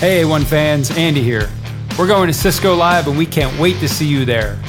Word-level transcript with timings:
Hey, 0.00 0.22
A1 0.22 0.44
fans, 0.44 0.90
Andy 0.90 1.22
here. 1.22 1.48
We're 1.98 2.08
going 2.08 2.26
to 2.26 2.34
Cisco 2.34 2.74
Live 2.74 3.06
and 3.06 3.16
we 3.16 3.24
can't 3.24 3.58
wait 3.58 3.78
to 3.78 3.88
see 3.88 4.06
you 4.06 4.24
there. 4.24 4.60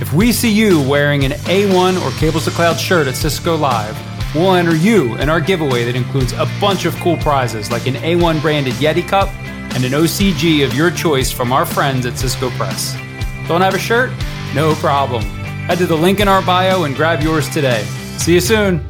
If 0.00 0.12
we 0.12 0.32
see 0.32 0.50
you 0.52 0.82
wearing 0.86 1.24
an 1.24 1.30
A1 1.30 2.04
or 2.04 2.10
Cables 2.18 2.44
to 2.46 2.50
Cloud 2.50 2.78
shirt 2.78 3.06
at 3.06 3.14
Cisco 3.14 3.56
Live, 3.56 3.96
we'll 4.34 4.52
enter 4.54 4.74
you 4.74 5.14
in 5.16 5.30
our 5.30 5.40
giveaway 5.40 5.84
that 5.84 5.94
includes 5.94 6.32
a 6.32 6.46
bunch 6.60 6.84
of 6.84 6.94
cool 6.96 7.16
prizes 7.18 7.70
like 7.70 7.86
an 7.86 7.94
A1 7.94 8.42
branded 8.42 8.74
Yeti 8.74 9.06
cup 9.06 9.28
and 9.74 9.84
an 9.84 9.92
OCG 9.92 10.64
of 10.66 10.74
your 10.74 10.90
choice 10.90 11.30
from 11.30 11.52
our 11.52 11.64
friends 11.64 12.04
at 12.04 12.18
Cisco 12.18 12.50
Press. 12.50 12.94
Don't 13.46 13.60
have 13.60 13.74
a 13.74 13.78
shirt? 13.78 14.10
No 14.54 14.74
problem. 14.74 15.22
Head 15.22 15.78
to 15.78 15.86
the 15.86 15.96
link 15.96 16.18
in 16.20 16.28
our 16.28 16.42
bio 16.42 16.82
and 16.82 16.96
grab 16.96 17.22
yours 17.22 17.48
today. 17.48 17.84
See 18.18 18.34
you 18.34 18.40
soon. 18.40 18.84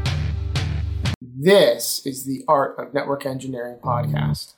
This 1.21 2.05
is 2.07 2.25
the 2.25 2.43
Art 2.49 2.79
of 2.79 2.95
Network 2.95 3.27
Engineering 3.27 3.79
podcast. 3.83 4.55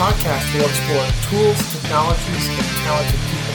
Podcast, 0.00 0.48
we'll 0.54 0.64
explore 0.64 1.04
tools, 1.28 1.60
technologies, 1.74 2.48
and 2.48 2.64
talented 2.80 3.20
people. 3.20 3.52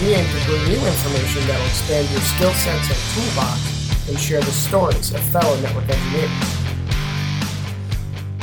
We 0.00 0.14
aim 0.14 0.24
to 0.24 0.46
bring 0.46 0.62
you 0.70 0.78
information 0.86 1.44
that 1.48 1.58
will 1.58 1.66
expand 1.66 2.08
your 2.08 2.20
skill 2.20 2.52
sets 2.52 2.86
and 2.86 3.00
toolbox 3.10 4.08
and 4.08 4.16
share 4.16 4.40
the 4.40 4.52
stories 4.52 5.12
of 5.12 5.18
fellow 5.18 5.60
network 5.60 5.88
engineers. 5.88 6.30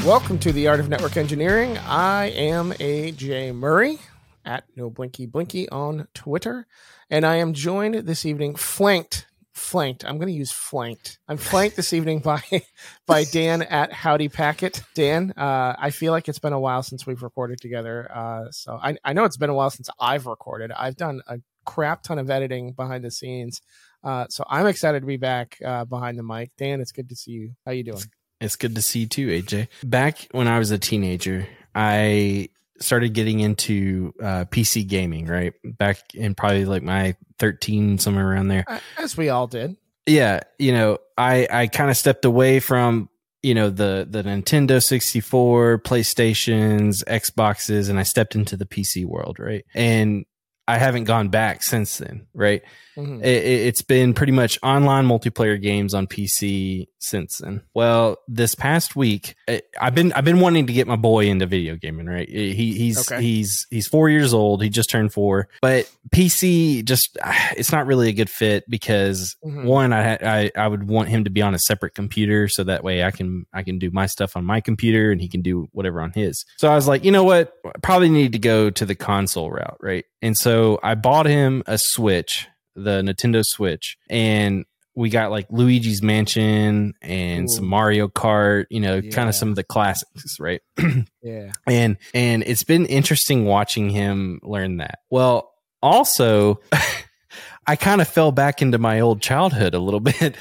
Welcome 0.06 0.38
to 0.40 0.52
the 0.52 0.68
Art 0.68 0.82
of 0.82 0.90
Network 0.90 1.16
Engineering. 1.16 1.78
I 1.78 2.26
am 2.32 2.74
AJ 2.74 3.56
Murray 3.56 4.00
at 4.44 4.66
No 4.76 4.90
Blinky 4.90 5.26
Blinky 5.26 5.70
on 5.70 6.10
Twitter, 6.14 6.68
and 7.10 7.26
I 7.26 7.38
am 7.38 7.54
joined 7.54 7.96
this 8.06 8.26
evening, 8.26 8.56
flanked 8.56 9.28
flanked. 9.60 10.06
I'm 10.06 10.18
going 10.18 10.28
to 10.28 10.34
use 10.34 10.52
flanked. 10.52 11.20
I'm 11.28 11.38
flanked 11.38 11.76
this 11.76 11.94
evening 11.94 12.20
by 12.20 12.42
by 13.06 13.24
Dan 13.26 13.62
at 13.62 13.92
Howdy 13.92 14.30
Packet. 14.30 14.82
Dan, 14.96 15.34
uh, 15.38 15.76
I 15.78 15.92
feel 15.92 16.12
like 16.12 16.28
it's 16.28 16.40
been 16.40 16.54
a 16.54 16.60
while 16.60 16.84
since 16.84 17.06
we've 17.06 17.22
recorded 17.22 17.60
together. 17.62 18.10
Uh, 18.14 18.52
so 18.52 18.80
I, 18.82 18.98
I 19.04 19.14
know 19.14 19.26
it's 19.26 19.38
been 19.38 19.50
a 19.50 19.54
while 19.54 19.70
since 19.70 19.90
I've 20.00 20.26
recorded. 20.26 20.72
I've 20.72 20.96
done 20.96 21.22
a 21.28 21.40
crap 21.66 22.04
ton 22.04 22.18
of 22.18 22.30
editing 22.30 22.74
behind 22.74 23.04
the 23.04 23.12
scenes. 23.12 23.62
Uh, 24.04 24.26
so 24.30 24.44
I'm 24.48 24.66
excited 24.66 25.02
to 25.02 25.06
be 25.06 25.18
back 25.18 25.58
uh, 25.64 25.86
behind 25.86 26.18
the 26.18 26.24
mic. 26.24 26.52
Dan, 26.58 26.82
it's 26.82 26.92
good 26.92 27.10
to 27.10 27.16
see 27.16 27.32
you. 27.32 27.52
How 27.66 27.72
you 27.72 27.84
doing? 27.84 28.04
It's 28.42 28.56
good 28.56 28.76
to 28.76 28.82
see 28.82 29.02
you 29.02 29.08
too, 29.08 29.28
AJ. 29.28 29.68
Back 29.84 30.28
when 30.32 30.48
I 30.48 30.60
was 30.60 30.72
a 30.72 30.78
teenager, 30.78 31.48
I 31.76 32.50
started 32.82 33.14
getting 33.14 33.40
into 33.40 34.14
uh, 34.22 34.46
PC 34.46 34.88
gaming, 34.88 35.26
right? 35.26 35.54
Back 35.64 36.14
in 36.14 36.36
probably 36.36 36.66
like 36.66 36.84
my 36.84 37.16
13, 37.40 37.98
somewhere 37.98 38.30
around 38.30 38.48
there. 38.48 38.66
As 38.98 39.18
we 39.18 39.30
all 39.30 39.48
did. 39.48 39.78
Yeah. 40.06 40.42
You 40.58 40.72
know, 40.72 40.98
I, 41.18 41.48
I 41.52 41.68
kind 41.68 41.90
of 41.90 41.98
stepped 41.98 42.26
away 42.26 42.60
from, 42.60 43.10
you 43.44 43.54
know, 43.54 43.70
the, 43.70 44.08
the 44.10 44.24
Nintendo 44.24 44.84
64, 44.84 45.80
PlayStations, 45.80 47.04
Xboxes, 47.06 47.90
and 47.90 48.00
I 48.00 48.04
stepped 48.04 48.36
into 48.36 48.58
the 48.58 48.66
PC 48.66 49.06
world, 49.06 49.40
right? 49.40 49.66
And 49.74 50.26
I 50.68 50.78
haven't 50.78 51.06
gone 51.06 51.30
back 51.30 51.64
since 51.64 51.98
then, 51.98 52.28
right? 52.34 52.62
Mm-hmm. 53.00 53.24
It, 53.24 53.66
has 53.66 53.82
been 53.82 54.14
pretty 54.14 54.34
much 54.34 54.60
online 54.62 55.08
multiplayer 55.08 55.62
games 55.62 55.94
on 55.94 56.08
PC 56.08 56.88
since 57.00 57.38
then. 57.38 57.62
Well, 57.74 58.18
this 58.28 58.56
past 58.56 58.96
week, 58.96 59.36
I've 59.80 59.96
been 59.96 60.12
I've 60.14 60.26
been 60.26 60.40
wanting 60.40 60.68
to 60.68 60.74
get 60.74 60.88
my 60.88 60.96
boy 60.96 61.28
into 61.28 61.46
video 61.46 61.76
gaming. 61.76 62.08
Right, 62.08 62.28
he 62.28 62.74
he's 62.74 63.12
okay. 63.12 63.22
he's 63.22 63.66
he's 63.70 63.88
four 63.88 64.10
years 64.10 64.34
old. 64.34 64.62
He 64.62 64.70
just 64.70 64.90
turned 64.90 65.14
four, 65.14 65.48
but 65.62 65.90
PC 66.10 66.84
just 66.84 67.18
it's 67.58 67.72
not 67.72 67.88
really 67.88 68.10
a 68.10 68.14
good 68.14 68.30
fit 68.30 68.70
because 68.70 69.36
mm-hmm. 69.46 69.66
one, 69.66 69.94
I, 69.94 70.16
I 70.16 70.52
I 70.56 70.68
would 70.68 70.88
want 70.88 71.10
him 71.10 71.24
to 71.24 71.30
be 71.30 71.42
on 71.42 71.56
a 71.56 71.60
separate 71.60 71.96
computer 71.96 72.48
so 72.48 72.64
that 72.66 72.84
way 72.84 73.04
I 73.04 73.12
can 73.12 73.46
I 73.54 73.64
can 73.64 73.80
do 73.80 73.90
my 73.92 74.08
stuff 74.08 74.36
on 74.36 74.46
my 74.46 74.62
computer 74.62 75.12
and 75.12 75.22
he 75.22 75.30
can 75.30 75.42
do 75.42 75.70
whatever 75.72 76.02
on 76.02 76.12
his. 76.12 76.46
So 76.58 76.70
I 76.70 76.76
was 76.76 76.88
like, 76.88 77.04
you 77.04 77.12
know 77.12 77.24
what, 77.24 77.54
I 77.66 77.80
probably 77.82 78.10
need 78.10 78.34
to 78.34 78.40
go 78.40 78.70
to 78.70 78.86
the 78.86 78.96
console 78.96 79.50
route, 79.50 79.78
right? 79.80 80.06
And 80.22 80.38
so 80.38 80.80
I 80.84 80.96
bought 80.96 81.26
him 81.26 81.64
a 81.66 81.78
Switch 81.78 82.48
the 82.84 83.02
Nintendo 83.02 83.44
Switch, 83.46 83.98
and 84.10 84.66
we 84.96 85.10
got 85.10 85.32
like 85.32 85.48
Luigi's 85.50 86.04
Mansion 86.04 86.94
and 87.02 87.46
Ooh. 87.46 87.48
some 87.48 87.66
Mario 87.66 88.08
Kart, 88.08 88.66
you 88.70 88.82
know, 88.82 88.98
yeah. 88.98 89.12
kind 89.12 89.30
of 89.30 89.36
some 89.36 89.50
of 89.50 89.56
the 89.56 89.64
classics, 89.64 90.40
right? 90.40 90.62
yeah. 91.24 91.52
And 91.66 91.98
and 92.14 92.44
it's 92.44 92.64
been 92.64 92.86
interesting 92.86 93.46
watching 93.46 93.90
him 93.90 94.42
learn 94.44 94.78
that. 94.78 95.00
Well, 95.10 95.54
also 95.82 96.60
I 97.68 97.76
kind 97.76 98.02
of 98.02 98.08
fell 98.08 98.32
back 98.32 98.62
into 98.62 98.78
my 98.78 99.00
old 99.00 99.22
childhood 99.22 99.74
a 99.74 99.80
little 99.80 100.00
bit 100.02 100.36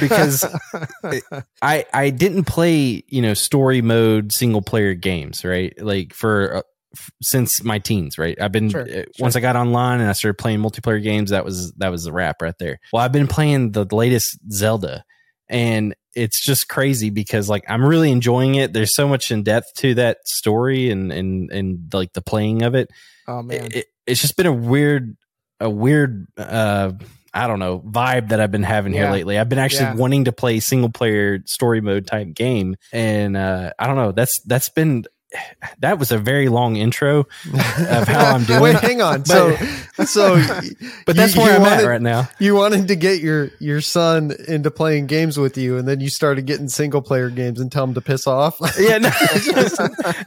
because 0.00 0.44
I 1.62 1.86
I 1.92 2.10
didn't 2.10 2.44
play, 2.44 3.04
you 3.08 3.22
know, 3.22 3.32
story 3.32 3.80
mode 3.80 4.32
single 4.32 4.62
player 4.62 4.94
games, 4.94 5.44
right? 5.44 5.72
Like 5.80 6.12
for 6.12 6.56
uh, 6.56 6.62
since 7.22 7.62
my 7.62 7.78
teens, 7.78 8.18
right? 8.18 8.40
I've 8.40 8.52
been 8.52 8.70
sure, 8.70 8.82
uh, 8.82 8.86
sure. 8.86 9.04
once 9.18 9.36
I 9.36 9.40
got 9.40 9.56
online 9.56 10.00
and 10.00 10.08
I 10.08 10.12
started 10.12 10.38
playing 10.38 10.60
multiplayer 10.60 11.02
games. 11.02 11.30
That 11.30 11.44
was 11.44 11.72
that 11.74 11.90
was 11.90 12.04
the 12.04 12.12
wrap 12.12 12.42
right 12.42 12.54
there. 12.58 12.78
Well, 12.92 13.02
I've 13.02 13.12
been 13.12 13.26
playing 13.26 13.72
the 13.72 13.86
latest 13.90 14.38
Zelda, 14.50 15.04
and 15.48 15.94
it's 16.14 16.44
just 16.44 16.68
crazy 16.68 17.10
because 17.10 17.48
like 17.48 17.64
I'm 17.68 17.84
really 17.84 18.10
enjoying 18.10 18.54
it. 18.56 18.72
There's 18.72 18.94
so 18.94 19.08
much 19.08 19.30
in 19.30 19.42
depth 19.42 19.74
to 19.76 19.94
that 19.94 20.18
story 20.26 20.90
and 20.90 21.12
and 21.12 21.50
and 21.50 21.92
like 21.92 22.12
the 22.12 22.22
playing 22.22 22.62
of 22.62 22.74
it. 22.74 22.90
Oh 23.26 23.42
man, 23.42 23.68
it, 23.72 23.86
it's 24.06 24.20
just 24.20 24.36
been 24.36 24.46
a 24.46 24.52
weird 24.52 25.16
a 25.60 25.70
weird. 25.70 26.26
uh 26.36 26.92
I 27.34 27.48
don't 27.48 27.58
know 27.58 27.80
vibe 27.80 28.28
that 28.28 28.40
I've 28.40 28.52
been 28.52 28.62
having 28.62 28.94
yeah. 28.94 29.02
here 29.02 29.10
lately. 29.10 29.38
I've 29.38 29.48
been 29.48 29.58
actually 29.58 29.86
yeah. 29.86 29.94
wanting 29.96 30.26
to 30.26 30.32
play 30.32 30.60
single 30.60 30.88
player 30.88 31.40
story 31.46 31.80
mode 31.80 32.06
type 32.06 32.32
game, 32.32 32.76
and 32.92 33.36
uh, 33.36 33.72
I 33.76 33.88
don't 33.88 33.96
know. 33.96 34.12
That's 34.12 34.40
that's 34.46 34.68
been 34.68 35.04
that 35.80 35.98
was 35.98 36.12
a 36.12 36.18
very 36.18 36.48
long 36.48 36.76
intro 36.76 37.20
of 37.20 38.08
how 38.08 38.34
I'm 38.34 38.44
doing. 38.44 38.60
Wait, 38.60 38.76
hang 38.76 39.02
on. 39.02 39.20
But, 39.20 39.26
so, 39.26 39.56
so, 40.04 40.62
but 41.06 41.16
that's 41.16 41.34
you, 41.34 41.42
where 41.42 41.50
you 41.50 41.56
I'm 41.56 41.62
wanted, 41.62 41.84
at 41.84 41.88
right 41.88 42.02
now. 42.02 42.28
You 42.38 42.54
wanted 42.54 42.88
to 42.88 42.96
get 42.96 43.20
your 43.20 43.50
your 43.58 43.80
son 43.80 44.32
into 44.48 44.70
playing 44.70 45.06
games 45.06 45.38
with 45.38 45.56
you, 45.56 45.78
and 45.78 45.86
then 45.86 46.00
you 46.00 46.08
started 46.08 46.46
getting 46.46 46.68
single 46.68 47.02
player 47.02 47.30
games 47.30 47.60
and 47.60 47.70
tell 47.70 47.84
him 47.84 47.94
to 47.94 48.00
piss 48.00 48.26
off. 48.26 48.58
yeah, 48.78 48.98
no, 48.98 49.10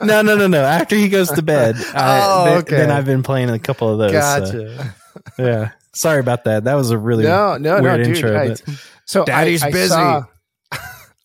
no, 0.01 0.21
no, 0.21 0.35
no, 0.35 0.47
no. 0.47 0.63
After 0.63 0.95
he 0.95 1.09
goes 1.09 1.29
to 1.31 1.41
bed, 1.41 1.75
I, 1.93 2.21
oh, 2.23 2.45
then, 2.45 2.57
okay. 2.59 2.75
then 2.77 2.91
I've 2.91 3.05
been 3.05 3.23
playing 3.23 3.49
a 3.49 3.59
couple 3.59 3.89
of 3.91 3.97
those. 3.99 4.11
Gotcha. 4.11 4.93
So, 5.35 5.43
yeah, 5.43 5.71
sorry 5.93 6.19
about 6.19 6.45
that. 6.45 6.65
That 6.65 6.75
was 6.75 6.91
a 6.91 6.97
really 6.97 7.23
no, 7.23 7.57
no, 7.57 7.81
weird 7.81 7.99
no, 7.99 8.03
dude, 8.03 8.15
intro. 8.17 8.37
I, 8.37 8.55
so 9.05 9.25
Daddy's 9.25 9.63
I, 9.63 9.67
I 9.67 9.71
busy. 9.71 9.89
Saw, 9.89 10.23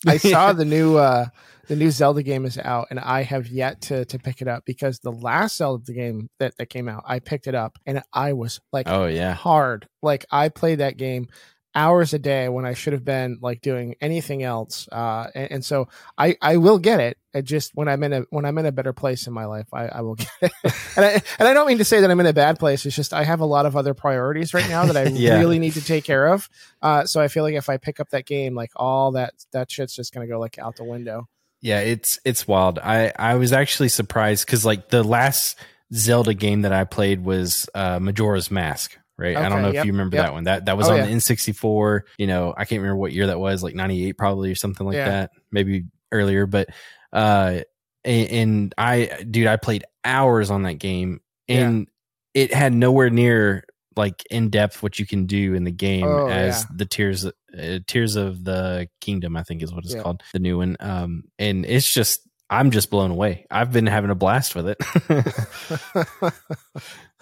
I 0.07 0.17
saw 0.17 0.53
the 0.53 0.65
new. 0.65 0.97
uh 0.97 1.27
the 1.69 1.77
new 1.77 1.91
Zelda 1.91 2.23
game 2.23 2.45
is 2.45 2.59
out, 2.59 2.89
and 2.91 2.99
I 2.99 3.23
have 3.23 3.49
yet 3.49 3.81
to 3.83 4.05
to 4.07 4.19
pick 4.19 4.43
it 4.43 4.49
up 4.49 4.65
because 4.65 4.99
the 4.99 5.13
last 5.13 5.57
Zelda 5.57 5.93
game 5.93 6.29
that 6.39 6.57
that 6.59 6.67
came 6.67 6.89
out, 6.89 7.05
I 7.07 7.19
picked 7.19 7.47
it 7.47 7.55
up 7.55 7.79
and 7.87 8.03
I 8.13 8.33
was 8.33 8.61
like, 8.73 8.89
oh 8.89 9.07
yeah, 9.07 9.35
hard. 9.35 9.89
Like 10.03 10.25
I 10.31 10.49
played 10.49 10.79
that 10.79 10.97
game 10.97 11.29
hours 11.75 12.13
a 12.13 12.19
day 12.19 12.49
when 12.49 12.65
I 12.67 12.75
should 12.75 12.93
have 12.93 13.05
been 13.05 13.39
like 13.41 13.61
doing 13.61 13.95
anything 14.01 14.43
else. 14.43 14.89
Uh, 14.91 15.29
and, 15.35 15.53
and, 15.53 15.65
so 15.65 15.89
I, 16.19 16.37
I 16.43 16.59
will 16.59 16.79
get 16.79 17.01
it. 17.01 17.19
It 17.33 17.45
just 17.45 17.73
when 17.75 17.89
I'm 17.89 18.03
in 18.03 18.13
a 18.13 18.21
when 18.29 18.45
I'm 18.45 18.59
in 18.59 18.67
a 18.67 18.73
better 18.73 18.93
place 18.93 19.27
in 19.27 19.33
my 19.33 19.47
life, 19.47 19.67
I, 19.73 19.87
I 19.87 20.01
will 20.03 20.15
get 20.17 20.29
it. 20.43 20.53
and 20.97 21.05
I 21.05 21.23
and 21.39 21.49
I 21.49 21.55
don't 21.55 21.67
mean 21.67 21.79
to 21.79 21.85
say 21.85 22.01
that 22.01 22.11
I'm 22.11 22.21
in 22.21 22.27
a 22.27 22.33
bad 22.33 22.59
place. 22.59 22.85
It's 22.85 22.95
just 22.95 23.15
I 23.15 23.25
have 23.25 23.41
a 23.41 23.47
lot 23.47 23.65
of 23.65 23.75
other 23.77 23.95
priorities 23.95 24.53
right 24.53 24.69
now 24.69 24.85
that 24.85 24.97
I 24.97 25.05
yeah. 25.13 25.39
really 25.39 25.59
need 25.59 25.73
to 25.75 25.85
take 25.85 26.05
care 26.05 26.27
of. 26.27 26.49
Uh, 26.83 27.07
so 27.07 27.21
I 27.21 27.29
feel 27.29 27.43
like 27.43 27.55
if 27.55 27.71
I 27.71 27.79
pick 27.79 28.01
up 28.01 28.11
that 28.11 28.27
game, 28.27 28.55
like 28.55 28.73
all 28.77 29.13
that 29.13 29.33
that 29.53 29.71
shit's 29.71 29.97
just 29.97 30.13
gonna 30.13 30.27
go 30.27 30.39
like 30.39 30.59
out 30.59 30.77
the 30.77 30.85
window. 30.85 31.29
Yeah, 31.63 31.79
it's 31.79 32.19
it's 32.25 32.47
wild. 32.47 32.81
I 32.81 33.13
I 33.17 33.37
was 33.37 33.53
actually 33.53 33.89
surprised 33.89 34.45
because 34.45 34.67
like 34.67 34.89
the 34.89 35.05
last 35.05 35.57
Zelda 35.95 36.35
game 36.35 36.63
that 36.63 36.73
I 36.73 36.85
played 36.85 37.25
was 37.25 37.69
uh, 37.75 38.01
Majora's 38.01 38.51
Mask. 38.51 38.99
Right, 39.17 39.37
okay, 39.37 39.45
I 39.45 39.49
don't 39.49 39.63
know 39.63 39.71
yep, 39.71 39.83
if 39.83 39.87
you 39.87 39.93
remember 39.93 40.17
yep. 40.17 40.27
that 40.27 40.33
one. 40.33 40.45
That 40.45 40.65
that 40.65 40.77
was 40.77 40.89
oh, 40.89 40.93
on 40.93 40.99
yeah. 40.99 41.07
the 41.07 41.13
N64. 41.13 42.01
You 42.19 42.27
know, 42.27 42.53
I 42.57 42.65
can't 42.65 42.81
remember 42.81 42.97
what 42.97 43.13
year 43.13 43.29
that 43.29 43.39
was, 43.39 43.63
like 43.63 43.77
'98 43.77 44.19
probably 44.19 44.51
or 44.51 44.57
something 44.57 44.85
like 44.85 44.97
yeah. 44.97 45.09
that, 45.09 45.31
maybe 45.53 45.85
earlier. 46.11 46.47
But 46.47 46.71
uh, 47.13 47.61
and, 48.05 48.31
and, 48.31 48.75
I, 48.77 49.25
dude, 49.31 49.47
I 49.47 49.57
played 49.57 49.85
hours 50.05 50.51
on 50.51 50.65
that 50.65 50.75
game, 50.75 51.21
and 51.47 51.87
yeah. 52.35 52.43
it 52.43 52.55
had 52.55 52.73
nowhere 52.73 53.11
near 53.11 53.65
like 53.97 54.25
in 54.31 54.51
depth 54.51 54.83
what 54.83 54.99
you 54.99 55.07
can 55.07 55.27
do 55.27 55.55
in 55.55 55.65
the 55.65 55.71
game 55.71 56.07
oh, 56.07 56.29
as 56.29 56.67
the 56.67 56.87
tears 56.87 57.27
uh, 57.59 57.79
Tears 57.87 58.17
of 58.17 58.45
the 58.45 58.89
Kingdom, 59.01 59.37
I 59.37 59.43
think 59.43 59.63
is 59.63 59.73
what 59.73 59.85
it's 59.85 59.95
yeah. 59.95 60.03
called, 60.03 60.23
the 60.33 60.39
new 60.39 60.59
one. 60.59 60.77
Um, 60.81 61.25
and 61.39 61.67
it's 61.67 61.93
just, 61.93 62.27
I'm 62.49 62.71
just 62.71 62.91
blown 62.91 63.11
away. 63.11 63.47
I've 63.51 63.73
been 63.73 63.87
having 63.87 64.11
a 64.11 64.15
blast 64.15 64.55
with 64.55 64.69
it. 64.69 64.79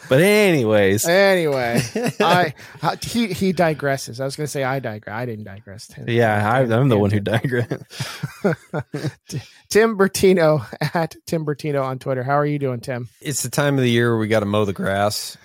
but 0.09 0.21
anyways, 0.21 1.07
anyway, 1.07 1.81
I 2.21 2.55
he 3.03 3.29
he 3.29 3.53
digresses. 3.53 4.21
I 4.21 4.25
was 4.25 4.35
going 4.35 4.47
to 4.47 4.51
say 4.51 4.65
I 4.65 4.81
digress. 4.81 5.15
I 5.15 5.27
didn't 5.27 5.45
digress. 5.45 5.89
Yeah, 6.05 6.53
I, 6.53 6.63
am 6.63 6.89
the 6.89 6.99
one 6.99 7.11
who 7.13 7.21
digressed. 7.21 7.71
Tim 9.69 9.97
Bertino 9.97 10.67
at 10.95 11.15
Tim 11.27 11.45
Bertino 11.45 11.85
on 11.85 12.01
Twitter. 12.01 12.25
How 12.25 12.35
are 12.35 12.47
you 12.47 12.59
doing, 12.59 12.81
Tim? 12.81 13.09
It's 13.21 13.45
the 13.45 13.51
time 13.51 13.79
of 13.79 13.83
the 13.83 13.91
year 13.91 14.11
where 14.11 14.19
we 14.19 14.27
got 14.27 14.41
to 14.41 14.47
mow 14.47 14.65
the 14.65 14.73
grass 14.73 15.37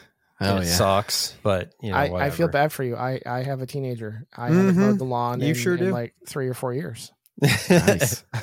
Oh, 0.42 0.56
and 0.56 0.64
it 0.64 0.68
yeah. 0.68 0.74
sucks. 0.74 1.34
But 1.44 1.72
you 1.82 1.92
know, 1.92 1.98
I, 1.98 2.26
I 2.26 2.30
feel 2.30 2.48
bad 2.50 2.74
for 2.74 2.84
you. 2.84 2.96
I, 2.96 3.22
I 3.26 3.44
have 3.44 3.62
a 3.62 3.66
teenager. 3.66 4.26
I 4.36 4.48
haven't 4.50 4.76
Mhm. 4.76 4.80
mowed 4.80 5.00
the 5.00 5.06
lawn 5.06 5.40
You 5.40 5.50
in, 5.50 5.54
sure 5.56 5.76
in 5.76 5.80
do. 5.86 5.92
like 5.92 6.14
three 6.28 6.48
or 6.50 6.54
four 6.54 6.74
years. 6.74 7.12
Nice. 7.70 8.24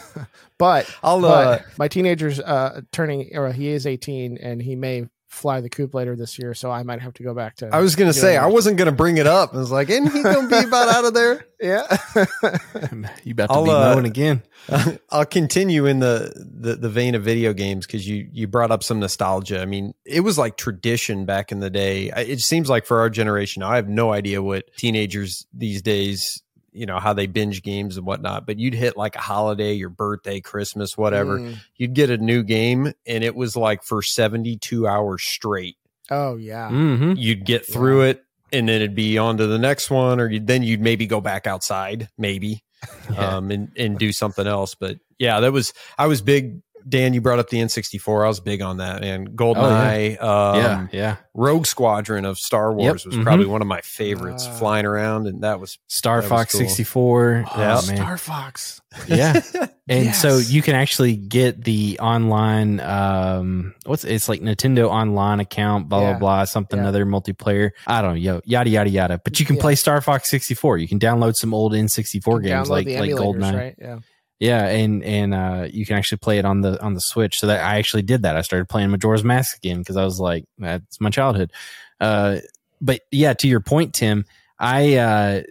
But 0.59 0.89
I'll 1.03 1.21
but 1.21 1.47
uh, 1.47 1.59
my 1.77 1.89
teenager's 1.89 2.39
uh, 2.39 2.83
turning, 2.93 3.31
or 3.37 3.51
he 3.53 3.69
is 3.69 3.85
18, 3.87 4.39
and 4.39 4.63
he 4.63 4.77
may 4.77 5.09
fly 5.33 5.61
the 5.61 5.71
coop 5.71 5.95
later 5.95 6.15
this 6.15 6.39
year, 6.39 6.55
so 6.55 6.71
I 6.71 6.83
might 6.83 7.01
have 7.01 7.15
to 7.15 7.23
go 7.23 7.35
back 7.35 7.57
to. 7.57 7.75
I 7.75 7.81
was 7.81 7.97
gonna 7.97 8.13
say 8.13 8.37
I 8.37 8.47
wasn't 8.47 8.77
gonna 8.77 8.93
bring 8.93 9.17
it 9.17 9.27
up. 9.27 9.55
I 9.55 9.59
was 9.59 9.71
like, 9.71 9.89
isn't 9.89 10.13
he 10.13 10.23
gonna 10.23 10.49
be 10.49 10.59
about 10.59 10.89
out 10.89 11.05
of 11.05 11.15
there? 11.15 11.47
yeah. 11.61 11.85
you 13.25 13.33
about 13.33 13.47
to 13.49 13.53
I'll, 13.53 13.65
be 13.65 13.71
uh, 13.71 13.95
mowing 13.95 14.05
again? 14.05 14.43
I'll 15.11 15.25
continue 15.25 15.87
in 15.87 16.01
the, 16.01 16.33
the 16.37 16.77
the 16.77 16.89
vein 16.89 17.15
of 17.15 17.23
video 17.23 17.53
games 17.53 17.87
because 17.87 18.07
you 18.07 18.29
you 18.31 18.47
brought 18.47 18.71
up 18.71 18.83
some 18.83 19.01
nostalgia. 19.01 19.61
I 19.61 19.65
mean, 19.65 19.95
it 20.05 20.21
was 20.21 20.37
like 20.39 20.57
tradition 20.57 21.25
back 21.25 21.51
in 21.51 21.61
the 21.61 21.71
day. 21.71 22.11
It 22.15 22.41
seems 22.41 22.69
like 22.69 22.85
for 22.85 23.01
our 23.01 23.09
generation, 23.11 23.63
I 23.63 23.77
have 23.77 23.89
no 23.89 24.13
idea 24.13 24.43
what 24.43 24.75
teenagers 24.77 25.47
these 25.55 25.83
days, 25.83 26.42
you 26.73 26.87
know, 26.87 26.99
how 26.99 27.13
they 27.13 27.27
binge 27.27 27.63
games 27.63 27.97
and 27.97 28.07
whatnot. 28.07 28.47
But 28.47 28.59
you'd 28.59 28.75
hit 28.75 28.97
like 28.97 29.15
a 29.17 29.21
holiday, 29.21 29.75
your 29.75 29.89
birthday, 29.91 30.41
Christmas, 30.41 30.97
whatever. 30.97 31.39
Mm. 31.39 31.59
You'd 31.77 31.95
get 31.95 32.11
a 32.11 32.17
new 32.19 32.43
game, 32.43 32.93
and 33.07 33.25
it 33.25 33.35
was 33.35 33.57
like 33.57 33.83
for 33.83 34.03
seventy 34.03 34.57
two 34.57 34.87
hours 34.87 35.23
straight. 35.23 35.77
Oh 36.11 36.37
yeah. 36.37 36.69
Mm-hmm. 36.71 37.13
You'd 37.17 37.45
get 37.45 37.67
through 37.67 38.03
it, 38.03 38.25
and 38.53 38.69
then 38.69 38.77
it'd 38.77 38.95
be 38.95 39.19
on 39.19 39.37
to 39.39 39.47
the 39.47 39.59
next 39.59 39.91
one, 39.91 40.21
or 40.21 40.29
you'd, 40.29 40.47
then 40.47 40.63
you'd 40.63 40.81
maybe 40.81 41.07
go 41.07 41.21
back 41.21 41.47
outside, 41.47 42.09
maybe 42.19 42.63
Yeah. 43.11 43.37
um, 43.37 43.51
and 43.51 43.71
and 43.77 43.99
do 43.99 44.13
something 44.13 44.47
else. 44.47 44.75
But 44.75 44.99
yeah, 45.19 45.41
that 45.41 45.53
was 45.53 45.73
I 45.99 46.07
was 46.07 46.21
big. 46.21 46.61
Dan, 46.89 47.15
you 47.15 47.21
brought 47.21 47.39
up 47.39 47.49
the 47.51 47.59
N64. 47.59 48.25
I 48.25 48.29
was 48.29 48.41
big 48.41 48.63
on 48.63 48.79
that, 48.79 49.03
and 49.05 49.31
GoldenEye, 49.31 50.23
um, 50.23 50.57
yeah, 50.57 50.87
yeah. 50.93 51.17
Rogue 51.35 51.67
Squadron 51.67 52.25
of 52.25 52.39
Star 52.39 52.73
Wars 52.73 53.07
was 53.07 53.15
mhm. 53.15 53.23
probably 53.23 53.47
one 53.47 53.63
of 53.63 53.69
my 53.69 53.81
favorites. 53.83 54.47
Ah. 54.49 54.53
flying 54.55 54.85
around, 54.87 55.27
and 55.27 55.43
that 55.43 55.61
was 55.61 55.79
Star 55.89 56.21
That 56.21 56.25
was 56.25 56.29
Fox 56.41 56.53
cool. 56.53 56.61
64. 56.61 57.45
Oh, 57.47 57.53
Oh, 57.55 57.87
man. 57.87 57.97
Star 57.97 58.19
Fox. 58.19 58.81
Yeah. 59.09 59.41
And 59.89 60.15
so 60.15 60.39
you 60.39 60.63
can 60.63 60.75
actually 60.77 61.17
get 61.17 61.65
the 61.65 61.99
online 61.99 62.79
um 62.81 63.75
what's 63.85 64.05
it's 64.05 64.29
like 64.29 64.41
Nintendo 64.41 64.89
online 64.89 65.41
account, 65.41 65.89
blah 65.89 66.01
Yeah. 66.01 66.11
blah 66.13 66.19
blah, 66.19 66.45
something 66.45 66.79
Yeah. 66.79 66.89
other 66.89 67.05
multiplayer. 67.05 67.71
I 67.87 68.01
don't 68.01 68.13
know, 68.13 68.17
yo, 68.17 68.41
yada 68.45 68.71
yada 68.71 68.89
yada. 68.89 69.21
But 69.23 69.41
you 69.41 69.45
can 69.45 69.57
Yeah. 69.57 69.63
play 69.63 69.75
Star 69.75 70.01
Fox 70.01 70.31
64. 70.31 70.79
You 70.79 70.87
can 70.89 71.01
download 71.01 71.35
some 71.35 71.53
old 71.53 71.75
N64 71.75 72.41
games 72.43 72.69
Download 72.69 72.71
like 72.71 72.87
the 72.87 73.01
like 73.01 73.11
emulators, 73.11 73.19
GoldenEye. 73.19 73.55
right? 73.59 73.75
Yeah. 73.79 73.99
Yeah, 74.43 74.67
and 74.67 75.05
and 75.05 75.33
uh 75.33 75.69
you 75.71 75.87
can 75.87 75.97
actually 75.97 76.19
play 76.19 76.39
it 76.39 76.45
on 76.45 76.63
the 76.63 76.83
on 76.83 76.95
the 76.95 77.01
Switch. 77.01 77.39
So 77.39 77.47
that 77.47 77.65
I 77.65 77.79
actually 77.79 78.03
did 78.03 78.23
that. 78.23 78.37
I 78.37 78.41
started 78.41 78.69
playing 78.69 78.91
Majora's 78.91 79.23
Mask 79.23 79.57
again 79.57 79.79
because 79.79 79.97
I 79.97 80.03
was 80.03 80.19
like, 80.19 80.47
that's 80.59 81.01
my 81.01 81.11
childhood. 81.11 81.53
Uh 82.01 82.39
but 82.81 83.03
yeah, 83.13 83.35
to 83.35 83.47
your 83.47 83.61
point, 83.61 83.95
Tim, 83.95 84.25
I 84.59 84.97
uh 84.97 85.43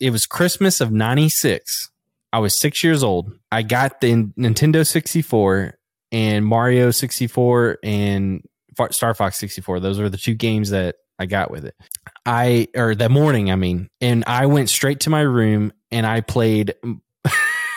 it 0.00 0.08
was 0.08 0.24
Christmas 0.24 0.80
of 0.80 0.90
96. 0.90 1.90
I 2.32 2.38
was 2.38 2.58
6 2.58 2.82
years 2.82 3.02
old. 3.04 3.30
I 3.52 3.60
got 3.60 4.00
the 4.00 4.14
Nintendo 4.38 4.86
64 4.86 5.76
and 6.10 6.46
Mario 6.46 6.92
64 6.92 7.78
and 7.82 8.42
Star 8.90 9.12
Fox 9.12 9.38
64. 9.38 9.80
Those 9.80 9.98
were 9.98 10.08
the 10.08 10.16
two 10.16 10.34
games 10.34 10.70
that 10.70 10.96
I 11.18 11.26
got 11.26 11.50
with 11.50 11.66
it. 11.66 11.74
I 12.24 12.68
or 12.74 12.94
that 12.94 13.10
morning, 13.10 13.50
I 13.50 13.56
mean, 13.56 13.90
and 14.00 14.24
I 14.26 14.46
went 14.46 14.70
straight 14.70 15.00
to 15.00 15.10
my 15.10 15.20
room 15.20 15.74
and 15.90 16.06
I 16.06 16.22
played 16.22 16.72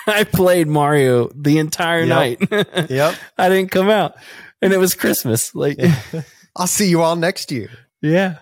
I 0.08 0.24
played 0.24 0.68
Mario 0.68 1.30
the 1.36 1.60
entire 1.60 2.04
Yep. 2.04 2.08
night. 2.52 2.90
yep. 2.90 3.16
I 3.38 3.50
didn't 3.50 3.72
come 3.72 3.90
out. 3.90 4.16
And 4.62 4.74
it 4.74 4.78
was 4.78 4.96
Christmas. 4.96 5.54
Like 5.56 5.78
I'll 6.56 6.68
see 6.68 6.90
you 6.90 7.02
all 7.02 7.16
next 7.16 7.52
year. 7.52 7.70
yeah. 8.02 8.38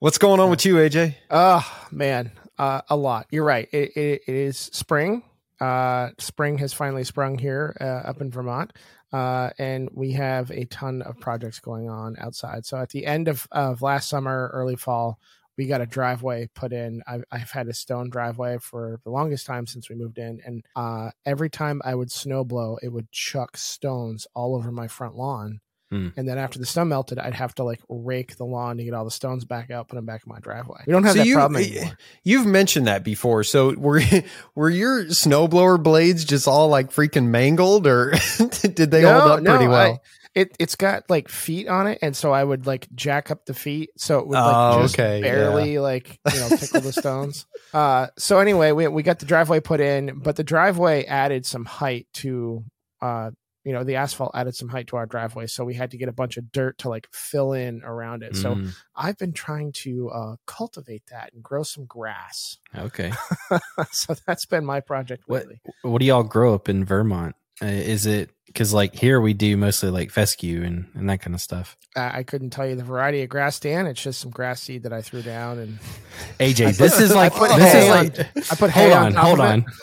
What's 0.00 0.18
going 0.18 0.40
on 0.40 0.50
with 0.50 0.64
you, 0.64 0.74
AJ? 0.76 1.14
Oh 1.30 1.86
man, 1.92 2.32
uh, 2.58 2.82
a 2.88 2.96
lot. 2.96 3.26
You're 3.30 3.44
right. 3.44 3.68
It, 3.72 3.96
it, 3.96 4.22
it 4.26 4.34
is 4.34 4.58
spring. 4.58 5.22
Uh, 5.60 6.10
spring 6.18 6.58
has 6.58 6.72
finally 6.72 7.04
sprung 7.04 7.38
here 7.38 7.76
uh, 7.80 8.08
up 8.08 8.20
in 8.20 8.30
Vermont, 8.30 8.72
uh, 9.12 9.50
and 9.58 9.88
we 9.94 10.12
have 10.12 10.50
a 10.50 10.64
ton 10.66 11.00
of 11.02 11.18
projects 11.20 11.60
going 11.60 11.88
on 11.88 12.16
outside. 12.18 12.66
So 12.66 12.76
at 12.76 12.90
the 12.90 13.06
end 13.06 13.28
of, 13.28 13.46
of 13.52 13.80
last 13.82 14.08
summer, 14.08 14.50
early 14.52 14.76
fall, 14.76 15.18
we 15.56 15.66
got 15.66 15.80
a 15.80 15.86
driveway 15.86 16.48
put 16.54 16.72
in. 16.72 17.02
I've, 17.06 17.24
I've 17.30 17.50
had 17.50 17.68
a 17.68 17.72
stone 17.74 18.10
driveway 18.10 18.58
for 18.58 19.00
the 19.04 19.10
longest 19.10 19.46
time 19.46 19.66
since 19.66 19.88
we 19.88 19.96
moved 19.96 20.18
in, 20.18 20.40
and 20.44 20.64
uh, 20.76 21.10
every 21.24 21.50
time 21.50 21.80
I 21.84 21.94
would 21.94 22.10
snow 22.10 22.44
blow, 22.44 22.78
it 22.82 22.88
would 22.88 23.10
chuck 23.10 23.56
stones 23.56 24.26
all 24.34 24.54
over 24.56 24.70
my 24.70 24.88
front 24.88 25.16
lawn. 25.16 25.60
Hmm. 25.90 26.08
And 26.16 26.28
then 26.28 26.36
after 26.36 26.58
the 26.58 26.66
snow 26.66 26.84
melted, 26.84 27.16
I'd 27.20 27.34
have 27.34 27.54
to 27.54 27.62
like 27.62 27.80
rake 27.88 28.36
the 28.36 28.44
lawn 28.44 28.76
to 28.78 28.82
get 28.84 28.92
all 28.92 29.04
the 29.04 29.10
stones 29.12 29.44
back 29.44 29.70
out, 29.70 29.86
put 29.86 29.94
them 29.94 30.04
back 30.04 30.22
in 30.26 30.32
my 30.32 30.40
driveway. 30.40 30.80
We 30.84 30.92
don't 30.92 31.04
have 31.04 31.12
So 31.12 31.18
that 31.20 31.26
you- 31.28 31.34
problem 31.34 31.62
anymore. 31.62 31.96
You've 32.24 32.44
mentioned 32.46 32.88
that 32.88 33.04
before. 33.04 33.44
So 33.44 33.72
were 33.76 34.02
were 34.56 34.68
your 34.68 35.04
snowblower 35.04 35.80
blades 35.80 36.24
just 36.24 36.48
all 36.48 36.66
like 36.68 36.90
freaking 36.90 37.26
mangled, 37.28 37.86
or 37.86 38.14
did 38.62 38.90
they 38.90 39.02
No, 39.02 39.20
hold 39.20 39.30
up 39.30 39.42
no, 39.42 39.50
pretty 39.56 39.66
I- 39.66 39.68
well? 39.68 40.02
It 40.36 40.54
it's 40.60 40.76
got 40.76 41.08
like 41.08 41.28
feet 41.28 41.66
on 41.66 41.86
it, 41.86 41.98
and 42.02 42.14
so 42.14 42.30
I 42.30 42.44
would 42.44 42.66
like 42.66 42.86
jack 42.94 43.30
up 43.30 43.46
the 43.46 43.54
feet 43.54 43.90
so 43.96 44.18
it 44.18 44.26
would 44.28 44.34
like 44.36 44.56
Oh, 44.76 44.82
just 44.82 44.94
okay, 44.94 45.22
barely 45.22 45.78
like 45.78 46.20
you 46.32 46.38
know 46.40 46.48
tickle 46.56 46.82
the 46.82 46.92
stones. 46.92 47.46
Uh, 47.74 48.06
so 48.16 48.38
anyway, 48.38 48.70
we 48.72 48.86
we 48.88 49.02
got 49.02 49.18
the 49.18 49.26
driveway 49.26 49.60
put 49.60 49.80
in, 49.80 50.20
but 50.22 50.36
the 50.36 50.44
driveway 50.44 51.04
added 51.04 51.44
some 51.44 51.64
height 51.64 52.06
to 52.14 52.64
uh 53.02 53.30
you 53.64 53.72
know 53.72 53.82
the 53.82 53.96
asphalt 53.96 54.30
added 54.34 54.54
some 54.54 54.68
height 54.68 54.86
to 54.86 54.96
our 54.96 55.04
driveway, 55.04 55.46
so 55.46 55.64
we 55.64 55.74
had 55.74 55.90
to 55.90 55.98
get 55.98 56.08
a 56.08 56.12
bunch 56.12 56.36
of 56.36 56.52
dirt 56.52 56.78
to 56.78 56.88
like 56.88 57.06
fill 57.12 57.52
in 57.52 57.82
around 57.84 58.22
it. 58.22 58.36
So 58.36 58.54
Mm, 58.54 58.72
I've 58.94 59.18
been 59.18 59.32
trying 59.32 59.72
to 59.82 60.08
uh 60.10 60.36
cultivate 60.46 61.02
that 61.10 61.32
and 61.34 61.42
grow 61.42 61.64
some 61.64 61.84
grass. 61.86 62.58
okay. 62.74 63.12
so 63.90 64.14
that's 64.26 64.46
been 64.46 64.64
my 64.64 64.80
project 64.80 65.24
What- 65.26 65.46
What 65.82 65.98
do 66.00 66.06
y'all 66.06 66.22
grow 66.22 66.54
up 66.54 66.68
in 66.68 66.84
Vermont? 66.84 67.34
Uh, 67.60 67.66
is 67.66 68.06
it 68.06 68.30
because 68.56 68.72
like 68.72 68.94
here 68.94 69.20
we 69.20 69.34
do 69.34 69.54
mostly 69.58 69.90
like 69.90 70.10
fescue 70.10 70.62
and, 70.62 70.86
and 70.94 71.10
that 71.10 71.20
kind 71.20 71.34
of 71.34 71.42
stuff? 71.42 71.76
Uh, 71.94 72.10
I 72.10 72.22
couldn't 72.22 72.50
tell 72.50 72.66
you 72.66 72.74
the 72.74 72.82
variety 72.84 73.22
of 73.22 73.28
grass, 73.28 73.60
Dan. 73.60 73.86
It's 73.86 74.02
just 74.02 74.18
some 74.18 74.30
grass 74.30 74.62
seed 74.62 74.84
that 74.84 74.94
I 74.94 75.02
threw 75.02 75.20
down 75.20 75.58
and. 75.58 75.78
AJ, 76.40 76.78
this 76.78 76.98
is 76.98 77.14
like 77.14 77.34
put 77.34 77.50
this 77.56 77.72
hay 77.72 77.84
is 77.84 77.90
on- 77.90 78.06
like 78.06 78.52
I 78.52 78.54
put 78.56 78.70
hay 78.70 78.88
hold 78.88 78.92
on 78.94 79.06
on, 79.06 79.12
top 79.12 79.24
hold 79.24 79.40
of 79.40 79.44
it. 79.46 79.48
on. 79.52 79.64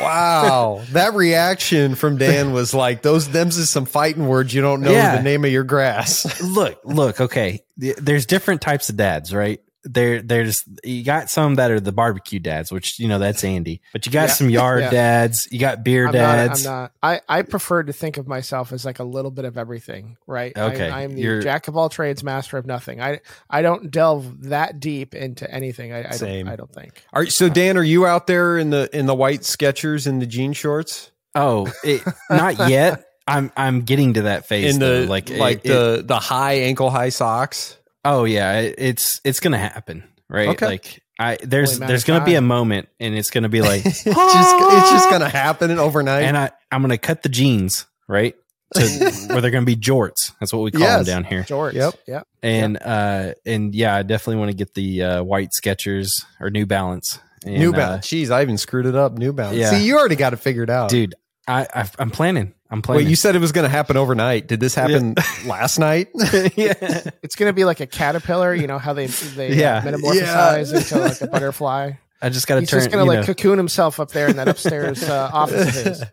Wow, 0.00 0.84
that 0.92 1.14
reaction 1.14 1.96
from 1.96 2.18
Dan 2.18 2.52
was 2.52 2.72
like 2.72 3.02
those. 3.02 3.28
Them's 3.30 3.56
is 3.56 3.68
some 3.68 3.84
fighting 3.84 4.28
words 4.28 4.54
you 4.54 4.62
don't 4.62 4.80
know 4.80 4.92
Yeah. 4.92 5.16
the 5.16 5.22
name 5.24 5.44
of 5.44 5.50
your 5.50 5.64
grass. 5.64 6.40
look, 6.40 6.78
look, 6.84 7.20
okay. 7.20 7.64
There's 7.76 8.24
different 8.24 8.60
types 8.60 8.90
of 8.90 8.96
dads, 8.96 9.34
right? 9.34 9.60
There, 9.90 10.20
there's 10.20 10.64
you 10.84 11.04
got 11.04 11.30
some 11.30 11.54
that 11.54 11.70
are 11.70 11.80
the 11.80 11.92
barbecue 11.92 12.38
dads, 12.38 12.70
which 12.70 12.98
you 12.98 13.08
know 13.08 13.18
that's 13.18 13.42
Andy. 13.44 13.80
But 13.92 14.04
you 14.06 14.12
got 14.12 14.28
Yeah. 14.28 14.34
some 14.34 14.50
yard 14.50 14.80
Yeah. 14.82 14.90
dads, 14.90 15.48
you 15.50 15.58
got 15.58 15.82
beer 15.82 16.06
I'm 16.06 16.12
dads. 16.12 16.64
Not, 16.64 16.70
I'm 16.70 16.80
not. 16.82 17.20
I, 17.28 17.38
I 17.38 17.42
prefer 17.42 17.82
to 17.82 17.92
think 17.92 18.16
of 18.18 18.26
myself 18.28 18.72
as 18.72 18.84
like 18.84 18.98
a 18.98 19.04
little 19.04 19.30
bit 19.30 19.44
of 19.44 19.56
everything, 19.56 20.16
right? 20.26 20.56
Okay, 20.56 20.90
I, 20.90 21.02
I'm 21.04 21.14
the 21.14 21.22
you're- 21.22 21.42
jack 21.42 21.68
of 21.68 21.76
all 21.76 21.88
trades, 21.88 22.22
master 22.22 22.58
of 22.58 22.66
nothing. 22.66 23.00
I 23.00 23.20
I 23.48 23.62
don't 23.62 23.90
delve 23.90 24.48
that 24.48 24.80
deep 24.80 25.14
into 25.14 25.50
anything. 25.50 25.92
I, 25.92 26.08
I 26.08 26.10
Same. 26.10 26.44
don't. 26.46 26.52
I 26.52 26.56
don't 26.56 26.72
think. 26.72 27.02
Are 27.12 27.26
so 27.26 27.48
Dan? 27.48 27.76
Are 27.78 27.82
you 27.82 28.04
out 28.06 28.26
there 28.26 28.58
in 28.58 28.70
the 28.70 28.88
in 28.96 29.06
the 29.06 29.14
white 29.14 29.40
Skechers 29.40 30.06
and 30.06 30.20
the 30.20 30.26
jean 30.26 30.52
shorts 30.52 31.10
Oh, 31.34 31.72
it, 31.84 32.02
not 32.30 32.68
yet. 32.68 33.04
I'm 33.26 33.52
I'm 33.56 33.82
getting 33.82 34.14
to 34.14 34.22
that 34.22 34.46
phase. 34.48 34.74
in 34.74 34.80
the 34.80 34.86
though. 34.86 35.10
like 35.10 35.30
like 35.30 35.58
it- 35.64 35.68
the 35.68 36.02
the 36.06 36.18
high 36.18 36.54
ankle 36.54 36.90
high 36.90 37.10
socks? 37.10 37.76
Oh 38.04 38.24
yeah, 38.24 38.60
it's 38.60 39.20
it's 39.24 39.40
gonna 39.40 39.58
happen, 39.58 40.04
right? 40.28 40.48
Okay. 40.50 40.66
Like 40.66 41.02
I 41.18 41.38
there's 41.42 41.78
there's 41.78 42.04
gonna 42.04 42.24
be 42.24 42.34
a 42.34 42.40
moment, 42.40 42.88
and 43.00 43.14
it's 43.14 43.30
gonna 43.30 43.48
be 43.48 43.60
like, 43.62 43.84
it's 43.84 44.04
just 44.04 44.14
it's 44.14 44.90
just 44.90 45.10
gonna 45.10 45.28
happen 45.28 45.70
overnight. 45.78 46.24
and 46.24 46.36
I 46.36 46.50
I'm 46.70 46.82
gonna 46.82 46.98
cut 46.98 47.22
the 47.22 47.28
jeans 47.28 47.86
right 48.08 48.34
to 48.74 48.82
where 49.28 49.40
they're 49.40 49.50
gonna 49.50 49.66
be 49.66 49.76
jorts. 49.76 50.32
That's 50.40 50.52
what 50.52 50.62
we 50.62 50.70
call 50.70 50.80
Yes. 50.82 51.06
them 51.06 51.22
down 51.22 51.24
here. 51.24 51.42
Jorts. 51.42 51.72
Yep. 51.74 51.94
Yep. 52.06 52.26
And 52.42 52.78
uh 52.80 53.32
and 53.44 53.74
yeah, 53.74 53.96
I 53.96 54.02
definitely 54.02 54.36
want 54.36 54.50
to 54.50 54.56
get 54.56 54.74
the 54.74 55.02
uh, 55.02 55.22
white 55.22 55.50
Skechers 55.60 56.08
or 56.40 56.50
New 56.50 56.66
Balance. 56.66 57.18
And, 57.44 57.58
New 57.58 57.72
uh, 57.72 57.76
Balance. 57.76 58.06
Jeez, 58.06 58.30
I 58.30 58.42
even 58.42 58.58
screwed 58.58 58.86
it 58.86 58.94
up. 58.94 59.16
New 59.16 59.32
Balance. 59.32 59.56
Yeah. 59.58 59.70
See, 59.70 59.84
you 59.86 59.96
already 59.98 60.16
got 60.16 60.32
it 60.32 60.36
figured 60.36 60.70
out, 60.70 60.90
dude. 60.90 61.14
I, 61.46 61.66
I 61.74 61.88
I'm 61.98 62.10
planning. 62.10 62.52
I'm 62.70 62.82
planning. 62.82 63.04
Wait, 63.06 63.10
you 63.10 63.16
said 63.16 63.34
it 63.34 63.40
was 63.40 63.52
going 63.52 63.64
to 63.64 63.70
happen 63.70 63.96
overnight. 63.96 64.46
Did 64.46 64.60
this 64.60 64.74
happen 64.74 65.14
last 65.46 65.78
night? 65.78 66.08
yeah. 66.56 66.74
It's 67.22 67.34
gonna 67.34 67.52
be 67.54 67.64
like 67.64 67.80
a 67.80 67.86
caterpillar. 67.86 68.54
You 68.54 68.66
know 68.66 68.78
how 68.78 68.92
they 68.92 69.06
they 69.06 69.54
Yeah. 69.54 69.78
uh, 69.78 69.82
metamorphosize 69.82 70.74
into 70.76 70.98
like 70.98 71.20
a 71.22 71.26
butterfly. 71.28 71.92
I 72.20 72.30
just 72.30 72.46
got 72.48 72.56
to 72.56 72.66
turn. 72.66 72.78
He's 72.80 72.86
just 72.86 72.90
gonna 72.90 73.04
like 73.04 73.20
know, 73.20 73.26
cocoon 73.26 73.56
himself 73.58 74.00
up 74.00 74.10
there 74.10 74.28
in 74.28 74.36
that 74.36 74.48
upstairs 74.48 75.08
uh, 75.08 75.30
office 75.32 75.78
of 75.78 75.84
his, 75.86 76.04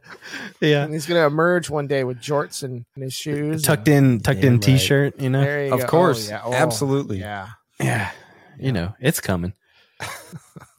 yeah, 0.61 0.83
and 0.83 0.93
he's 0.93 1.07
gonna 1.07 1.25
emerge 1.25 1.67
one 1.69 1.87
day 1.87 2.03
with 2.03 2.19
jorts 2.19 2.61
and, 2.63 2.85
and 2.93 3.03
his 3.03 3.13
shoes. 3.13 3.63
tucked 3.63 3.87
in, 3.87 4.19
tucked 4.19 4.41
Yeah, 4.41 4.45
in 4.47 4.53
right. 4.53 4.61
t-shirt. 4.61 5.19
You 5.19 5.31
know, 5.31 5.41
There 5.41 5.65
you 5.65 5.73
Of 5.73 5.79
go. 5.79 5.85
Oh, 5.85 5.89
course. 5.89 6.29
yeah. 6.29 6.41
Oh, 6.45 6.53
Absolutely. 6.53 7.19
Yeah. 7.21 7.47
yeah. 7.79 8.11
You 8.59 8.71
know, 8.71 8.93
it's 8.99 9.19
coming. 9.19 9.53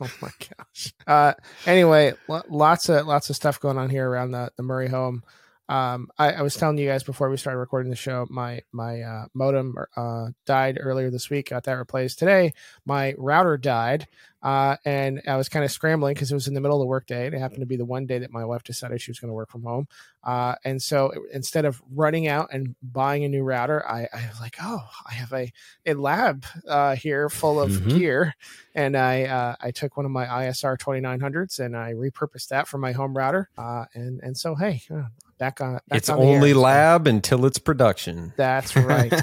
Oh 0.00 0.11
my 0.23 0.30
gosh. 0.59 0.92
Uh, 1.06 1.33
anyway, 1.66 2.14
lo- 2.28 2.42
lots 2.49 2.88
of 2.88 3.06
lots 3.06 3.28
of 3.30 3.37
stuff 3.37 3.59
going 3.61 3.78
on 3.78 3.90
here 3.90 4.09
around 4.09 4.30
the, 4.30 4.52
the 4.56 4.62
Murray 4.62 4.88
home. 4.88 5.23
Um, 5.68 6.08
I, 6.18 6.32
I 6.35 6.42
was 6.42 6.54
telling 6.54 6.78
you 6.78 6.87
guys 6.88 7.02
before 7.02 7.28
we 7.28 7.37
started 7.37 7.58
recording 7.58 7.90
the 7.90 7.96
show, 7.96 8.26
my 8.30 8.61
my 8.73 9.00
uh, 9.02 9.25
modem 9.35 9.75
uh, 9.96 10.28
died 10.44 10.78
earlier 10.80 11.11
this 11.11 11.28
week. 11.30 11.50
Got 11.50 11.64
that 11.64 11.73
replaced 11.73 12.18
today. 12.18 12.52
My 12.85 13.14
router 13.18 13.56
died, 13.56 14.06
uh, 14.42 14.76
and 14.85 15.23
I 15.26 15.37
was 15.37 15.49
kind 15.49 15.64
of 15.64 15.73
scrambling 15.73 16.14
because 16.14 16.30
it 16.30 16.35
was 16.35 16.46
in 16.46 16.54
the 16.54 16.61
middle 16.61 16.76
of 16.76 16.82
the 16.82 16.87
workday. 16.87 17.26
It 17.26 17.32
happened 17.35 17.61
to 17.61 17.66
be 17.66 17.76
the 17.76 17.85
one 17.85 18.06
day 18.06 18.18
that 18.20 18.30
my 18.30 18.44
wife 18.44 18.62
decided 18.62 19.00
she 19.00 19.11
was 19.11 19.18
going 19.18 19.30
to 19.30 19.35
work 19.35 19.50
from 19.50 19.64
home. 19.64 19.88
Uh, 20.23 20.54
and 20.64 20.80
so 20.80 21.12
instead 21.32 21.64
of 21.64 21.82
running 21.92 22.28
out 22.28 22.49
and 22.52 22.76
buying 22.82 23.25
a 23.25 23.28
new 23.28 23.42
router, 23.42 23.85
I, 23.88 24.08
I 24.12 24.28
was 24.28 24.40
like, 24.40 24.56
oh, 24.62 24.82
I 25.08 25.14
have 25.14 25.32
a 25.32 25.52
a 25.85 25.94
lab 25.94 26.46
uh, 26.68 26.94
here 26.96 27.28
full 27.28 27.61
of 27.61 27.70
Mhm. 27.73 27.90
gear, 27.99 28.35
and 28.75 28.96
I 28.96 29.25
uh, 29.25 29.56
I 29.61 29.73
took 29.73 29.96
one 29.96 30.06
of 30.06 30.12
my 30.12 30.26
ISR 30.26 30.76
2900s 30.78 31.58
and 31.58 31.76
I 31.76 31.92
repurposed 31.94 32.49
that 32.49 32.68
for 32.68 32.78
my 32.78 32.92
home 32.92 33.16
router. 33.16 33.50
Uh, 33.58 33.87
and 33.94 34.20
and 34.23 34.37
so 34.37 34.54
hey, 34.54 34.82
uh, 34.94 35.04
back 35.38 35.61
on. 35.61 35.75
Back 35.88 35.99
it's 35.99 36.09
on 36.09 36.19
air. 36.21 36.25
only 36.37 36.52
So 36.52 36.61
lab 36.61 37.07
until 37.07 37.47
it's 37.47 37.59
production. 37.59 38.33
That's 38.37 38.75
right. 38.76 39.12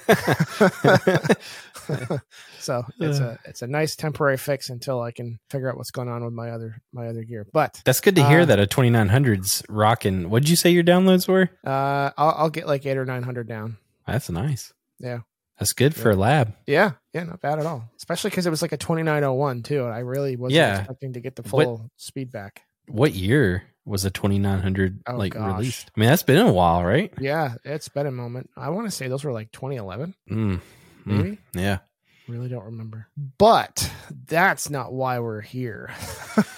so 2.59 2.83
it's 2.99 3.19
a 3.19 3.39
it's 3.45 3.61
a 3.61 3.67
nice 3.67 3.95
temporary 3.95 4.37
fix 4.37 4.69
until 4.69 5.01
I 5.01 5.11
can 5.11 5.39
figure 5.49 5.69
out 5.69 5.77
what's 5.77 5.91
going 5.91 6.07
on 6.09 6.23
with 6.23 6.33
my 6.33 6.51
other 6.51 6.81
my 6.93 7.07
other 7.07 7.23
gear. 7.23 7.45
But 7.51 7.81
That's 7.85 8.01
good 8.01 8.15
to 8.15 8.27
hear 8.27 8.41
Uh, 8.41 8.45
that 8.45 8.59
a 8.59 8.65
2900's 8.67 9.63
rocking. 9.69 10.29
What 10.29 10.43
did 10.43 10.49
you 10.49 10.55
say 10.55 10.69
your 10.69 10.83
downloads 10.83 11.27
were? 11.27 11.49
uh, 11.65 12.11
I'll, 12.17 12.35
I'll 12.37 12.49
get 12.49 12.67
like 12.67 12.85
eight 12.85 12.97
or 12.97 13.05
nine 13.05 13.23
hundred 13.23 13.47
down. 13.47 13.77
That's 14.07 14.29
nice. 14.29 14.73
Yeah. 14.99 15.19
That's 15.59 15.73
good 15.73 15.93
for 15.95 16.09
a 16.11 16.15
lab. 16.15 16.55
Yeah, 16.65 16.93
yeah, 17.13 17.23
not 17.23 17.39
bad 17.39 17.59
at 17.59 17.65
all. 17.67 17.87
Especially 17.95 18.31
because 18.31 18.47
it 18.47 18.49
was 18.49 18.61
like 18.61 18.71
a 18.71 18.77
twenty 18.77 19.03
nine 19.03 19.23
oh 19.23 19.33
one 19.33 19.61
too, 19.61 19.83
and 19.85 19.93
I 19.93 19.99
really 19.99 20.35
wasn't 20.35 20.55
Yeah. 20.57 20.79
expecting 20.79 21.13
to 21.13 21.19
get 21.21 21.35
the 21.35 21.43
What- 21.43 21.65
full 21.65 21.91
speed 21.97 22.31
back. 22.31 22.63
What 22.87 23.13
year 23.13 23.63
was 23.85 24.05
a 24.05 24.11
2900 24.11 25.01
Oh, 25.07 25.15
like 25.17 25.33
gosh. 25.33 25.57
released? 25.57 25.91
I 25.95 25.99
mean, 25.99 26.09
that's 26.09 26.23
been 26.23 26.37
a 26.45 26.51
while, 26.53 26.83
right? 26.83 27.11
Yeah, 27.19 27.55
it's 27.63 27.89
been 27.89 28.07
a 28.07 28.11
moment. 28.11 28.49
I 28.55 28.69
want 28.69 28.87
to 28.87 28.91
say 28.91 29.07
those 29.07 29.23
were 29.23 29.31
like 29.33 29.51
twenty 29.51 29.75
eleven, 29.75 30.15
Mm, 30.29 30.55
mm, 30.55 30.61
maybe. 31.05 31.37
yeah. 31.53 31.79
Really 32.27 32.47
don't 32.47 32.63
remember. 32.63 33.07
But 33.37 33.91
that's 34.27 34.69
not 34.69 34.93
why 34.93 35.19
we're 35.19 35.41
here. 35.41 35.91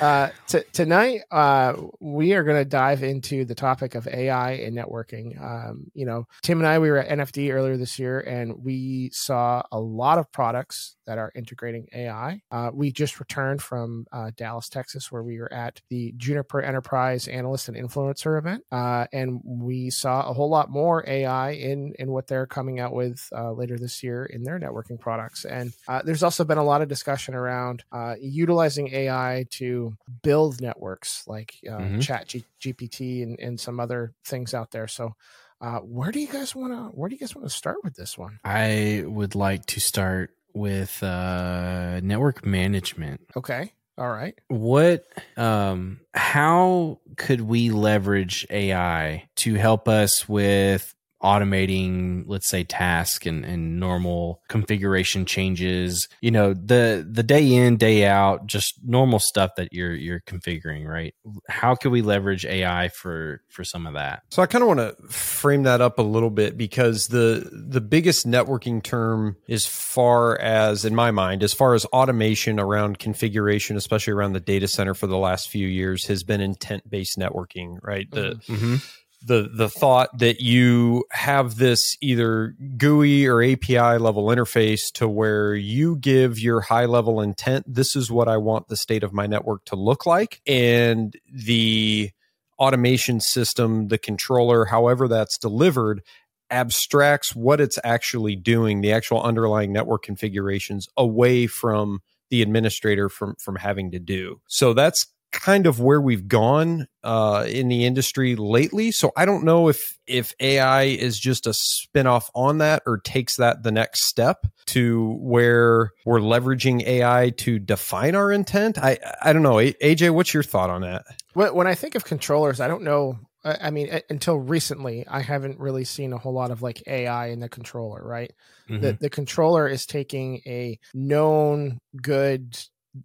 uh, 0.00 0.30
t- 0.48 0.62
tonight, 0.72 1.20
uh, 1.30 1.74
we 2.00 2.32
are 2.32 2.42
going 2.42 2.56
to 2.56 2.64
dive 2.64 3.02
into 3.02 3.44
the 3.44 3.54
topic 3.54 3.94
of 3.94 4.08
AI 4.08 4.52
and 4.52 4.76
networking. 4.76 5.40
Um, 5.40 5.90
you 5.92 6.06
know, 6.06 6.26
Tim 6.42 6.60
and 6.60 6.66
I, 6.66 6.78
we 6.78 6.90
were 6.90 6.98
at 6.98 7.18
NFD 7.18 7.52
earlier 7.52 7.76
this 7.76 7.98
year, 7.98 8.20
and 8.20 8.64
we 8.64 9.10
saw 9.12 9.62
a 9.70 9.78
lot 9.78 10.18
of 10.18 10.32
products 10.32 10.96
that 11.06 11.18
are 11.18 11.32
integrating 11.34 11.88
AI. 11.92 12.40
Uh, 12.50 12.70
we 12.72 12.90
just 12.90 13.20
returned 13.20 13.60
from 13.62 14.06
uh, 14.12 14.30
Dallas, 14.36 14.68
Texas, 14.68 15.12
where 15.12 15.22
we 15.22 15.38
were 15.38 15.52
at 15.52 15.82
the 15.90 16.14
Juniper 16.16 16.62
Enterprise 16.62 17.28
Analyst 17.28 17.68
and 17.68 17.76
Influencer 17.76 18.38
event, 18.38 18.64
uh, 18.72 19.06
and 19.12 19.40
we 19.44 19.90
saw 19.90 20.28
a 20.28 20.32
whole 20.32 20.48
lot 20.48 20.70
more 20.70 21.04
AI 21.06 21.50
in 21.50 21.92
in 21.98 22.10
what 22.10 22.28
they're 22.28 22.46
coming 22.46 22.80
out 22.80 22.94
with 22.94 23.28
uh, 23.36 23.52
later 23.52 23.76
this 23.76 24.02
year 24.02 24.21
in 24.26 24.42
their 24.44 24.58
networking 24.58 24.98
products. 24.98 25.44
And 25.44 25.72
uh, 25.88 26.02
there's 26.04 26.22
also 26.22 26.44
been 26.44 26.58
a 26.58 26.64
lot 26.64 26.82
of 26.82 26.88
discussion 26.88 27.34
around 27.34 27.84
uh, 27.92 28.14
utilizing 28.20 28.88
AI 28.92 29.46
to 29.50 29.96
build 30.22 30.60
networks 30.60 31.24
like 31.26 31.54
uh, 31.68 31.78
Mhm. 31.78 32.00
Chat 32.02 32.28
G- 32.28 32.44
GPT 32.60 33.22
and, 33.22 33.38
and 33.40 33.58
some 33.60 33.80
other 33.80 34.12
things 34.24 34.54
out 34.54 34.70
there. 34.70 34.88
So. 34.88 35.14
Uh, 35.60 35.78
where 35.78 36.10
do 36.10 36.18
you 36.18 36.26
guys 36.26 36.56
want 36.56 36.72
to? 36.72 36.86
Where 36.96 37.08
do 37.08 37.14
you 37.14 37.20
guys 37.20 37.36
want 37.36 37.46
to 37.48 37.54
start 37.54 37.76
with 37.84 37.94
this 37.94 38.18
one? 38.18 38.40
I 38.44 39.04
would 39.06 39.36
like 39.36 39.64
to 39.66 39.78
start 39.80 40.32
with 40.52 41.00
uh, 41.04 42.00
network 42.02 42.44
management. 42.44 43.20
Okay, 43.36 43.72
all 43.96 44.10
right. 44.10 44.36
What, 44.48 45.06
um, 45.36 46.00
how 46.14 46.98
could 47.16 47.42
we 47.42 47.70
leverage 47.70 48.44
AI 48.50 49.28
to 49.36 49.54
help 49.54 49.86
us 49.86 50.28
with 50.28 50.96
automating, 51.22 52.24
let's 52.26 52.48
say, 52.48 52.64
task 52.64 53.26
and, 53.26 53.44
and 53.44 53.78
normal 53.78 54.42
configuration 54.48 55.24
changes? 55.24 56.08
You 56.20 56.30
know, 56.30 56.54
the 56.54 57.06
the 57.08 57.22
day 57.22 57.54
in, 57.54 57.76
day 57.76 58.06
out, 58.06 58.46
just 58.46 58.74
normal 58.84 59.18
stuff 59.18 59.52
that 59.56 59.72
you're 59.72 59.94
you're 59.94 60.20
configuring, 60.20 60.86
right? 60.86 61.14
How 61.48 61.74
can 61.74 61.90
we 61.90 62.02
leverage 62.02 62.44
AI 62.44 62.88
for 62.88 63.42
for 63.48 63.64
some 63.64 63.86
of 63.86 63.94
that? 63.94 64.22
So 64.30 64.42
I 64.42 64.46
kind 64.46 64.62
of 64.62 64.68
want 64.68 64.80
to 64.80 64.96
frame 65.08 65.64
that 65.64 65.80
up 65.80 65.98
a 65.98 66.02
little 66.02 66.30
bit 66.30 66.56
because 66.56 67.08
the 67.08 67.48
the 67.52 67.80
biggest 67.80 68.26
networking 68.26 68.82
term 68.82 69.36
as 69.48 69.66
far 69.66 70.38
as 70.38 70.84
in 70.84 70.94
my 70.94 71.10
mind 71.10 71.42
as 71.42 71.52
far 71.54 71.74
as 71.74 71.84
automation 71.86 72.58
around 72.58 72.98
configuration 72.98 73.76
especially 73.76 74.12
around 74.12 74.32
the 74.32 74.40
data 74.40 74.68
center 74.68 74.94
for 74.94 75.06
the 75.06 75.16
last 75.16 75.48
few 75.48 75.66
years 75.66 76.06
has 76.06 76.22
been 76.22 76.40
intent 76.40 76.88
based 76.88 77.18
networking, 77.18 77.78
right? 77.82 78.10
The 78.10 78.32
Mm-hmm. 78.48 78.76
The 79.24 79.50
the 79.52 79.68
thought 79.68 80.18
that 80.18 80.40
you 80.40 81.04
have 81.10 81.56
this 81.56 81.96
either 82.00 82.54
GUI 82.76 83.26
or 83.26 83.42
API 83.42 83.98
level 83.98 84.26
interface 84.26 84.92
to 84.94 85.08
where 85.08 85.54
you 85.54 85.96
give 85.96 86.38
your 86.38 86.60
high 86.60 86.86
level 86.86 87.20
intent. 87.20 87.64
This 87.72 87.96
is 87.96 88.10
what 88.10 88.28
I 88.28 88.36
want 88.36 88.68
the 88.68 88.76
state 88.76 89.02
of 89.02 89.12
my 89.12 89.26
network 89.26 89.64
to 89.66 89.76
look 89.76 90.06
like, 90.06 90.40
and 90.46 91.14
the 91.30 92.10
automation 92.58 93.20
system, 93.20 93.88
the 93.88 93.98
controller, 93.98 94.66
however 94.66 95.08
that's 95.08 95.38
delivered, 95.38 96.02
abstracts 96.50 97.34
what 97.34 97.60
it's 97.60 97.78
actually 97.82 98.36
doing, 98.36 98.80
the 98.80 98.92
actual 98.92 99.22
underlying 99.22 99.72
network 99.72 100.02
configurations, 100.02 100.88
away 100.96 101.46
from 101.46 102.00
the 102.30 102.42
administrator 102.42 103.08
from 103.08 103.34
from 103.38 103.56
having 103.56 103.90
to 103.90 103.98
do. 103.98 104.40
So 104.48 104.72
that's 104.72 105.06
kind 105.32 105.66
of 105.66 105.80
where 105.80 106.00
we've 106.00 106.28
gone 106.28 106.86
uh, 107.02 107.44
in 107.48 107.68
the 107.68 107.84
industry 107.84 108.36
lately. 108.36 108.92
So 108.92 109.10
I 109.16 109.24
don't 109.24 109.44
know 109.44 109.68
if 109.68 109.98
if 110.06 110.34
AI 110.38 110.82
is 110.82 111.18
just 111.18 111.46
a 111.46 111.54
spin-off 111.54 112.30
on 112.34 112.58
that 112.58 112.82
or 112.86 112.98
takes 112.98 113.36
that 113.36 113.62
the 113.62 113.72
next 113.72 114.06
step 114.06 114.46
to 114.66 115.16
where 115.20 115.90
we're 116.04 116.20
leveraging 116.20 116.82
AI 116.86 117.30
to 117.38 117.58
define 117.58 118.14
our 118.14 118.30
intent. 118.30 118.78
I 118.78 118.98
I 119.22 119.32
don't 119.32 119.42
know. 119.42 119.56
AJ, 119.56 120.10
what's 120.10 120.34
your 120.34 120.42
thought 120.42 120.70
on 120.70 120.82
that? 120.82 121.04
When, 121.34 121.54
when 121.54 121.66
I 121.66 121.74
think 121.74 121.94
of 121.94 122.04
controllers, 122.04 122.60
I 122.60 122.68
don't 122.68 122.82
know. 122.82 123.18
I 123.44 123.56
I 123.62 123.70
mean, 123.70 124.00
until 124.10 124.38
recently, 124.38 125.06
I 125.08 125.20
haven't 125.20 125.58
really 125.58 125.84
seen 125.84 126.12
a 126.12 126.18
whole 126.18 126.34
lot 126.34 126.50
of 126.50 126.62
like 126.62 126.82
AI 126.86 127.28
in 127.28 127.40
the 127.40 127.48
controller, 127.48 128.02
right? 128.04 128.32
Mm-hmm. 128.68 128.82
The 128.82 128.98
the 129.00 129.10
controller 129.10 129.66
is 129.66 129.86
taking 129.86 130.40
a 130.46 130.78
known 130.94 131.78
good 132.00 132.56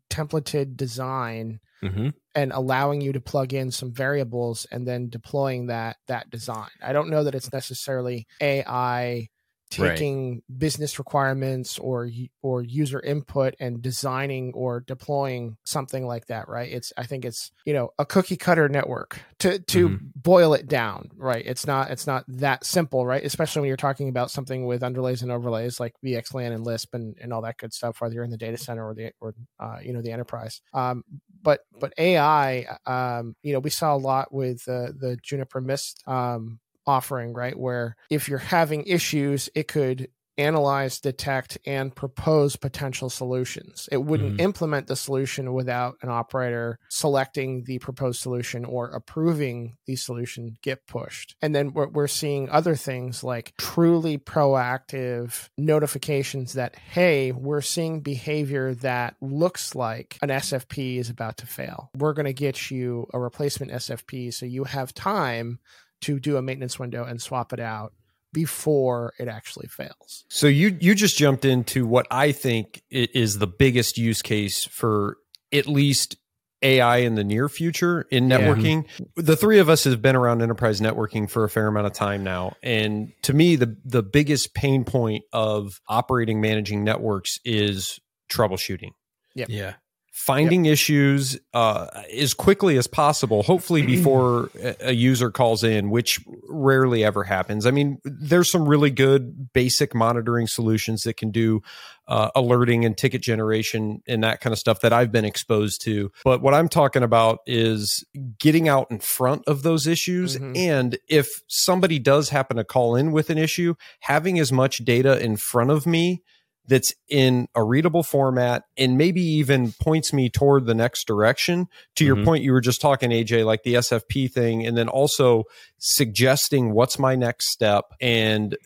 templated 0.10 0.76
design 0.78 1.60
Mm-hmm. 1.84 2.10
and 2.34 2.52
allowing 2.52 3.02
you 3.02 3.14
to 3.14 3.22
plug 3.22 3.54
in 3.54 3.70
some 3.70 3.92
variables 3.94 4.66
and 4.72 4.88
then 4.88 5.10
deploying 5.10 5.68
that 5.68 5.98
that 6.08 6.28
design. 6.32 6.70
I 6.82 6.92
don't 6.92 7.10
know 7.12 7.24
that 7.24 7.36
it's 7.36 7.54
necessarily 7.54 8.26
AI 8.42 9.28
taking 9.70 10.42
business 10.58 10.98
requirements 10.98 11.78
or 11.78 12.10
or 12.42 12.64
user 12.64 13.00
input 13.02 13.54
and 13.60 13.82
designing 13.82 14.54
or 14.56 14.80
deploying 14.80 15.58
something 15.66 16.08
like 16.08 16.26
that 16.28 16.48
right 16.48 16.72
it's 16.72 16.94
i 16.98 17.04
think 17.04 17.26
it's 17.26 17.52
you 17.66 17.74
know 17.74 17.90
a 18.00 18.06
cookie 18.06 18.38
cutter 18.38 18.70
network 18.70 19.20
to 19.40 19.60
to 19.60 19.90
Mhm. 19.90 20.07
Boil 20.28 20.54
it 20.54 20.68
down 20.68 21.10
right? 21.16 21.44
It's 21.46 21.66
not 21.66 21.90
it's 21.90 22.06
not 22.06 22.26
that 22.28 22.66
simple 22.66 23.06
right? 23.06 23.24
Especially 23.24 23.62
when 23.62 23.70
you're 23.70 23.78
talking 23.78 24.10
about 24.10 24.30
something 24.30 24.66
with 24.66 24.82
underlays 24.82 25.22
and 25.22 25.32
overlays 25.32 25.80
like 25.80 25.94
vxlan 26.04 26.52
and 26.52 26.66
lisp 26.66 26.94
and, 26.94 27.16
and 27.22 27.32
all 27.32 27.42
that 27.44 27.58
good 27.58 27.74
stuff 27.74 28.02
whether 28.02 28.14
you're 28.14 28.26
in 28.26 28.30
the 28.30 28.38
data 28.38 28.58
center 28.58 28.86
or 28.86 28.94
the 28.94 29.12
or 29.22 29.34
uh, 29.60 29.78
you 29.82 29.94
know 29.94 30.02
the 30.02 30.12
enterprise. 30.12 30.60
Um 30.74 31.04
but 31.42 31.62
but 31.80 31.94
ai 31.98 32.68
um 32.86 33.36
you 33.42 33.54
know 33.54 33.60
we 33.60 33.70
saw 33.70 33.96
a 33.96 34.04
lot 34.12 34.34
with 34.34 34.68
uh, 34.68 34.92
the 35.00 35.18
juniper 35.24 35.62
mist 35.62 36.04
um 36.08 36.60
offering, 36.88 37.34
right? 37.34 37.58
Where 37.58 37.96
if 38.10 38.30
you're 38.30 38.40
having 38.40 38.86
issues, 38.86 39.50
it 39.54 39.68
could 39.68 40.10
analyze, 40.38 41.00
detect, 41.00 41.58
and 41.66 41.96
propose 41.96 42.56
potential 42.56 43.10
solutions. 43.10 43.90
It 43.92 43.98
wouldn't 44.04 44.38
Mhm. 44.38 44.42
implement 44.42 44.88
the 44.88 44.96
solution 44.96 45.54
without 45.54 45.96
an 46.02 46.10
operator 46.10 46.80
selecting 46.90 47.64
the 47.64 47.80
proposed 47.80 48.22
solution 48.22 48.64
or 48.66 48.90
approving 48.90 49.78
the 49.86 49.96
solution 49.96 50.58
get 50.62 50.86
pushed. 50.88 51.36
And 51.42 51.56
then 51.56 51.74
we're, 51.74 51.88
we're 51.88 52.08
seeing 52.08 52.50
other 52.50 52.76
things 52.76 53.24
like 53.24 53.54
truly 53.58 54.18
proactive 54.18 55.50
notifications 55.58 56.54
that, 56.54 56.76
hey, 56.76 57.32
we're 57.32 57.62
seeing 57.62 58.02
behavior 58.02 58.74
that 58.76 59.16
looks 59.22 59.76
like 59.76 60.18
an 60.22 60.30
SFP 60.30 60.98
is 60.98 61.10
about 61.10 61.38
to 61.38 61.48
fail. 61.48 61.90
We're 61.98 62.14
going 62.14 62.26
to 62.26 62.34
get 62.34 62.70
you 62.72 63.08
a 63.14 63.20
replacement 63.20 63.72
SFP 63.72 64.32
so 64.32 64.46
you 64.46 64.66
have 64.66 64.94
time 64.94 65.60
to 66.02 66.20
do 66.20 66.38
a 66.38 66.42
maintenance 66.44 66.78
window 66.78 67.04
and 67.06 67.20
swap 67.20 67.54
it 67.54 67.60
out 67.60 67.92
before 68.34 69.14
it 69.20 69.28
actually 69.28 69.68
fails. 69.68 70.26
So 70.30 70.48
you 70.48 70.78
you 70.80 70.96
just 70.96 71.18
jumped 71.18 71.46
into 71.46 71.86
what 71.86 72.08
I 72.12 72.32
think 72.32 72.84
is 72.90 73.40
the 73.40 73.48
biggest 73.48 73.98
use 73.98 74.22
case 74.22 74.66
for 74.66 75.18
at 75.54 75.68
least 75.68 76.18
AI 76.64 76.98
in 76.98 77.14
the 77.16 77.24
near 77.24 77.48
future 77.50 78.08
in 78.10 78.30
Yeah. 78.30 78.40
networking. 78.40 78.86
The 79.16 79.36
three 79.36 79.60
of 79.60 79.70
us 79.70 79.84
have 79.84 80.02
been 80.02 80.16
around 80.16 80.42
enterprise 80.42 80.80
networking 80.82 81.30
for 81.30 81.44
a 81.44 81.50
fair 81.50 81.68
amount 81.68 81.86
of 81.88 81.94
time 81.94 82.24
now, 82.24 82.56
and 82.64 83.12
to 83.24 83.34
me, 83.34 83.56
the 83.56 83.78
the 83.86 84.02
biggest 84.04 84.54
pain 84.56 84.84
point 84.84 85.24
of 85.32 85.80
operating 85.88 86.42
managing 86.42 86.84
networks 86.84 87.40
is 87.46 88.00
troubleshooting 88.30 88.92
Yeah. 89.36 89.74
Finding 90.18 90.66
issues 90.66 91.40
uh, 91.54 91.86
as 92.12 92.34
quickly 92.34 92.76
as 92.76 92.88
possible, 92.88 93.44
hopefully 93.44 93.82
before 93.86 94.50
a 94.82 94.92
user 94.92 95.30
calls 95.30 95.64
in, 95.64 95.92
which 95.92 96.20
rarely 96.50 97.04
ever 97.04 97.24
happens. 97.24 97.68
I 97.68 97.72
mean, 97.72 98.00
there's 98.04 98.52
some 98.52 98.68
really 98.68 98.90
good 98.90 99.54
basic 99.54 99.94
monitoring 99.94 100.48
solutions 100.48 101.04
that 101.04 101.18
can 101.18 101.30
do 101.30 101.62
uh, 102.08 102.32
alerting 102.36 102.84
and 102.84 102.98
ticket 102.98 103.22
generation 103.22 104.02
and 104.08 104.24
that 104.24 104.42
kind 104.42 104.54
of 104.54 104.58
stuff 104.58 104.82
that 104.82 104.92
I've 104.92 105.12
been 105.12 105.24
exposed 105.24 105.84
to. 105.84 106.12
But 106.24 106.42
what 106.42 106.56
I'm 106.56 106.68
talking 106.68 107.04
about 107.04 107.40
is 107.46 108.04
getting 108.40 108.68
out 108.68 108.88
in 108.90 109.00
front 109.00 109.44
of 109.46 109.62
those 109.62 109.86
issues. 109.86 110.36
Mhm. 110.36 110.58
And 110.58 110.98
if 111.08 111.30
somebody 111.48 112.00
does 112.00 112.30
happen 112.30 112.58
to 112.58 112.64
call 112.64 112.96
in 112.96 113.12
with 113.12 113.30
an 113.30 113.38
issue, 113.38 113.76
having 114.00 114.40
as 114.40 114.52
much 114.52 114.80
data 114.80 115.24
in 115.24 115.38
front 115.38 115.70
of 115.70 115.86
me 115.86 116.24
that's 116.68 116.94
in 117.10 117.48
a 117.56 117.64
readable 117.64 118.04
format 118.04 118.64
and 118.78 118.98
maybe 118.98 119.22
even 119.22 119.72
points 119.82 120.12
me 120.12 120.30
toward 120.30 120.66
the 120.66 120.76
next 120.76 121.08
direction. 121.08 121.68
To 121.96 122.06
your 122.06 122.18
Mhm. 122.18 122.26
point, 122.26 122.44
you 122.44 122.52
were 122.52 122.62
just 122.62 122.82
talking, 122.82 123.12
AJ, 123.12 123.44
like 123.44 123.64
the 123.64 123.76
SFP 123.76 124.28
thing, 124.28 124.66
and 124.66 124.78
then 124.78 124.90
also 124.90 125.44
suggesting 125.78 126.74
what's 126.74 127.00
my 127.00 127.16
next 127.16 127.52
step 127.52 127.86
and 128.02 128.58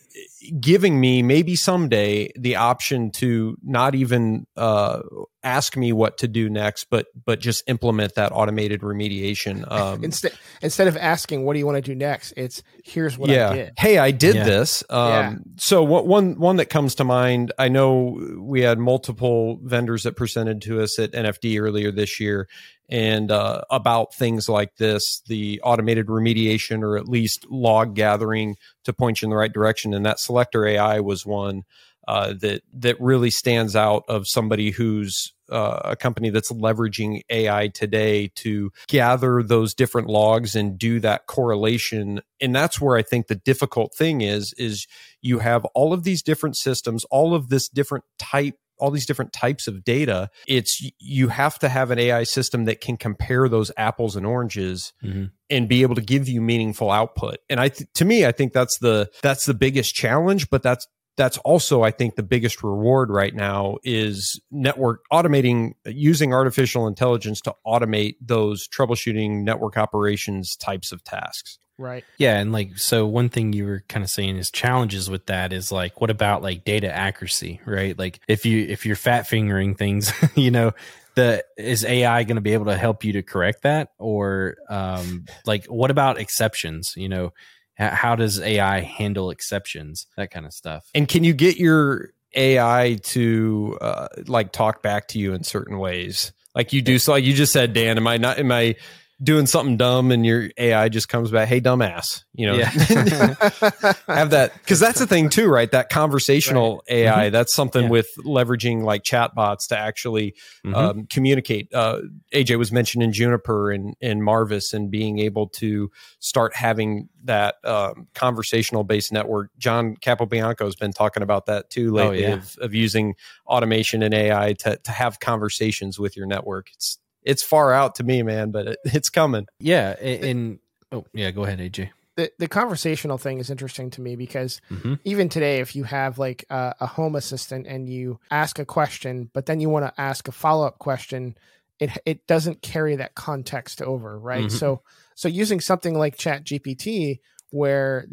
giving 0.59 0.99
me 0.99 1.21
maybe 1.21 1.55
someday 1.55 2.31
the 2.37 2.55
option 2.55 3.11
to 3.11 3.57
not 3.63 3.95
even 3.95 4.45
uh, 4.57 5.01
ask 5.43 5.77
me 5.77 5.93
what 5.93 6.17
to 6.19 6.27
do 6.27 6.49
next, 6.49 6.85
but 6.89 7.07
but 7.25 7.39
just 7.39 7.63
implement 7.67 8.15
that 8.15 8.31
automated 8.31 8.81
remediation. 8.81 9.65
Um, 9.71 10.03
instead 10.03 10.33
instead 10.61 10.87
of 10.87 10.97
asking 10.97 11.45
what 11.45 11.53
do 11.53 11.59
you 11.59 11.65
want 11.65 11.77
to 11.77 11.81
do 11.81 11.95
next, 11.95 12.33
it's 12.35 12.61
here's 12.83 13.17
what 13.17 13.29
yeah. 13.29 13.49
I 13.49 13.55
did. 13.55 13.73
Hey, 13.77 13.97
I 13.97 14.11
did 14.11 14.35
Yeah. 14.35 14.43
this. 14.43 14.83
Um, 14.89 15.07
Yeah. 15.07 15.33
So 15.57 15.83
what, 15.83 16.07
one 16.07 16.37
one 16.39 16.57
that 16.57 16.69
comes 16.69 16.95
to 16.95 17.03
mind, 17.03 17.51
I 17.57 17.69
know 17.69 18.19
we 18.37 18.61
had 18.61 18.79
multiple 18.79 19.59
vendors 19.63 20.03
that 20.03 20.15
presented 20.15 20.61
to 20.63 20.81
us 20.81 20.99
at 20.99 21.11
NFD 21.11 21.59
earlier 21.59 21.91
this 21.91 22.19
year, 22.19 22.47
and 22.91 23.31
uh, 23.31 23.61
about 23.71 24.13
things 24.13 24.49
like 24.49 24.75
this, 24.75 25.21
the 25.27 25.61
automated 25.63 26.07
remediation 26.07 26.83
or 26.83 26.97
at 26.97 27.07
least 27.07 27.45
log 27.49 27.95
gathering 27.95 28.57
to 28.83 28.93
point 28.93 29.21
you 29.21 29.27
in 29.27 29.29
the 29.29 29.37
right 29.37 29.53
direction. 29.53 29.93
And 29.93 30.05
that 30.05 30.19
Selector 30.19 30.65
AI 30.65 30.99
was 30.99 31.25
one 31.25 31.63
uh, 32.07 32.33
that 32.41 32.61
that 32.73 32.99
really 32.99 33.29
stands 33.29 33.75
out 33.75 34.03
of 34.09 34.27
somebody 34.27 34.71
who's 34.71 35.33
uh, 35.49 35.81
a 35.85 35.95
company 35.95 36.29
that's 36.29 36.51
leveraging 36.51 37.21
AI 37.29 37.67
today 37.67 38.29
to 38.35 38.71
gather 38.87 39.43
those 39.43 39.73
different 39.73 40.07
logs 40.07 40.55
and 40.55 40.77
do 40.77 40.99
that 40.99 41.27
correlation. 41.27 42.21
And 42.41 42.55
that's 42.55 42.81
where 42.81 42.97
I 42.97 43.03
think 43.03 43.27
the 43.27 43.35
difficult 43.35 43.93
thing 43.95 44.21
is: 44.21 44.53
is 44.57 44.87
you 45.21 45.39
have 45.39 45.63
all 45.75 45.93
of 45.93 46.03
these 46.03 46.23
different 46.23 46.57
systems, 46.57 47.05
all 47.11 47.35
of 47.35 47.49
this 47.49 47.69
different 47.69 48.03
type 48.17 48.55
all 48.81 48.91
these 48.91 49.05
different 49.05 49.31
types 49.31 49.67
of 49.67 49.83
data 49.85 50.29
it's 50.47 50.81
you 50.99 51.29
have 51.29 51.57
to 51.59 51.69
have 51.69 51.91
an 51.91 51.99
ai 51.99 52.23
system 52.23 52.65
that 52.65 52.81
can 52.81 52.97
compare 52.97 53.47
those 53.47 53.71
apples 53.77 54.15
and 54.15 54.25
oranges 54.25 54.91
Mhm. 55.03 55.31
and 55.49 55.69
be 55.69 55.83
able 55.83 55.95
to 55.95 56.01
give 56.01 56.27
you 56.27 56.41
meaningful 56.41 56.91
output 56.91 57.37
and 57.49 57.59
i 57.59 57.69
th- 57.69 57.87
to 57.93 58.03
me 58.05 58.25
i 58.25 58.31
think 58.31 58.51
that's 58.53 58.77
the 58.79 59.09
that's 59.21 59.45
the 59.45 59.53
biggest 59.53 59.93
challenge 59.95 60.49
but 60.49 60.63
that's 60.63 60.85
that's 61.17 61.37
also 61.39 61.83
i 61.83 61.91
think 61.91 62.15
the 62.15 62.23
biggest 62.23 62.63
reward 62.63 63.09
right 63.11 63.35
now 63.35 63.75
is 63.83 64.39
network 64.49 65.01
automating 65.11 65.71
using 65.85 66.33
artificial 66.33 66.87
intelligence 66.87 67.39
to 67.41 67.53
automate 67.67 68.15
those 68.21 68.67
troubleshooting 68.67 69.43
network 69.43 69.77
operations 69.77 70.55
types 70.55 70.91
of 70.91 71.03
tasks 71.03 71.57
Right. 71.81 72.05
Yeah, 72.17 72.37
and 72.39 72.51
like 72.51 72.77
so 72.77 73.07
one 73.07 73.29
thing 73.29 73.53
you 73.53 73.65
were 73.65 73.83
kind 73.89 74.03
of 74.03 74.09
saying 74.09 74.37
is 74.37 74.51
challenges 74.51 75.09
with 75.09 75.25
that 75.25 75.51
is 75.51 75.71
like 75.71 75.99
what 75.99 76.09
about 76.11 76.43
like 76.43 76.63
data 76.63 76.93
accuracy, 76.93 77.59
right? 77.65 77.97
Like 77.97 78.19
if 78.27 78.45
you 78.45 78.65
if 78.69 78.85
you're 78.85 78.95
fat 78.95 79.27
fingering 79.27 79.73
things, 79.73 80.13
you 80.35 80.51
know, 80.51 80.73
the 81.15 81.43
is 81.57 81.83
AI 81.83 82.23
going 82.23 82.35
to 82.35 82.41
be 82.41 82.53
able 82.53 82.65
to 82.65 82.77
help 82.77 83.03
you 83.03 83.13
to 83.13 83.23
correct 83.23 83.63
that 83.63 83.89
or 83.97 84.57
um 84.69 85.25
like 85.45 85.65
what 85.65 85.89
about 85.91 86.19
exceptions, 86.19 86.93
you 86.95 87.09
know? 87.09 87.33
H- 87.79 87.93
How 87.93 88.15
does 88.15 88.39
AI 88.39 88.81
handle 88.81 89.31
exceptions? 89.31 90.05
That 90.17 90.29
kind 90.29 90.45
of 90.45 90.53
stuff. 90.53 90.87
And 90.93 91.07
can 91.07 91.23
you 91.23 91.33
get 91.33 91.57
your 91.57 92.11
AI 92.35 92.99
to 93.03 93.77
uh, 93.81 94.07
like 94.27 94.51
talk 94.51 94.83
back 94.83 95.07
to 95.09 95.19
you 95.19 95.33
in 95.33 95.43
certain 95.43 95.79
ways? 95.79 96.31
Like 96.53 96.73
you 96.73 96.81
do, 96.81 96.99
so 96.99 97.13
like 97.13 97.23
you 97.23 97.33
just 97.33 97.53
said, 97.53 97.73
Dan, 97.73 97.97
am 97.97 98.07
I 98.07 98.17
not, 98.17 98.37
am 98.37 98.51
I 98.51 98.75
doing 99.23 99.45
something 99.45 99.77
dumb 99.77 100.11
and 100.11 100.25
your 100.25 100.49
AI 100.57 100.89
just 100.89 101.07
comes 101.07 101.29
back, 101.29 101.47
hey, 101.47 101.61
dumbass, 101.61 102.23
you 102.33 102.47
know, 102.47 102.55
yeah. 102.55 102.69
have 104.07 104.31
that. 104.31 104.51
Cause 104.65 104.79
that's 104.79 104.97
the 104.99 105.05
thing 105.05 105.29
too, 105.29 105.47
right? 105.47 105.69
That 105.71 105.89
conversational 105.89 106.83
AI, 106.89 107.29
that's 107.29 107.53
something 107.53 107.83
Yeah. 107.83 107.89
with 107.89 108.07
leveraging 108.19 108.83
like 108.83 109.03
chatbots 109.03 109.67
to 109.69 109.77
actually 109.77 110.33
Mhm. 110.65 110.75
um, 110.75 111.07
communicate. 111.07 111.73
Uh, 111.73 111.99
AJ 112.33 112.57
was 112.57 112.71
mentioning 112.71 113.11
Juniper 113.11 113.71
and, 113.71 113.95
and 114.01 114.23
Marvis 114.23 114.73
and 114.73 114.89
being 114.89 115.19
able 115.19 115.47
to 115.49 115.91
start 116.19 116.55
having 116.55 117.09
that 117.25 117.55
um, 117.63 118.07
conversational 118.15 118.83
based 118.83 119.11
network. 119.11 119.51
John 119.57 119.95
Capobianco 119.97 120.65
has 120.65 120.75
been 120.75 120.93
talking 120.93 121.21
about 121.21 121.45
that 121.45 121.69
too 121.69 121.89
Oh, 121.91 122.09
lately 122.09 122.21
yeah. 122.23 122.33
of, 122.33 122.55
of 122.59 122.73
using 122.73 123.13
automation 123.45 124.01
and 124.01 124.13
AI 124.13 124.53
to, 124.53 124.77
to 124.77 124.91
have 124.91 125.19
conversations 125.19 125.99
with 125.99 126.17
your 126.17 126.25
network. 126.25 126.69
It's 126.73 126.97
it's 127.23 127.43
far 127.43 127.73
out 127.73 127.95
to 127.95 128.03
me, 128.03 128.23
man, 128.23 128.51
but 128.51 128.67
it, 128.67 128.79
it's 128.85 129.09
coming. 129.09 129.45
yeah, 129.59 129.95
a- 129.99 130.29
and 130.29 130.59
oh 130.91 131.05
yeah, 131.13 131.31
go 131.31 131.43
ahead, 131.43 131.59
AJ. 131.59 131.89
The 132.17 132.31
the 132.39 132.47
conversational 132.47 133.17
thing 133.17 133.39
is 133.39 133.49
interesting 133.49 133.89
to 133.91 134.01
me 134.01 134.15
because 134.17 134.59
Mhm. 134.69 134.99
even 135.05 135.29
today, 135.29 135.59
if 135.59 135.75
you 135.75 135.83
have 135.85 136.19
like 136.19 136.45
a, 136.49 136.75
a 136.81 136.85
home 136.85 137.15
assistant 137.15 137.67
and 137.67 137.87
you 137.89 138.19
ask 138.29 138.59
a 138.59 138.65
question, 138.65 139.29
but 139.33 139.45
then 139.45 139.59
you 139.61 139.69
want 139.69 139.85
to 139.85 140.01
ask 140.01 140.27
a 140.27 140.31
follow 140.31 140.67
up 140.67 140.77
question, 140.79 141.37
it 141.79 141.91
it 142.05 142.27
doesn't 142.27 142.61
carry 142.61 142.97
that 142.97 143.15
context 143.15 143.81
over, 143.81 144.19
right? 144.19 144.45
Mhm. 144.47 144.51
So 144.51 144.81
so 145.15 145.29
using 145.29 145.61
something 145.61 145.97
like 145.97 146.17
Chat 146.17 146.43
GPT, 146.43 147.21
where 147.51 148.07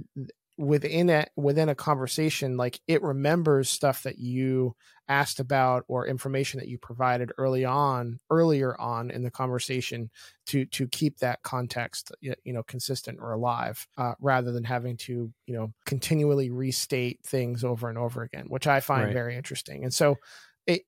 within 0.58 1.08
a 1.08 1.26
within 1.36 1.68
a 1.68 1.74
conversation, 1.74 2.56
like 2.56 2.80
it 2.88 3.02
remembers 3.02 3.70
stuff 3.70 4.02
that 4.02 4.18
you 4.18 4.74
asked 5.08 5.40
about 5.40 5.84
or 5.88 6.06
information 6.06 6.60
that 6.60 6.68
you 6.68 6.76
provided 6.76 7.32
early 7.38 7.64
on 7.64 8.18
earlier 8.30 8.78
on 8.78 9.10
in 9.10 9.22
the 9.22 9.30
conversation 9.30 10.10
to 10.44 10.66
to 10.66 10.86
keep 10.88 11.18
that 11.18 11.42
context 11.42 12.12
you 12.20 12.34
know 12.52 12.62
consistent 12.64 13.18
or 13.20 13.32
alive 13.32 13.86
uh, 13.96 14.12
rather 14.20 14.52
than 14.52 14.64
having 14.64 14.98
to 14.98 15.32
you 15.46 15.54
know 15.54 15.72
continually 15.86 16.50
restate 16.50 17.20
things 17.24 17.64
over 17.64 17.88
and 17.88 17.96
over 17.96 18.22
again 18.22 18.44
which 18.48 18.66
i 18.66 18.80
find 18.80 19.04
Right. 19.06 19.12
very 19.14 19.34
interesting 19.34 19.82
and 19.82 19.94
so 19.94 20.16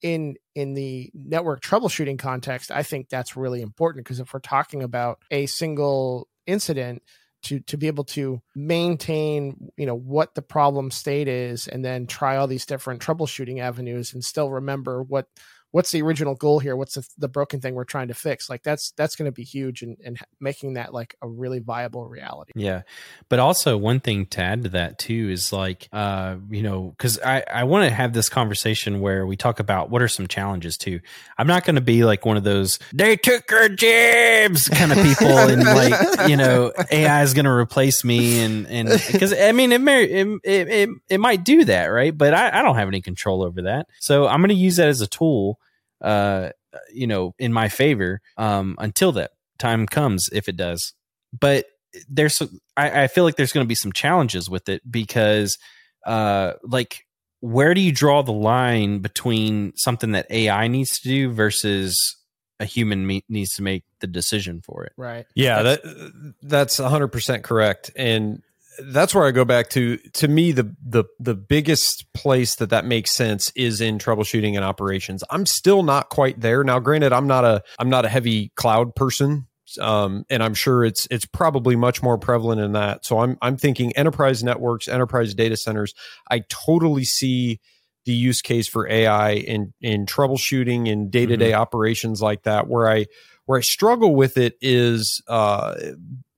in 0.02 0.34
in 0.54 0.74
the 0.74 1.10
network 1.14 1.62
troubleshooting 1.62 2.18
context 2.18 2.70
i 2.70 2.82
think 2.82 3.08
that's 3.08 3.36
really 3.36 3.62
important 3.62 4.04
because 4.04 4.20
if 4.20 4.34
we're 4.34 4.40
talking 4.40 4.82
about 4.82 5.18
a 5.30 5.46
single 5.46 6.28
incident 6.46 7.02
to 7.42 7.60
to 7.60 7.76
be 7.76 7.86
able 7.86 8.04
to 8.04 8.40
maintain 8.54 9.70
you 9.76 9.86
know 9.86 9.96
what 9.96 10.34
the 10.34 10.42
problem 10.42 10.90
state 10.90 11.28
is 11.28 11.68
and 11.68 11.84
then 11.84 12.06
try 12.06 12.36
all 12.36 12.46
these 12.46 12.66
different 12.66 13.00
troubleshooting 13.00 13.60
avenues 13.60 14.12
and 14.12 14.24
still 14.24 14.50
remember 14.50 15.02
what 15.02 15.26
what's 15.72 15.92
the 15.92 16.02
original 16.02 16.34
goal 16.34 16.58
here 16.58 16.76
what's 16.76 16.94
the, 16.94 17.06
the 17.18 17.28
broken 17.28 17.60
thing 17.60 17.74
we're 17.74 17.84
trying 17.84 18.08
to 18.08 18.14
fix 18.14 18.50
like 18.50 18.62
that's 18.62 18.92
that's 18.92 19.16
going 19.16 19.26
to 19.26 19.32
be 19.32 19.44
huge 19.44 19.82
and 19.82 19.96
and 20.04 20.18
making 20.40 20.74
that 20.74 20.92
like 20.92 21.14
a 21.22 21.28
really 21.28 21.58
viable 21.58 22.06
reality 22.08 22.52
Yeah. 22.54 22.82
But 23.28 23.38
also 23.38 23.76
one 23.76 24.00
thing 24.00 24.26
to 24.26 24.40
add 24.40 24.64
to 24.64 24.68
that 24.70 24.98
too 24.98 25.28
is 25.30 25.52
like 25.52 25.88
uh 25.92 26.36
you 26.50 26.62
know 26.62 26.94
cuz 26.98 27.18
I 27.20 27.44
I 27.52 27.64
want 27.64 27.88
to 27.88 27.94
have 27.94 28.12
this 28.12 28.28
conversation 28.28 29.00
where 29.00 29.26
we 29.26 29.36
talk 29.36 29.60
about 29.60 29.90
what 29.90 30.02
are 30.02 30.08
some 30.08 30.26
challenges 30.26 30.76
too. 30.76 31.00
I'm 31.38 31.46
not 31.46 31.64
going 31.64 31.76
to 31.76 31.80
be 31.80 32.04
like 32.04 32.24
one 32.26 32.36
of 32.36 32.44
those 32.44 32.78
they 32.92 33.16
took 33.16 33.52
our 33.52 33.68
jobs 33.68 34.68
kind 34.68 34.92
of 34.92 34.98
people 35.02 35.28
and 35.52 35.62
like 35.62 36.28
you 36.28 36.36
know 36.36 36.72
AI 36.90 37.22
is 37.22 37.34
going 37.34 37.44
to 37.44 37.50
replace 37.50 38.04
me 38.04 38.40
and 38.40 38.66
and 38.66 38.88
cuz 38.90 39.32
I 39.32 39.52
mean 39.52 39.72
it, 39.72 39.80
may, 39.80 40.04
it 40.04 40.26
it 40.42 40.68
it 40.68 40.88
it 41.08 41.18
might 41.20 41.44
do 41.44 41.64
that, 41.64 41.86
right? 41.86 42.16
But 42.16 42.34
I 42.34 42.58
I 42.58 42.62
don't 42.62 42.76
have 42.76 42.88
any 42.88 43.00
control 43.00 43.42
over 43.42 43.62
that. 43.62 43.86
So 44.00 44.26
I'm 44.26 44.40
going 44.40 44.48
to 44.48 44.54
use 44.54 44.76
that 44.76 44.88
as 44.88 45.00
a 45.00 45.06
tool 45.06 45.59
uh 46.00 46.50
you 46.92 47.06
know 47.06 47.34
in 47.38 47.52
my 47.52 47.68
favor 47.68 48.20
um 48.36 48.76
until 48.78 49.12
that 49.12 49.32
time 49.58 49.86
comes 49.86 50.28
if 50.32 50.48
it 50.48 50.56
does. 50.56 50.92
But 51.38 51.66
there's 52.08 52.40
I, 52.76 53.02
I 53.02 53.06
feel 53.08 53.24
like 53.24 53.36
there's 53.36 53.52
going 53.52 53.64
to 53.64 53.68
be 53.68 53.74
some 53.74 53.92
challenges 53.92 54.48
with 54.48 54.68
it 54.68 54.82
because 54.90 55.58
uh 56.06 56.54
like 56.62 57.04
where 57.40 57.74
do 57.74 57.80
you 57.80 57.92
draw 57.92 58.22
the 58.22 58.32
line 58.32 58.98
between 58.98 59.72
something 59.76 60.12
that 60.12 60.30
AI 60.30 60.68
needs 60.68 61.00
to 61.00 61.08
do 61.08 61.32
versus 61.32 62.16
a 62.60 62.64
human 62.66 63.06
me- 63.06 63.24
needs 63.28 63.54
to 63.54 63.62
make 63.62 63.84
the 64.00 64.06
decision 64.06 64.60
for 64.60 64.84
it? 64.84 64.92
right 64.96 65.26
Yeah, 65.34 65.62
that 65.62 66.34
that's 66.42 66.78
hundred 66.78 67.08
percent 67.08 67.42
correct, 67.42 67.90
and 67.96 68.42
that's 68.78 69.14
where 69.14 69.26
I 69.26 69.30
go 69.30 69.44
back 69.44 69.68
to. 69.70 69.96
To 69.96 70.28
me, 70.28 70.52
the 70.52 70.74
the 70.84 71.04
the 71.18 71.34
biggest 71.34 72.06
place 72.14 72.56
that 72.56 72.70
that 72.70 72.84
makes 72.84 73.12
sense 73.12 73.52
is 73.54 73.80
in 73.80 73.98
troubleshooting 73.98 74.54
and 74.54 74.64
operations. 74.64 75.24
I'm 75.30 75.46
still 75.46 75.82
not 75.82 76.08
quite 76.08 76.40
there 76.40 76.64
now. 76.64 76.78
Granted, 76.78 77.12
I'm 77.12 77.26
not 77.26 77.44
a 77.44 77.62
I'm 77.78 77.90
not 77.90 78.04
a 78.04 78.08
heavy 78.08 78.52
cloud 78.56 78.94
person, 78.94 79.46
um, 79.80 80.24
and 80.30 80.42
I'm 80.42 80.54
sure 80.54 80.84
it's 80.84 81.06
it's 81.10 81.26
probably 81.26 81.76
much 81.76 82.02
more 82.02 82.18
prevalent 82.18 82.60
in 82.60 82.72
that. 82.72 83.04
So 83.04 83.18
I'm 83.20 83.36
I'm 83.42 83.56
thinking 83.56 83.96
enterprise 83.96 84.42
networks, 84.42 84.88
enterprise 84.88 85.34
data 85.34 85.56
centers. 85.56 85.94
I 86.30 86.42
totally 86.48 87.04
see 87.04 87.60
the 88.06 88.12
use 88.12 88.40
case 88.40 88.68
for 88.68 88.88
AI 88.88 89.32
in 89.32 89.74
in 89.80 90.06
troubleshooting 90.06 90.90
and 90.90 91.10
day 91.10 91.26
to 91.26 91.36
day 91.36 91.52
operations 91.52 92.22
like 92.22 92.44
that. 92.44 92.68
Where 92.68 92.88
I 92.88 93.06
where 93.46 93.58
I 93.58 93.62
struggle 93.62 94.14
with 94.14 94.36
it 94.36 94.54
is 94.60 95.22
uh, 95.28 95.74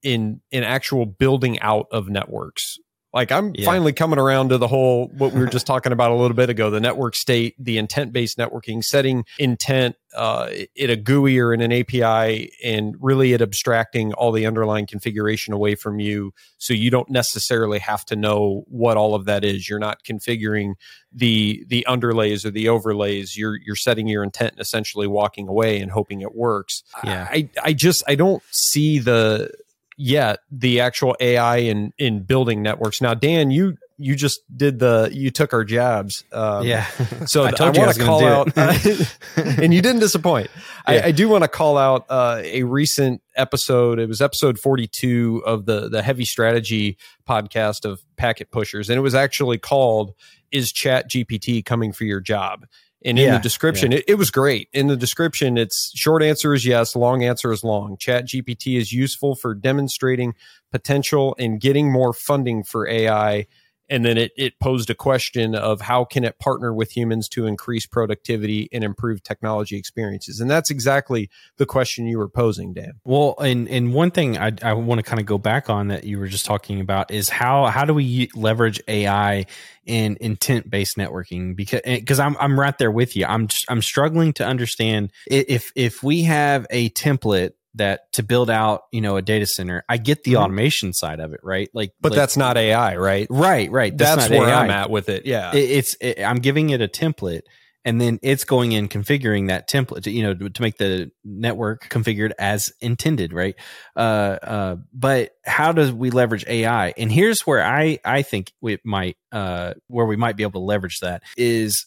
in 0.02 0.40
in 0.50 0.62
actual 0.64 1.06
building 1.06 1.60
out 1.60 1.86
of 1.92 2.08
networks. 2.08 2.78
Like 3.14 3.30
I'm 3.30 3.52
Yeah. 3.54 3.66
finally 3.66 3.92
coming 3.92 4.18
around 4.18 4.48
to 4.50 4.56
the 4.58 4.66
whole 4.68 5.08
what 5.18 5.34
we 5.34 5.40
were 5.40 5.46
just 5.58 5.66
talking 5.66 5.92
about 5.92 6.12
a 6.12 6.14
little 6.14 6.34
bit 6.34 6.48
ago, 6.48 6.70
the 6.70 6.80
network 6.80 7.14
state, 7.14 7.54
the 7.58 7.76
intent 7.76 8.10
based 8.10 8.38
networking, 8.38 8.82
setting 8.82 9.26
intent 9.38 9.96
uh, 10.16 10.48
in 10.74 10.88
a 10.88 10.96
GUI 10.96 11.38
or 11.38 11.52
in 11.52 11.60
an 11.60 11.72
API, 11.72 12.50
and 12.64 12.94
really 13.00 13.34
it 13.34 13.42
abstracting 13.42 14.14
all 14.14 14.32
the 14.32 14.46
underlying 14.46 14.86
configuration 14.86 15.52
away 15.52 15.74
from 15.74 16.00
you, 16.00 16.32
so 16.56 16.72
you 16.72 16.90
don't 16.90 17.10
necessarily 17.10 17.78
have 17.80 18.02
to 18.06 18.16
know 18.16 18.64
what 18.68 18.96
all 18.96 19.14
of 19.14 19.26
that 19.26 19.44
is. 19.44 19.68
You're 19.68 19.78
not 19.78 20.04
configuring 20.04 20.72
the 21.12 21.66
the 21.68 21.84
underlays 21.86 22.46
or 22.46 22.50
the 22.50 22.70
overlays. 22.70 23.36
You're 23.36 23.58
you're 23.58 23.76
setting 23.76 24.06
your 24.08 24.24
intent 24.24 24.52
and 24.52 24.60
essentially 24.62 25.06
walking 25.06 25.48
away 25.48 25.80
and 25.80 25.90
hoping 25.90 26.22
it 26.22 26.34
works. 26.34 26.82
Yeah. 27.04 27.28
I 27.30 27.50
I 27.62 27.74
just 27.74 28.02
I 28.08 28.14
don't 28.14 28.42
see 28.50 28.98
the 28.98 29.50
yet 29.96 30.40
the 30.50 30.80
actual 30.80 31.16
AI 31.20 31.58
in 31.58 31.92
in 31.98 32.22
building 32.22 32.62
networks. 32.62 33.00
Now, 33.00 33.14
Dan, 33.14 33.50
you 33.50 33.76
you 33.98 34.16
just 34.16 34.40
did 34.56 34.78
the 34.78 35.10
you 35.12 35.30
took 35.30 35.52
our 35.52 35.64
jabs. 35.64 36.24
Um, 36.32 36.66
yeah. 36.66 36.86
So 37.26 37.44
I 37.44 37.50
th- 37.50 37.58
told 37.58 37.76
you 37.76 37.82
I 37.82 37.86
want 37.86 37.96
to 37.96 38.04
call 38.04 38.24
out, 38.24 38.56
and 39.36 39.72
you 39.72 39.80
didn't 39.80 40.00
disappoint. 40.00 40.50
Yeah. 40.88 40.94
I, 40.94 41.02
I 41.06 41.10
do 41.12 41.28
want 41.28 41.44
to 41.44 41.48
call 41.48 41.78
out 41.78 42.06
uh, 42.08 42.40
a 42.42 42.64
recent 42.64 43.22
episode. 43.36 43.98
It 43.98 44.08
was 44.08 44.20
episode 44.20 44.58
forty-two 44.58 45.42
of 45.46 45.66
the 45.66 45.88
the 45.88 46.02
Heavy 46.02 46.24
Strategy 46.24 46.96
podcast 47.28 47.84
of 47.84 48.02
Packet 48.16 48.50
Pushers, 48.50 48.90
and 48.90 48.98
it 48.98 49.02
was 49.02 49.14
actually 49.14 49.58
called 49.58 50.12
"Is 50.50 50.72
Chat 50.72 51.08
GPT 51.10 51.64
coming 51.64 51.92
for 51.92 52.04
your 52.04 52.20
job?" 52.20 52.66
And 53.04 53.18
in 53.18 53.26
Yeah, 53.26 53.32
the 53.32 53.38
description, 53.40 53.92
it, 53.92 54.04
it 54.08 54.14
was 54.16 54.30
great. 54.30 54.68
In 54.72 54.86
the 54.88 54.96
description, 54.96 55.58
it's 55.58 55.92
short 55.96 56.22
answer 56.22 56.54
is 56.54 56.66
yes, 56.66 56.96
long 56.96 57.24
answer 57.24 57.52
is 57.52 57.64
long. 57.64 57.96
Chat 57.96 58.26
GPT 58.28 58.78
is 58.78 58.92
useful 58.92 59.34
for 59.34 59.54
demonstrating 59.54 60.34
potential 60.70 61.34
and 61.38 61.60
getting 61.60 61.90
more 61.92 62.12
funding 62.12 62.62
for 62.62 62.88
AI 62.88 63.46
and 63.92 64.06
then 64.06 64.16
it, 64.16 64.32
it 64.38 64.58
posed 64.58 64.88
a 64.88 64.94
question 64.94 65.54
of 65.54 65.82
how 65.82 66.02
can 66.02 66.24
it 66.24 66.38
partner 66.38 66.72
with 66.72 66.96
humans 66.96 67.28
to 67.28 67.44
increase 67.44 67.84
productivity 67.84 68.70
and 68.72 68.82
improve 68.82 69.22
technology 69.22 69.76
experiences? 69.76 70.40
And 70.40 70.50
that's 70.50 70.70
exactly 70.70 71.28
the 71.58 71.66
question 71.66 72.06
you 72.06 72.16
were 72.16 72.30
posing 72.30 72.72
dan. 72.72 72.94
Well, 73.04 73.34
and 73.38 73.68
and 73.68 73.92
one 73.92 74.10
thing 74.10 74.38
I 74.38 74.52
I 74.62 74.72
want 74.72 75.00
to 75.00 75.02
kind 75.02 75.20
of 75.20 75.26
go 75.26 75.36
back 75.36 75.68
on 75.68 75.88
that 75.88 76.04
you 76.04 76.18
were 76.18 76.26
just 76.26 76.46
talking 76.46 76.80
about 76.80 77.10
is 77.10 77.28
how 77.28 77.66
how 77.66 77.84
do 77.84 77.92
we 77.92 78.30
leverage 78.34 78.80
AI 78.88 79.44
in 79.84 80.16
intent 80.22 80.70
based 80.70 80.96
networking? 80.96 81.54
Because 81.54 81.82
eh, 81.84 81.98
because 81.98 82.18
I'm 82.18 82.34
I'm 82.40 82.58
right 82.58 82.76
there 82.78 82.90
with 82.90 83.14
you. 83.14 83.26
I'm 83.26 83.48
I'm 83.68 83.82
struggling 83.82 84.32
to 84.34 84.46
understand 84.46 85.12
if 85.26 85.70
if 85.76 86.02
we 86.02 86.22
have 86.22 86.66
a 86.70 86.88
template 86.90 87.50
that 87.74 88.12
to 88.12 88.22
build 88.22 88.50
out 88.50 88.82
you 88.92 89.00
know 89.00 89.16
a 89.16 89.22
data 89.22 89.46
center. 89.46 89.84
I 89.88 89.96
get 89.96 90.24
the 90.24 90.34
Mhm. 90.34 90.42
automation 90.42 90.92
side 90.92 91.20
of 91.20 91.32
it, 91.32 91.40
right? 91.42 91.68
Like, 91.72 91.92
but 92.00 92.12
like- 92.12 92.16
that's 92.16 92.36
not 92.36 92.56
ai 92.58 92.96
right 92.96 93.26
right, 93.30 93.70
right. 93.70 93.96
that's, 93.96 94.28
not 94.28 94.38
where 94.38 94.48
AI. 94.48 94.64
i'm 94.64 94.70
at 94.70 94.90
with 94.90 95.08
it 95.08 95.24
yeah 95.26 95.52
It- 95.54 95.70
it's 95.70 95.96
it, 96.00 96.20
I'm 96.22 96.38
giving 96.38 96.70
it 96.70 96.80
a 96.82 96.88
template 96.88 97.42
and 97.84 98.00
then 98.00 98.20
it's 98.22 98.44
going 98.44 98.70
in 98.72 98.88
configuring 98.88 99.48
that 99.48 99.68
template 99.68 100.02
to, 100.04 100.10
you 100.10 100.22
know 100.22 100.34
to, 100.34 100.50
to 100.50 100.62
make 100.62 100.76
the 100.78 101.10
network 101.24 101.88
configured 101.88 102.32
as 102.38 102.70
intended 102.80 103.32
right 103.32 103.56
uh 103.96 103.98
uh 104.42 104.76
but 104.92 105.30
how 105.44 105.72
does 105.72 105.90
we 105.92 106.10
leverage 106.10 106.44
ai 106.46 106.92
and 106.96 107.10
here's 107.10 107.40
where 107.46 107.64
i 107.64 107.98
i 108.04 108.22
think 108.22 108.52
we 108.60 108.78
might 108.84 109.16
uh 109.32 109.72
where 109.88 110.06
we 110.06 110.16
might 110.16 110.36
be 110.36 110.42
able 110.44 110.52
to 110.60 110.64
leverage 110.64 111.00
that 111.00 111.22
is 111.36 111.86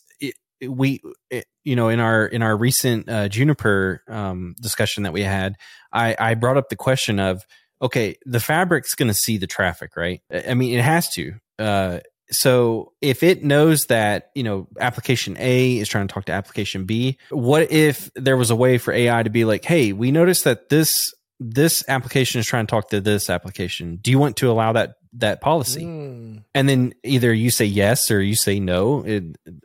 we 0.68 1.02
it, 1.30 1.46
you 1.64 1.76
know 1.76 1.90
in 1.90 2.00
our 2.00 2.26
in 2.26 2.42
our 2.42 2.56
recent 2.56 3.10
uh, 3.10 3.28
juniper 3.28 4.02
um 4.08 4.56
discussion 4.62 5.04
that 5.04 5.14
we 5.14 5.22
had 5.22 5.56
i 5.92 6.16
i 6.20 6.34
brought 6.34 6.58
up 6.58 6.70
the 6.70 6.76
question 6.76 7.20
of 7.20 7.44
okay 7.82 8.16
the 8.26 8.40
fabric's 8.40 8.96
going 8.96 9.08
to 9.08 9.14
see 9.14 9.38
the 9.38 9.48
traffic 9.48 9.96
right? 9.96 10.22
I 10.32 10.52
I 10.52 10.54
mean 10.54 10.78
it 10.78 10.84
has 10.84 11.10
to 11.12 11.34
uh 11.60 12.00
so 12.32 12.92
if 13.02 13.22
it 13.22 13.44
knows 13.44 13.86
that 13.86 14.32
you 14.34 14.44
know 14.44 14.68
application 14.80 15.38
a 15.40 15.78
is 15.78 15.88
trying 15.88 16.08
to 16.08 16.14
talk 16.14 16.26
to 16.26 16.32
application 16.32 16.86
b 16.86 17.18
what 17.30 17.72
if 17.72 18.10
there 18.16 18.38
was 18.38 18.50
a 18.50 18.56
way 18.56 18.78
for 18.78 18.94
ai 18.94 19.22
to 19.22 19.30
be 19.30 19.46
like 19.46 19.64
hey 19.64 19.94
we 19.94 20.12
noticed 20.12 20.44
that 20.46 20.70
this 20.70 21.14
this 21.40 21.84
application 21.88 22.40
is 22.40 22.48
trying 22.48 22.66
to 22.66 22.72
talk 22.72 22.90
to 22.90 23.02
this 23.02 23.30
application. 23.30 23.98
Do 24.02 24.12
you 24.12 24.20
want 24.20 24.38
to 24.38 24.50
allow 24.50 24.74
that 24.74 24.96
that 25.20 25.42
policy. 25.42 25.84
Mm. 25.84 26.44
and 26.54 26.68
then 26.70 26.94
either 27.04 27.34
you 27.34 27.50
say 27.50 27.66
yes 27.66 28.12
or 28.12 28.22
you 28.22 28.36
say 28.36 28.60
no 28.60 29.04
it, 29.06 29.24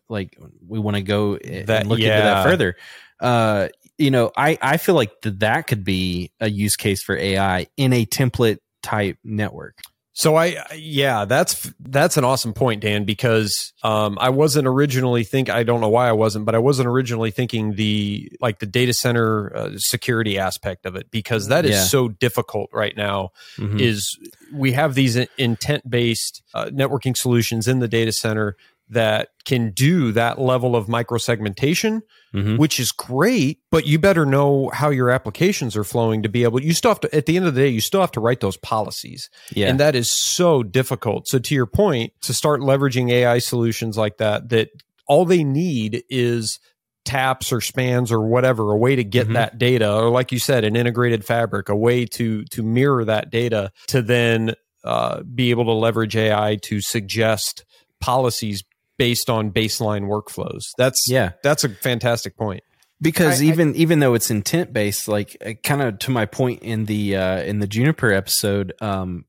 like 0.09 0.39
we 0.67 0.79
want 0.79 0.97
to 0.97 1.03
go 1.03 1.37
and 1.37 1.67
That- 1.67 1.87
look 1.87 1.99
into 1.99 2.09
that 2.11 2.45
further. 2.45 2.77
Uh 3.21 3.69
you 3.99 4.11
know 4.11 4.33
i 4.35 4.57
i 4.63 4.79
feel 4.79 4.95
like 4.95 5.21
that 5.21 5.41
that 5.41 5.67
could 5.67 5.85
be 5.85 6.31
a 6.41 6.49
use 6.49 6.75
case 6.77 7.03
for 7.03 7.15
ai 7.17 7.67
in 7.77 7.93
a 7.93 8.07
template 8.07 8.57
type 8.83 9.19
network 9.23 9.77
So 10.13 10.35
I 10.35 10.57
yeah, 10.75 11.25
that's 11.25 11.73
that's 11.79 12.17
an 12.17 12.25
awesome 12.25 12.53
point, 12.53 12.83
Dan, 12.83 13.05
because 13.05 13.73
um, 13.85 14.19
I 14.21 14.29
wasn't 14.31 14.67
originally 14.67 15.23
think 15.23 15.49
I 15.49 15.63
don't 15.63 15.81
know 15.81 15.89
why 15.89 16.09
I 16.09 16.13
wasn't, 16.13 16.45
but 16.47 16.55
I 16.57 16.59
wasn't 16.59 16.89
originally 16.89 17.31
thinking 17.31 17.75
the 17.77 18.31
like 18.41 18.59
the 18.59 18.67
data 18.67 18.93
center 18.93 19.55
uh, 19.57 19.71
security 19.77 20.37
aspect 20.37 20.85
of 20.85 20.97
it 20.97 21.11
because 21.13 21.47
that 21.49 21.65
is 21.65 21.71
Yeah. 21.73 21.85
so 21.85 22.09
difficult 22.09 22.71
right 22.73 22.97
now. 22.97 23.31
Mhm. 23.57 23.81
Is 23.81 24.19
we 24.53 24.73
have 24.73 24.95
these 24.95 25.17
intent 25.39 25.89
based 25.89 26.43
uh, 26.55 26.67
networking 26.67 27.17
solutions 27.17 27.69
in 27.69 27.79
the 27.79 27.89
data 27.89 28.11
center 28.13 28.57
that 28.89 29.29
can 29.45 29.71
do 29.71 30.11
that 30.11 30.41
level 30.41 30.75
of 30.75 30.87
microsegmentation 30.89 32.03
Mhm. 32.35 32.59
which 32.59 32.79
is 32.79 32.93
great, 32.93 33.59
but 33.71 33.87
you 33.87 33.99
better 33.99 34.25
know 34.25 34.71
how 34.73 34.91
your 34.91 35.11
applications 35.11 35.77
are 35.77 35.85
flowing 35.85 36.23
to 36.23 36.29
be 36.29 36.45
able. 36.45 36.63
You 36.63 36.73
still 36.75 36.91
have 36.93 37.01
to, 37.01 37.15
at 37.15 37.27
the 37.27 37.37
end 37.37 37.47
of 37.47 37.55
the 37.55 37.61
day, 37.61 37.69
you 37.69 37.81
still 37.81 38.01
have 38.01 38.13
to 38.13 38.21
write 38.21 38.41
those 38.41 38.57
policies, 38.57 39.29
yeah 39.55 39.69
and 39.69 39.81
that 39.81 39.95
is 39.97 40.11
so 40.11 40.63
difficult. 40.63 41.27
So, 41.29 41.39
to 41.41 41.55
your 41.55 41.67
point, 41.67 42.13
to 42.23 42.33
start 42.33 42.61
leveraging 42.61 43.11
AI 43.11 43.39
solutions 43.41 43.97
like 43.99 44.19
that, 44.19 44.49
that 44.51 44.69
all 45.09 45.25
they 45.25 45.43
need 45.43 46.05
is 46.09 46.61
taps 47.05 47.51
or 47.53 47.61
spans 47.61 48.13
or 48.13 48.21
whatever, 48.29 48.71
a 48.73 48.77
way 48.77 48.95
to 48.95 49.03
get 49.03 49.27
Mhm. 49.29 49.33
that 49.35 49.59
data, 49.59 49.93
or 49.93 50.11
like 50.11 50.31
you 50.31 50.39
said, 50.39 50.65
an 50.65 50.77
integrated 50.77 51.25
fabric, 51.25 51.69
a 51.69 51.75
way 51.77 52.05
to 52.07 52.45
to 52.45 52.63
mirror 52.63 53.05
that 53.05 53.31
data 53.31 53.73
to 53.89 54.03
then 54.03 54.55
uh, 54.85 55.23
be 55.35 55.51
able 55.51 55.65
to 55.65 55.73
leverage 55.73 56.17
AI 56.17 56.57
to 56.63 56.81
suggest 56.81 57.65
policies 58.01 58.63
based 59.01 59.29
on 59.31 59.51
baseline 59.51 60.05
workflows. 60.07 60.65
That's 60.79 61.01
yeah 61.09 61.33
that's 61.43 61.65
a 61.65 61.69
fantastic 61.71 62.37
point. 62.37 62.63
because 63.01 63.41
I- 63.41 63.47
I- 63.47 63.49
even 63.49 63.75
even 63.77 63.99
though 64.01 64.15
it's 64.15 64.31
intent 64.31 64.73
based 64.73 65.09
like 65.09 65.31
kind 65.65 65.81
of 65.83 65.99
to 66.01 66.11
my 66.11 66.27
point 66.27 66.63
in 66.63 66.85
the 66.85 67.17
uh 67.17 67.41
in 67.43 67.59
the 67.61 67.67
juniper 67.67 68.13
episode 68.13 68.75
um 68.83 69.25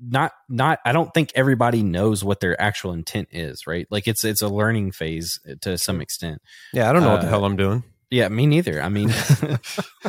not 0.00 0.30
not 0.48 0.78
i 0.84 0.92
don't 0.92 1.12
think 1.12 1.32
everybody 1.34 1.82
knows 1.82 2.22
what 2.22 2.38
their 2.38 2.54
actual 2.62 2.92
intent 2.92 3.26
is 3.32 3.66
right 3.66 3.88
like 3.90 4.06
it's 4.06 4.22
it's 4.24 4.42
a 4.42 4.48
learning 4.48 4.92
phase 4.92 5.40
to 5.62 5.76
some 5.76 6.00
extent 6.00 6.40
Yeah, 6.72 6.88
I 6.88 6.92
don't 6.92 7.02
know 7.02 7.10
what 7.10 7.22
the 7.22 7.26
Uh, 7.26 7.30
hell 7.30 7.44
I'm 7.44 7.56
doing. 7.56 7.82
yeah 8.08 8.28
me 8.28 8.46
neither 8.46 8.80
i 8.80 8.88
mean 8.88 9.08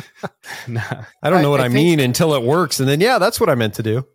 nah. 0.68 1.02
I 1.22 1.30
don't 1.30 1.42
know 1.42 1.50
what 1.50 1.60
I 1.60 1.64
I, 1.64 1.68
think- 1.68 1.74
mean 1.74 2.00
until 2.00 2.34
it 2.34 2.42
works, 2.42 2.78
and 2.80 2.88
then 2.88 3.00
yeah, 3.00 3.18
that's 3.18 3.40
what 3.40 3.48
I 3.50 3.54
meant 3.56 3.74
to 3.74 3.82
do. 3.82 4.06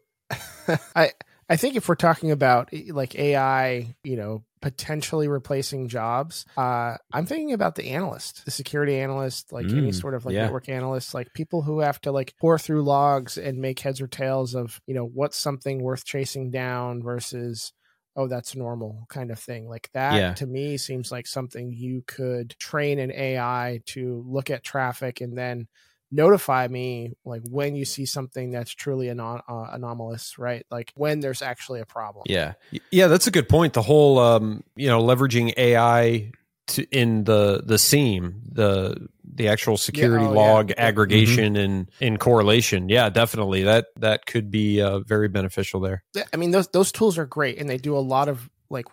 I 0.95 1.11
I 1.49 1.57
think 1.57 1.75
if 1.75 1.87
we're 1.87 1.95
talking 1.95 2.31
about 2.31 2.69
eh, 2.73 2.85
like 2.91 3.15
AI, 3.15 3.95
you 4.03 4.15
know, 4.15 4.43
potentially 4.61 5.27
replacing 5.27 5.87
jobs, 5.87 6.45
uh, 6.57 6.97
I'm 7.13 7.25
thinking 7.27 7.53
about 7.53 7.75
the 7.75 7.89
analyst, 7.91 8.45
the 8.45 8.51
security 8.51 8.95
analyst, 8.97 9.51
like 9.51 9.73
any 9.73 9.91
Mm, 9.91 9.91
sort 9.91 10.15
of 10.15 10.25
like 10.25 10.37
yeah. 10.37 10.39
network 10.39 10.69
analyst, 10.69 11.13
like 11.13 11.33
people 11.33 11.61
who 11.61 11.79
have 11.81 12.01
to 12.01 12.11
like 12.11 12.35
pour 12.39 12.57
through 12.57 12.83
logs 12.83 13.37
and 13.37 13.59
make 13.59 13.79
heads 13.79 14.01
or 14.01 14.07
tails 14.07 14.55
of, 14.55 14.81
you 14.87 14.95
know, 14.95 15.05
what's 15.05 15.37
something 15.37 15.83
worth 15.83 16.03
chasing 16.05 16.49
down 16.49 17.03
versus 17.03 17.73
oh 18.15 18.27
that's 18.27 18.55
normal 18.55 19.05
kind 19.09 19.29
of 19.29 19.37
thing 19.37 19.67
like 19.67 19.89
that 19.93 20.23
Yeah. 20.23 20.35
to 20.35 20.47
me 20.47 20.77
seems 20.77 21.11
like 21.11 21.27
something 21.27 21.73
you 21.73 22.01
could 22.07 22.55
train 22.59 22.97
an 22.97 23.11
ai 23.11 23.81
to 23.85 24.23
look 24.25 24.49
at 24.49 24.63
traffic 24.63 25.19
and 25.19 25.37
then 25.37 25.67
notify 26.11 26.67
me 26.67 27.13
like 27.25 27.41
when 27.49 27.75
you 27.75 27.83
see 27.83 28.05
something 28.05 28.51
that's 28.51 28.71
truly 28.71 29.09
anon- 29.09 29.41
uh, 29.49 29.67
anomalous 29.71 30.37
right 30.37 30.65
like 30.69 30.91
when 30.95 31.19
there's 31.19 31.41
actually 31.41 31.79
a 31.81 31.85
problem 31.85 32.23
yeah 32.27 32.53
Yeah, 32.91 33.07
that's 33.07 33.27
a 33.27 33.31
good 33.31 33.49
point. 33.49 33.73
The 33.73 33.81
whole, 33.81 34.19
um, 34.19 34.63
you 34.75 34.87
know, 34.87 35.03
leveraging 35.03 35.53
AI 35.57 36.31
to 36.67 36.83
in 36.91 37.23
the 37.25 37.61
the 37.65 37.77
SIEM, 37.77 38.41
the 38.51 39.07
the 39.23 39.49
actual 39.49 39.77
security 39.77 40.25
oh, 40.25 40.31
log 40.31 40.69
Yeah. 40.69 40.75
aggregation 40.77 41.55
and 41.55 41.91
in 41.99 42.17
correlation. 42.17 42.89
Yeah, 42.89 43.09
definitely. 43.09 43.63
That 43.63 43.87
that 43.97 44.25
could 44.25 44.49
be 44.49 44.81
uh, 44.81 44.99
very 44.99 45.27
beneficial 45.27 45.79
there. 45.79 46.03
I 46.33 46.37
mean 46.37 46.51
those 46.51 46.67
those 46.69 46.91
tools 46.91 47.17
are 47.17 47.25
great 47.25 47.59
and 47.59 47.69
they 47.69 47.77
do 47.77 47.97
a 47.97 47.99
lot 47.99 48.29
of 48.29 48.49
like 48.69 48.85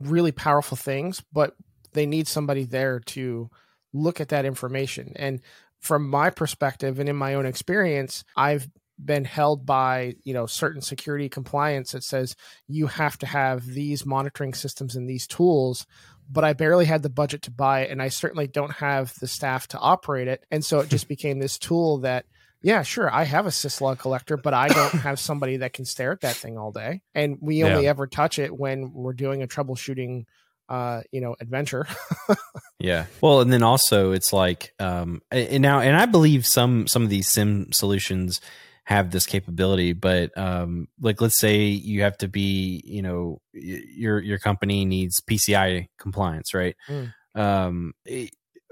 really 0.00 0.32
powerful 0.32 0.76
things, 0.76 1.22
but 1.32 1.54
they 1.92 2.06
need 2.06 2.26
somebody 2.28 2.64
there 2.64 3.00
to 3.00 3.50
look 3.92 4.20
at 4.20 4.28
that 4.30 4.44
information. 4.44 5.12
And 5.16 5.40
from 5.80 6.08
my 6.08 6.30
perspective 6.30 6.98
and 6.98 7.08
in 7.08 7.16
my 7.16 7.34
own 7.34 7.46
experience, 7.46 8.24
I've 8.36 8.68
been 9.02 9.24
held 9.24 9.64
by 9.64 10.14
you 10.24 10.34
know 10.34 10.44
certain 10.44 10.82
security 10.82 11.28
compliance 11.30 11.92
that 11.92 12.04
says 12.04 12.36
you 12.68 12.86
have 12.86 13.16
to 13.16 13.26
have 13.26 13.64
these 13.64 14.04
monitoring 14.04 14.52
systems 14.52 14.94
and 14.94 15.08
these 15.08 15.26
tools 15.26 15.86
but 16.30 16.44
I 16.44 16.52
barely 16.52 16.84
had 16.84 17.02
the 17.02 17.10
budget 17.10 17.42
to 17.42 17.50
buy 17.50 17.80
it, 17.80 17.90
and 17.90 18.00
I 18.00 18.08
certainly 18.08 18.46
don't 18.46 18.72
have 18.74 19.12
the 19.20 19.26
staff 19.26 19.66
to 19.68 19.78
operate 19.78 20.28
it. 20.28 20.44
And 20.50 20.64
so 20.64 20.78
it 20.80 20.88
just 20.88 21.08
became 21.08 21.40
this 21.40 21.58
tool 21.58 21.98
that, 21.98 22.24
yeah, 22.62 22.82
sure, 22.82 23.12
I 23.12 23.24
have 23.24 23.46
a 23.46 23.50
syslog 23.50 23.98
collector, 23.98 24.36
but 24.36 24.54
I 24.54 24.68
don't 24.68 24.94
have 24.94 25.18
somebody 25.18 25.56
that 25.58 25.72
can 25.72 25.84
stare 25.84 26.12
at 26.12 26.20
that 26.20 26.36
thing 26.36 26.56
all 26.56 26.70
day. 26.70 27.00
And 27.14 27.38
we 27.40 27.64
only 27.64 27.84
Yeah. 27.84 27.90
ever 27.90 28.06
touch 28.06 28.38
it 28.38 28.56
when 28.56 28.92
we're 28.92 29.12
doing 29.12 29.42
a 29.42 29.48
troubleshooting, 29.48 30.24
uh, 30.70 31.02
you 31.12 31.20
know, 31.20 31.36
adventure. 31.40 31.86
Yeah. 32.82 33.04
Well, 33.20 33.42
and 33.42 33.52
then 33.52 33.62
also 33.62 34.12
it's 34.12 34.32
like, 34.32 34.72
um, 34.78 35.20
and 35.30 35.60
now, 35.60 35.80
and 35.80 35.94
I 35.94 36.06
believe 36.06 36.46
some 36.46 36.86
some 36.86 37.02
of 37.02 37.10
these 37.10 37.28
SIEM 37.28 37.72
solutions 37.74 38.40
have 38.84 39.10
this 39.10 39.26
capability, 39.26 39.92
but 39.92 40.36
um, 40.38 40.88
like 40.98 41.20
let's 41.20 41.38
say 41.38 41.64
you 41.66 42.00
have 42.04 42.16
to 42.18 42.28
be, 42.28 42.82
you 42.86 43.02
know, 43.02 43.42
your 43.52 44.20
your 44.22 44.38
company 44.38 44.86
needs 44.86 45.20
PCI 45.20 45.88
compliance, 45.98 46.54
right? 46.54 46.74
Mm. 46.88 47.12
Um, 47.34 47.92
it- 48.06 48.30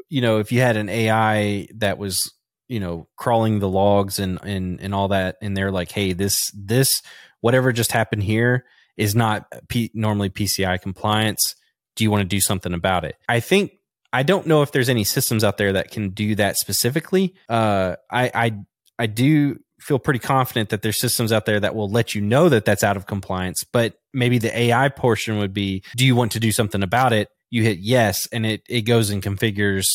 you 0.09 0.23
know, 0.23 0.39
if 0.39 0.53
you 0.53 0.61
had 0.63 0.79
an 0.79 0.89
AI 0.89 1.69
that 1.75 1.99
was, 1.99 2.19
you 2.67 2.81
know, 2.81 3.09
crawling 3.17 3.59
the 3.59 3.69
logs 3.69 4.19
and 4.19 4.39
and 4.43 4.81
and 4.81 4.95
all 4.95 5.09
that, 5.09 5.37
and 5.43 5.55
they're 5.55 5.71
like, 5.71 5.91
hey, 5.93 6.15
this 6.15 6.51
this 6.55 7.03
whatever 7.43 7.73
just 7.75 7.93
happened 7.93 8.23
here 8.23 8.65
is 8.97 9.15
not 9.15 9.53
P- 9.69 9.91
normally 9.93 10.31
PCI 10.31 10.81
compliance. 10.81 11.55
Do 11.99 12.05
you 12.05 12.13
want 12.13 12.21
to 12.21 12.29
do 12.29 12.41
something 12.41 12.73
about 12.73 13.05
it? 13.05 13.17
I 13.29 13.41
think 13.41 13.73
I 14.13 14.23
don't 14.23 14.47
know 14.47 14.63
if 14.63 14.71
there's 14.71 14.89
any 14.89 15.03
systems 15.03 15.43
out 15.43 15.59
there 15.59 15.73
that 15.73 15.91
can 15.91 16.11
do 16.11 16.37
that 16.37 16.57
specifically. 16.57 17.35
Uh, 17.49 17.97
I, 18.09 18.31
I 18.33 18.59
I 19.01 19.07
do 19.07 19.59
feel 19.81 19.99
pretty 19.99 20.21
confident 20.21 20.69
that 20.69 20.83
there's 20.83 21.01
systems 21.01 21.33
out 21.33 21.45
there 21.45 21.59
that 21.59 21.75
will 21.75 21.91
let 21.91 22.15
you 22.15 22.21
know 22.21 22.49
that 22.51 22.65
that's 22.65 22.85
out 22.85 22.97
of 22.97 23.07
compliance. 23.07 23.65
But 23.65 23.99
maybe 24.15 24.39
the 24.39 24.57
AI 24.57 24.91
portion 24.91 25.39
would 25.39 25.53
be: 25.53 25.83
Do 25.97 26.07
you 26.07 26.15
want 26.15 26.31
to 26.33 26.41
do 26.41 26.53
something 26.53 26.85
about 26.85 27.13
it? 27.13 27.31
You 27.51 27.65
hit 27.65 27.79
yes, 27.79 28.29
and 28.31 28.47
it 28.47 28.63
it 28.69 28.83
goes 28.83 29.11
and 29.11 29.21
configures. 29.21 29.87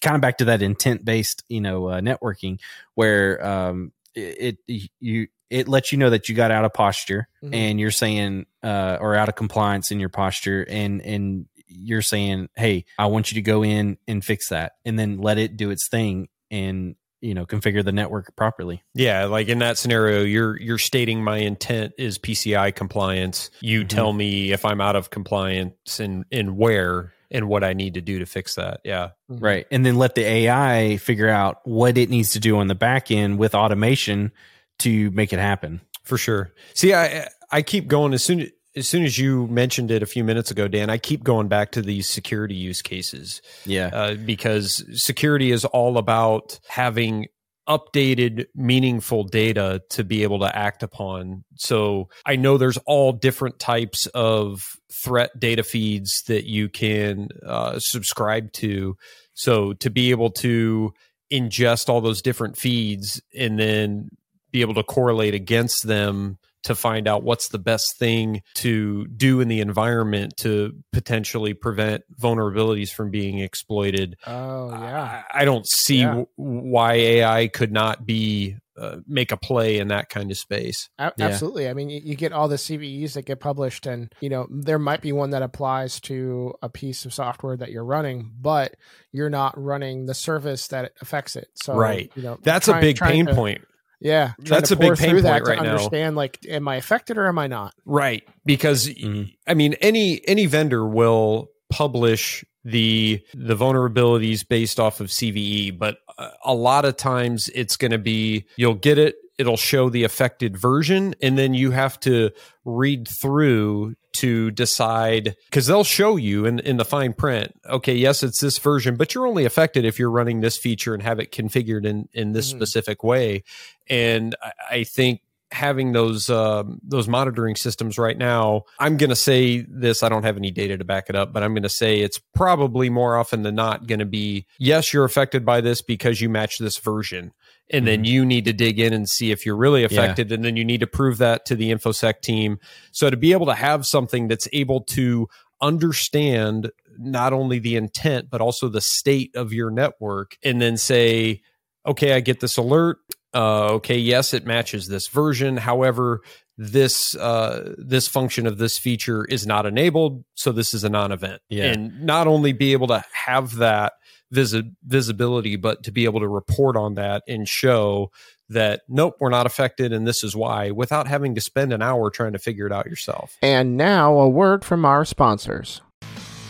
Kind 0.00 0.16
of 0.16 0.20
back 0.20 0.38
to 0.38 0.46
that 0.46 0.62
intent 0.62 1.04
based, 1.04 1.44
you 1.48 1.60
know, 1.60 1.86
uh, 1.90 2.00
networking 2.00 2.58
where 2.96 3.46
um, 3.46 3.92
it, 4.16 4.56
it 4.66 4.90
you 4.98 5.28
it 5.50 5.68
lets 5.68 5.92
you 5.92 5.98
know 5.98 6.10
that 6.10 6.28
you 6.28 6.34
got 6.34 6.50
out 6.50 6.64
of 6.64 6.72
posture 6.72 7.28
Mhm. 7.44 7.54
and 7.54 7.78
you're 7.80 7.90
saying 7.92 8.46
uh, 8.64 8.98
or 9.00 9.14
out 9.14 9.28
of 9.28 9.36
compliance 9.36 9.90
in 9.92 10.00
your 10.00 10.08
posture 10.08 10.66
and 10.68 11.00
and 11.02 11.46
you're 11.68 12.02
saying 12.02 12.48
hey 12.56 12.84
i 12.98 13.06
want 13.06 13.30
you 13.30 13.34
to 13.36 13.42
go 13.42 13.62
in 13.64 13.98
and 14.08 14.24
fix 14.24 14.48
that 14.48 14.72
and 14.84 14.98
then 14.98 15.18
let 15.18 15.36
it 15.38 15.56
do 15.56 15.70
its 15.70 15.88
thing 15.88 16.28
and 16.50 16.94
you 17.20 17.34
know 17.34 17.44
configure 17.46 17.84
the 17.84 17.92
network 17.92 18.34
properly 18.36 18.82
Yeah, 18.94 19.24
like 19.24 19.48
in 19.48 19.58
that 19.60 19.78
scenario, 19.78 20.22
you're 20.22 20.60
you're 20.60 20.78
stating 20.78 21.24
my 21.24 21.38
intent 21.38 21.92
is 21.98 22.18
PCI 22.18 22.70
compliance. 22.74 23.50
You 23.60 23.84
Mhm. 23.84 23.88
tell 23.88 24.12
me 24.12 24.52
if 24.52 24.64
I'm 24.64 24.80
out 24.80 24.96
of 24.96 25.10
compliance 25.10 25.98
and 25.98 26.24
and 26.30 26.56
where 26.56 27.12
and 27.30 27.48
what 27.48 27.64
I 27.64 27.72
need 27.72 27.94
to 27.94 28.00
do 28.00 28.18
to 28.20 28.26
fix 28.26 28.54
that. 28.56 28.80
Yeah. 28.84 29.10
right 29.28 29.66
and 29.70 29.84
then 29.84 29.96
let 29.96 30.14
the 30.14 30.24
ai 30.24 30.96
figure 30.98 31.28
out 31.28 31.60
what 31.64 31.98
it 31.98 32.10
needs 32.10 32.32
to 32.32 32.40
do 32.40 32.58
on 32.58 32.68
the 32.68 32.74
back 32.74 33.10
end 33.10 33.38
with 33.38 33.54
automation 33.54 34.32
to 34.78 35.10
make 35.12 35.32
it 35.32 35.38
happen 35.38 35.80
For 36.04 36.18
sure. 36.18 36.52
See, 36.74 36.94
I 36.94 37.28
I 37.50 37.62
keep 37.62 37.88
going 37.88 38.12
as 38.14 38.22
soon 38.22 38.50
as 38.76 38.86
soon 38.86 39.04
as 39.04 39.18
you 39.18 39.46
mentioned 39.46 39.90
it 39.90 40.02
a 40.02 40.06
few 40.06 40.22
minutes 40.22 40.50
ago, 40.50 40.68
Dan. 40.68 40.90
I 40.90 40.98
keep 40.98 41.24
going 41.24 41.48
back 41.48 41.72
to 41.72 41.82
these 41.82 42.06
security 42.08 42.54
use 42.54 42.82
cases 42.82 43.40
yeah 43.64 43.88
uh, 43.92 44.14
because 44.14 44.84
security 44.92 45.50
is 45.50 45.64
all 45.64 45.96
about 45.98 46.60
having 46.68 47.26
updated, 47.68 48.46
meaningful 48.54 49.24
data 49.24 49.82
to 49.90 50.04
be 50.04 50.22
able 50.22 50.40
to 50.40 50.56
act 50.56 50.82
upon. 50.82 51.44
So 51.56 52.08
I 52.24 52.36
know 52.36 52.58
there's 52.58 52.78
all 52.86 53.12
different 53.12 53.58
types 53.58 54.06
of 54.14 54.62
threat 54.92 55.38
data 55.38 55.62
feeds 55.62 56.22
that 56.28 56.44
you 56.44 56.68
can 56.68 57.28
uh, 57.44 57.78
subscribe 57.78 58.52
to. 58.52 58.96
So 59.34 59.72
to 59.74 59.90
be 59.90 60.10
able 60.10 60.30
to 60.32 60.94
ingest 61.32 61.88
all 61.88 62.00
those 62.00 62.22
different 62.22 62.56
feeds 62.56 63.20
and 63.36 63.58
then 63.58 64.08
be 64.52 64.60
able 64.60 64.74
to 64.74 64.82
correlate 64.82 65.34
against 65.34 65.86
them 65.86 66.38
to 66.66 66.74
find 66.76 67.08
out 67.08 67.22
what's 67.24 67.48
the 67.48 67.58
best 67.58 67.98
thing 67.98 68.42
to 68.56 69.06
do 69.08 69.40
in 69.40 69.48
the 69.48 69.60
environment 69.60 70.36
to 70.38 70.72
potentially 70.92 71.54
prevent 71.54 72.02
vulnerabilities 72.20 72.90
from 72.90 73.10
being 73.10 73.38
exploited. 73.38 74.16
Oh 74.26 74.70
yeah. 74.70 75.22
I, 75.32 75.42
I 75.42 75.44
don't 75.44 75.66
see 75.66 76.00
Yeah. 76.00 76.06
w- 76.08 76.26
why 76.36 76.92
AI 76.94 77.48
could 77.48 77.72
not 77.72 78.04
be 78.06 78.56
uh, 78.78 78.96
make 79.06 79.32
a 79.32 79.38
play 79.38 79.78
in 79.78 79.88
that 79.88 80.10
kind 80.10 80.30
of 80.30 80.36
space. 80.36 80.90
A- 80.98 81.10
Yeah. 81.16 81.26
Absolutely. 81.28 81.66
I 81.68 81.72
mean, 81.72 81.88
you, 81.88 82.00
you 82.04 82.14
get 82.14 82.32
all 82.32 82.46
the 82.46 82.56
CVEs 82.56 83.14
that 83.14 83.24
get 83.24 83.40
published, 83.40 83.86
and 83.86 84.12
you 84.20 84.28
know 84.28 84.46
there 84.50 84.78
might 84.78 85.00
be 85.00 85.12
one 85.12 85.30
that 85.30 85.40
applies 85.42 85.98
to 86.02 86.52
a 86.62 86.68
piece 86.68 87.06
of 87.06 87.14
software 87.14 87.56
that 87.56 87.70
you're 87.70 87.84
running, 87.86 88.30
but 88.38 88.74
you're 89.12 89.30
not 89.30 89.54
running 89.58 90.04
the 90.04 90.12
service 90.14 90.68
that 90.68 90.92
affects 91.00 91.36
it. 91.36 91.48
So, 91.54 91.74
Right. 91.74 92.10
You 92.16 92.22
know, 92.22 92.38
That's 92.42 92.68
a 92.68 92.78
big 92.78 92.98
pain 92.98 93.26
to- 93.26 93.34
point. 93.34 93.62
Yeah, 94.00 94.32
That's 94.38 94.70
a 94.70 94.76
big 94.76 94.96
pain 94.96 95.10
through 95.10 95.22
point 95.22 95.44
that 95.44 95.44
right 95.48 95.56
to 95.58 95.62
now. 95.64 95.70
Understand, 95.70 96.16
like, 96.16 96.38
am 96.48 96.68
I 96.68 96.76
affected 96.76 97.16
or 97.18 97.26
am 97.28 97.38
I 97.38 97.46
not? 97.46 97.74
Right. 97.84 98.22
Because 98.44 98.88
Mhm. 98.88 99.32
I 99.46 99.54
mean 99.54 99.74
any 99.80 100.20
any 100.28 100.46
vendor 100.46 100.86
will 100.86 101.48
publish 101.70 102.44
the 102.64 103.22
the 103.34 103.54
vulnerabilities 103.56 104.46
based 104.46 104.78
off 104.80 105.00
of 105.00 105.08
CVE, 105.08 105.70
but 105.78 105.98
uh, 106.18 106.30
a 106.44 106.54
lot 106.54 106.84
of 106.84 106.96
times 106.96 107.48
it's 107.54 107.76
going 107.76 107.90
to 107.92 107.98
be 107.98 108.44
you'll 108.56 108.74
get 108.74 108.98
it, 108.98 109.16
it'll 109.38 109.56
show 109.56 109.88
the 109.90 110.04
affected 110.04 110.56
version 110.56 111.14
and 111.22 111.36
then 111.38 111.52
you 111.54 111.70
have 111.72 111.98
to 112.00 112.30
read 112.64 113.06
through 113.08 113.94
to 114.14 114.50
decide 114.52 115.36
because 115.50 115.66
they'll 115.66 115.84
show 115.84 116.16
you 116.16 116.46
in, 116.46 116.58
in 116.60 116.78
the 116.78 116.84
fine 116.86 117.12
print 117.12 117.52
okay 117.68 117.94
yes 117.94 118.22
it's 118.22 118.40
this 118.40 118.58
version 118.58 118.96
but 118.96 119.14
you're 119.14 119.26
only 119.26 119.44
affected 119.44 119.84
if 119.84 119.98
you're 119.98 120.10
running 120.10 120.40
this 120.40 120.56
feature 120.56 120.94
and 120.94 121.02
have 121.02 121.20
it 121.20 121.30
configured 121.32 121.84
in 121.84 122.08
in 122.14 122.32
this 122.32 122.50
Mhm. 122.52 122.56
specific 122.56 123.04
way 123.04 123.42
and 123.88 124.34
I, 124.42 124.52
I 124.78 124.84
think 124.84 125.20
having 125.52 125.92
those 125.92 126.28
um, 126.28 126.80
those 126.82 127.06
monitoring 127.06 127.54
systems 127.54 127.98
right 127.98 128.18
now 128.18 128.62
i'm 128.80 128.96
going 128.96 129.10
to 129.10 129.16
say 129.16 129.64
this 129.68 130.02
i 130.02 130.08
don't 130.08 130.24
have 130.24 130.36
any 130.36 130.50
data 130.50 130.76
to 130.76 130.84
back 130.84 131.08
it 131.08 131.14
up 131.14 131.32
but 131.32 131.42
i'm 131.44 131.52
going 131.54 131.62
to 131.62 131.68
say 131.68 132.00
it's 132.00 132.18
probably 132.34 132.90
more 132.90 133.16
often 133.16 133.42
than 133.42 133.54
not 133.54 133.86
going 133.86 134.00
to 134.00 134.04
be 134.06 134.44
yes 134.58 134.92
you're 134.92 135.04
affected 135.04 135.44
by 135.44 135.60
this 135.60 135.82
because 135.82 136.20
you 136.20 136.28
match 136.28 136.58
this 136.58 136.78
version 136.78 137.32
and 137.70 137.86
then 137.86 138.04
you 138.04 138.24
need 138.24 138.44
to 138.44 138.52
dig 138.52 138.78
in 138.78 138.92
and 138.92 139.08
see 139.08 139.32
if 139.32 139.44
you're 139.44 139.56
really 139.56 139.84
affected 139.84 140.30
and 140.30 140.44
then 140.44 140.56
you 140.56 140.64
need 140.64 140.80
to 140.80 140.86
prove 140.86 141.18
that 141.18 141.44
to 141.46 141.56
the 141.56 141.72
infosec 141.72 142.20
team. 142.20 142.58
So 142.92 143.10
to 143.10 143.16
be 143.16 143.32
able 143.32 143.46
to 143.46 143.54
have 143.54 143.86
something 143.86 144.28
that's 144.28 144.48
able 144.52 144.82
to 144.82 145.28
understand 145.60 146.70
not 146.98 147.32
only 147.32 147.58
the 147.58 147.76
intent 147.76 148.30
but 148.30 148.40
also 148.40 148.68
the 148.68 148.80
state 148.80 149.34
of 149.34 149.52
your 149.52 149.70
network 149.70 150.36
and 150.42 150.60
then 150.60 150.76
say 150.76 151.42
okay 151.86 152.12
i 152.12 152.20
get 152.20 152.40
this 152.40 152.56
alert. 152.56 152.98
Uh, 153.34 153.72
okay 153.72 153.98
yes 153.98 154.32
it 154.32 154.46
matches 154.46 154.86
this 154.86 155.08
version. 155.08 155.56
However 155.56 156.20
this 156.58 157.14
uh, 157.16 157.74
this 157.76 158.08
function 158.08 158.46
of 158.46 158.58
this 158.58 158.78
feature 158.78 159.24
is 159.24 159.46
not 159.46 159.66
enabled 159.66 160.24
so 160.34 160.52
this 160.52 160.72
is 160.72 160.84
a 160.84 160.88
non-event. 160.88 161.42
Yeah. 161.48 161.64
and 161.64 162.02
not 162.02 162.26
only 162.26 162.52
be 162.52 162.72
able 162.72 162.86
to 162.88 163.04
have 163.12 163.56
that 163.56 163.94
visi- 164.30 164.70
visibility 164.84 165.56
but 165.56 165.82
to 165.82 165.92
be 165.92 166.04
able 166.04 166.20
to 166.20 166.28
report 166.28 166.76
on 166.76 166.94
that 166.94 167.22
and 167.28 167.48
show 167.48 168.10
that 168.48 168.82
nope 168.88 169.16
we're 169.20 169.30
not 169.30 169.46
affected 169.46 169.92
and 169.92 170.06
this 170.06 170.22
is 170.22 170.36
why 170.36 170.70
without 170.70 171.06
having 171.06 171.34
to 171.34 171.40
spend 171.40 171.72
an 171.72 171.82
hour 171.82 172.10
trying 172.10 172.32
to 172.32 172.38
figure 172.38 172.66
it 172.66 172.72
out 172.72 172.86
yourself 172.86 173.36
And 173.42 173.76
now 173.76 174.18
a 174.18 174.28
word 174.28 174.64
from 174.64 174.84
our 174.84 175.04
sponsors. 175.04 175.80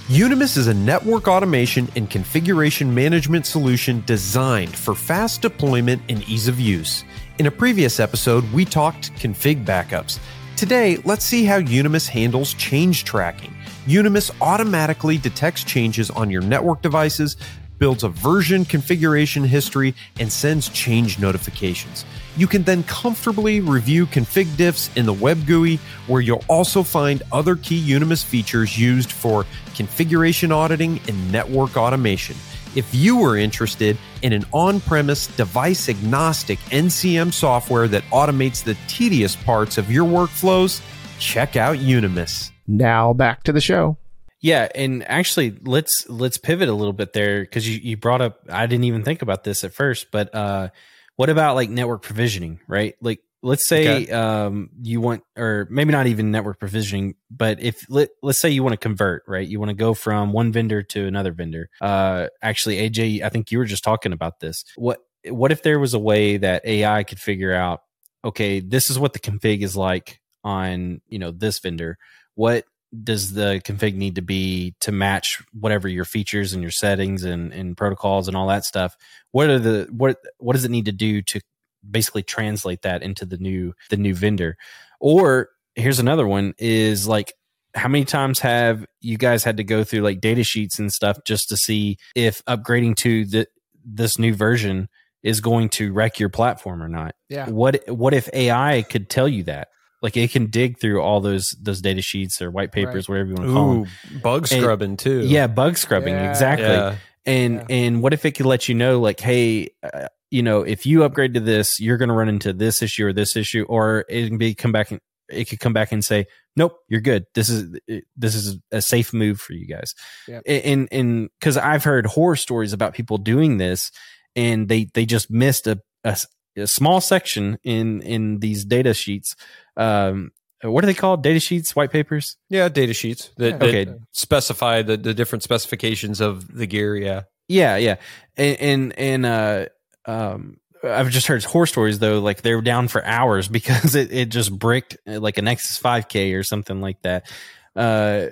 Unimus 0.09 0.57
is 0.57 0.69
a 0.69 0.75
network 0.75 1.27
automation 1.27 1.89
and 1.97 2.09
configuration 2.09 2.95
management 2.95 3.45
solution 3.45 4.05
designed 4.07 4.73
for 4.77 4.95
fast 4.95 5.43
deployment 5.43 6.01
and 6.09 6.23
ease 6.29 6.47
of 6.47 6.61
use. 6.61 7.03
In 7.39 7.47
a 7.47 7.51
previous 7.51 7.99
episode, 7.99 8.45
we 8.53 8.65
talked 8.65 9.13
config 9.15 9.65
backups. 9.65 10.21
Today, 10.57 10.99
let's 11.05 11.25
see 11.25 11.45
how 11.45 11.61
Unimus 11.61 12.07
handles 12.07 12.55
change 12.55 13.03
tracking. 13.03 13.53
Unimus 13.87 14.31
automatically 14.41 15.19
detects 15.19 15.65
changes 15.65 16.09
on 16.11 16.31
your 16.31 16.41
network 16.41 16.83
devices, 16.83 17.37
builds 17.79 18.05
a 18.05 18.09
version 18.09 18.65
configuration 18.65 19.45
history, 19.45 19.95
and 20.19 20.31
sends 20.31 20.69
change 20.69 21.19
notifications. 21.19 22.05
You 22.37 22.47
can 22.47 22.63
then 22.63 22.83
comfortably 22.85 23.61
review 23.61 24.07
config 24.07 24.47
diffs 24.57 24.95
in 24.97 25.07
the 25.07 25.13
web 25.13 25.47
GUI, 25.47 25.77
where 26.07 26.21
you'll 26.21 26.45
also 26.49 26.83
find 26.83 27.23
other 27.33 27.57
key 27.57 27.81
Unimus 27.81 28.25
features 28.25 28.79
used 28.79 29.11
for 29.11 29.47
configuration 29.75 30.53
auditing 30.53 31.01
and 31.09 31.33
network 31.33 31.77
automation. 31.77 32.37
If 32.75 32.95
you 32.95 33.23
are 33.25 33.39
interested 33.39 33.97
in 34.21 34.35
an 34.35 34.45
on 34.53 34.81
premise, 34.81 35.29
device 35.29 35.89
agnostic 35.89 36.59
NCM 36.71 37.33
software 37.33 37.89
that 37.89 38.03
automates 38.05 38.63
the 38.63 38.77
tedious 38.87 39.35
parts 39.35 39.79
of 39.79 39.91
your 39.91 40.05
workflows, 40.05 40.83
check 41.19 41.57
out 41.57 41.79
Unimus. 41.79 42.53
Now 42.67 43.15
back 43.15 43.45
to 43.45 43.53
the 43.53 43.63
show. 43.63 43.97
Yeah, 44.41 44.69
and 44.75 45.03
actually, 45.09 45.57
let's 45.63 46.07
let's 46.09 46.37
pivot 46.39 46.69
a 46.69 46.75
little 46.75 46.93
bit 46.93 47.13
there 47.13 47.41
because 47.41 47.69
you, 47.69 47.81
you 47.83 47.97
brought 47.97 48.21
up. 48.21 48.41
I 48.51 48.67
didn't 48.67 48.85
even 48.85 49.03
think 49.03 49.23
about 49.23 49.45
this 49.45 49.65
at 49.65 49.73
first, 49.73 50.11
but 50.11 50.35
uh, 50.35 50.69
what 51.17 51.31
about 51.31 51.55
like 51.55 51.71
network 51.71 52.03
provisioning, 52.03 52.61
right? 52.69 52.95
Like 53.01 53.21
let's 53.43 53.69
say 53.69 54.07
Okay. 54.07 54.13
um 54.13 54.71
you 54.83 55.01
want 55.01 55.23
or 55.37 55.67
maybe 55.71 55.93
not 55.93 56.07
even 56.07 56.31
network 56.31 56.59
provisioning, 56.59 57.15
but 57.31 57.61
if 57.61 57.85
let, 57.89 58.11
let's 58.23 58.41
say 58.41 58.51
you 58.51 58.63
want 58.63 58.73
to 58.73 58.79
convert, 58.79 59.23
right? 59.27 59.47
You 59.47 59.59
want 59.59 59.71
to 59.71 59.75
go 59.75 59.95
from 59.95 60.33
one 60.33 60.53
vendor 60.53 60.83
to 60.83 61.07
another 61.07 61.33
vendor. 61.33 61.69
Uh 61.81 62.29
actually 62.43 62.77
AJ, 62.79 63.23
I 63.23 63.29
think 63.29 63.51
you 63.51 63.59
were 63.59 63.65
just 63.65 63.85
talking 63.85 64.13
about 64.13 64.41
this. 64.41 64.65
What 64.77 65.01
what 65.29 65.53
if 65.53 65.63
there 65.63 65.79
was 65.79 65.95
a 65.95 65.99
way 65.99 66.37
that 66.39 66.65
AI 66.67 67.05
could 67.05 67.21
figure 67.21 67.55
out 67.55 67.81
okay, 68.25 68.61
this 68.61 68.91
is 68.91 68.99
what 68.99 69.13
the 69.13 69.21
config 69.21 69.63
is 69.63 69.77
like 69.77 70.21
on, 70.43 71.01
you 71.09 71.19
know, 71.19 71.31
this 71.31 71.59
vendor. 71.61 71.97
What 72.35 72.65
does 73.03 73.33
the 73.33 73.61
config 73.65 73.95
need 73.95 74.15
to 74.17 74.23
be 74.23 74.75
to 74.81 74.93
match 74.93 75.43
whatever 75.53 75.89
your 75.89 76.05
features 76.05 76.53
and 76.53 76.63
your 76.63 76.71
settings 76.71 77.25
and, 77.25 77.53
and 77.53 77.77
protocols 77.77 78.29
and 78.29 78.37
all 78.37 78.49
that 78.49 78.65
stuff? 78.65 78.97
What 79.33 79.51
are 79.51 79.59
the 79.59 79.89
what 79.91 80.19
what 80.39 80.55
does 80.55 80.65
it 80.65 80.71
need 80.71 80.87
to 80.87 80.93
do 80.93 81.23
to 81.23 81.41
basically 81.89 82.23
translate 82.23 82.83
that 82.83 83.03
into 83.03 83.25
the 83.25 83.39
new 83.39 83.75
the 83.91 83.97
new 83.97 84.15
vendor? 84.15 84.57
Or 85.01 85.51
here's 85.75 85.99
another 85.99 86.27
one 86.27 86.55
is 86.59 87.07
like 87.07 87.35
how 87.75 87.89
many 87.89 88.05
times 88.05 88.41
have 88.41 88.87
you 89.01 89.19
guys 89.19 89.45
had 89.45 89.59
to 89.59 89.65
go 89.65 89.85
through 89.85 90.01
like 90.01 90.21
data 90.21 90.43
sheets 90.43 90.79
and 90.79 90.93
stuff 90.93 91.19
just 91.25 91.49
to 91.51 91.57
see 91.57 91.99
if 92.15 92.43
upgrading 92.47 92.97
to 92.97 93.27
the 93.27 93.47
this 93.85 94.19
new 94.19 94.35
version 94.35 94.89
is 95.23 95.41
going 95.41 95.69
to 95.69 95.93
wreck 95.93 96.19
your 96.19 96.29
platform 96.29 96.83
or 96.83 96.89
not? 96.89 97.15
Yeah. 97.29 97.49
What 97.49 97.89
what 97.89 98.15
if 98.15 98.29
AI 98.33 98.83
could 98.83 99.11
tell 99.11 99.29
you 99.29 99.45
that? 99.45 99.69
Like 100.07 100.17
it 100.17 100.31
can 100.31 100.47
dig 100.47 100.79
through 100.79 101.03
all 101.03 101.21
those 101.21 101.57
those 101.61 101.81
data 101.81 102.01
sheets 102.01 102.41
or 102.41 102.49
white 102.49 102.71
papers, 102.71 103.09
whatever 103.09 103.31
you 103.31 103.35
want 103.35 103.49
to 103.49 103.53
call 103.53 103.73
them. 103.73 103.83
Ooh, 104.15 104.19
bug 104.21 104.47
scrubbing 104.47 104.97
too. 104.97 105.23
Yeah, 105.27 105.49
bug 105.49 105.77
scrubbing 105.77 106.15
Yeah. 106.15 106.31
exactly. 106.31 106.67
Yeah. 106.69 106.97
And 107.27 107.55
Yeah. 107.57 107.67
and 107.71 108.03
what 108.03 108.13
if 108.13 108.25
it 108.25 108.37
could 108.37 108.47
let 108.47 108.69
you 108.69 108.77
know, 108.77 109.01
like, 109.01 109.19
hey, 109.19 109.71
uh, 109.83 110.07
you 110.31 110.45
know, 110.45 110.63
if 110.63 110.87
you 110.87 111.03
upgrade 111.03 111.35
to 111.35 111.41
this, 111.41 111.81
you're 111.81 111.97
going 111.97 112.09
to 112.09 112.15
run 112.15 112.29
into 112.29 112.53
this 112.53 112.83
issue 112.83 113.07
or 113.07 113.13
this 113.13 113.35
issue, 113.35 113.65
or 113.69 114.05
it 114.09 114.29
can 114.29 114.39
be 114.39 114.55
come 114.55 114.71
back 114.71 114.93
and 114.93 115.01
it 115.29 115.47
could 115.49 115.59
come 115.59 115.73
back 115.73 115.91
and 115.91 116.05
say, 116.05 116.27
nope, 116.55 116.79
you're 116.89 117.01
good. 117.01 117.25
This 117.35 117.49
is 117.49 117.77
this 118.17 118.37
is 118.37 118.59
a 118.71 118.81
safe 118.81 119.13
move 119.13 119.41
for 119.41 119.55
you 119.55 119.67
guys. 119.67 119.93
Yep. 120.29 120.43
And 120.47 120.89
and 120.93 121.31
because 121.41 121.57
I've 121.57 121.83
heard 121.83 122.07
horror 122.07 122.37
stories 122.37 122.73
about 122.73 122.95
people 122.95 123.19
doing 123.19 123.59
this, 123.59 123.91
and 124.37 124.69
they 124.69 124.87
they 124.95 125.05
just 125.05 125.33
missed 125.33 125.67
a, 125.67 125.81
a 126.05 126.11
s- 126.11 126.29
a 126.57 126.67
small 126.67 127.01
section 127.01 127.59
in 127.63 128.03
in 128.03 128.39
these 128.41 128.65
data 128.65 128.95
sheets. 128.95 129.37
Um, 129.77 130.33
what 130.63 130.83
are 130.83 130.87
they 130.87 130.95
called? 130.95 131.23
Data 131.23 131.39
sheets, 131.39 131.77
white 131.77 131.91
papers. 131.91 132.37
Yeah, 132.49 132.69
data 132.69 132.95
sheets 132.95 133.31
that, 133.37 133.53
Yeah. 133.53 133.59
that 133.59 133.69
Okay. 133.69 133.87
specify 134.13 134.83
the, 134.83 134.97
the 134.97 135.13
different 135.15 135.43
specifications 135.43 136.21
of 136.21 136.53
the 136.53 136.67
gear. 136.67 136.97
Yeah. 136.97 137.23
Yeah, 137.49 137.77
yeah, 137.77 137.97
and 138.37 138.57
and, 138.61 138.99
and 138.99 139.27
uh, 139.27 139.67
um, 140.07 140.57
I've 140.83 141.11
just 141.11 141.29
heard 141.29 141.45
horror 141.45 141.67
stories 141.67 142.01
though, 142.01 142.19
like 142.21 142.43
they 142.43 142.55
were 142.57 142.63
down 142.63 142.89
for 142.89 143.05
hours 143.05 143.47
because 143.59 143.95
it, 143.95 144.13
it 144.13 144.31
just 144.31 144.51
bricked 144.59 144.97
uh, 145.07 145.21
like 145.21 145.39
a 145.39 145.43
Nexus 145.43 145.81
5K 145.81 146.37
or 146.37 146.43
something 146.43 146.81
like 146.81 147.01
that. 147.03 147.31
Uh, 147.77 148.29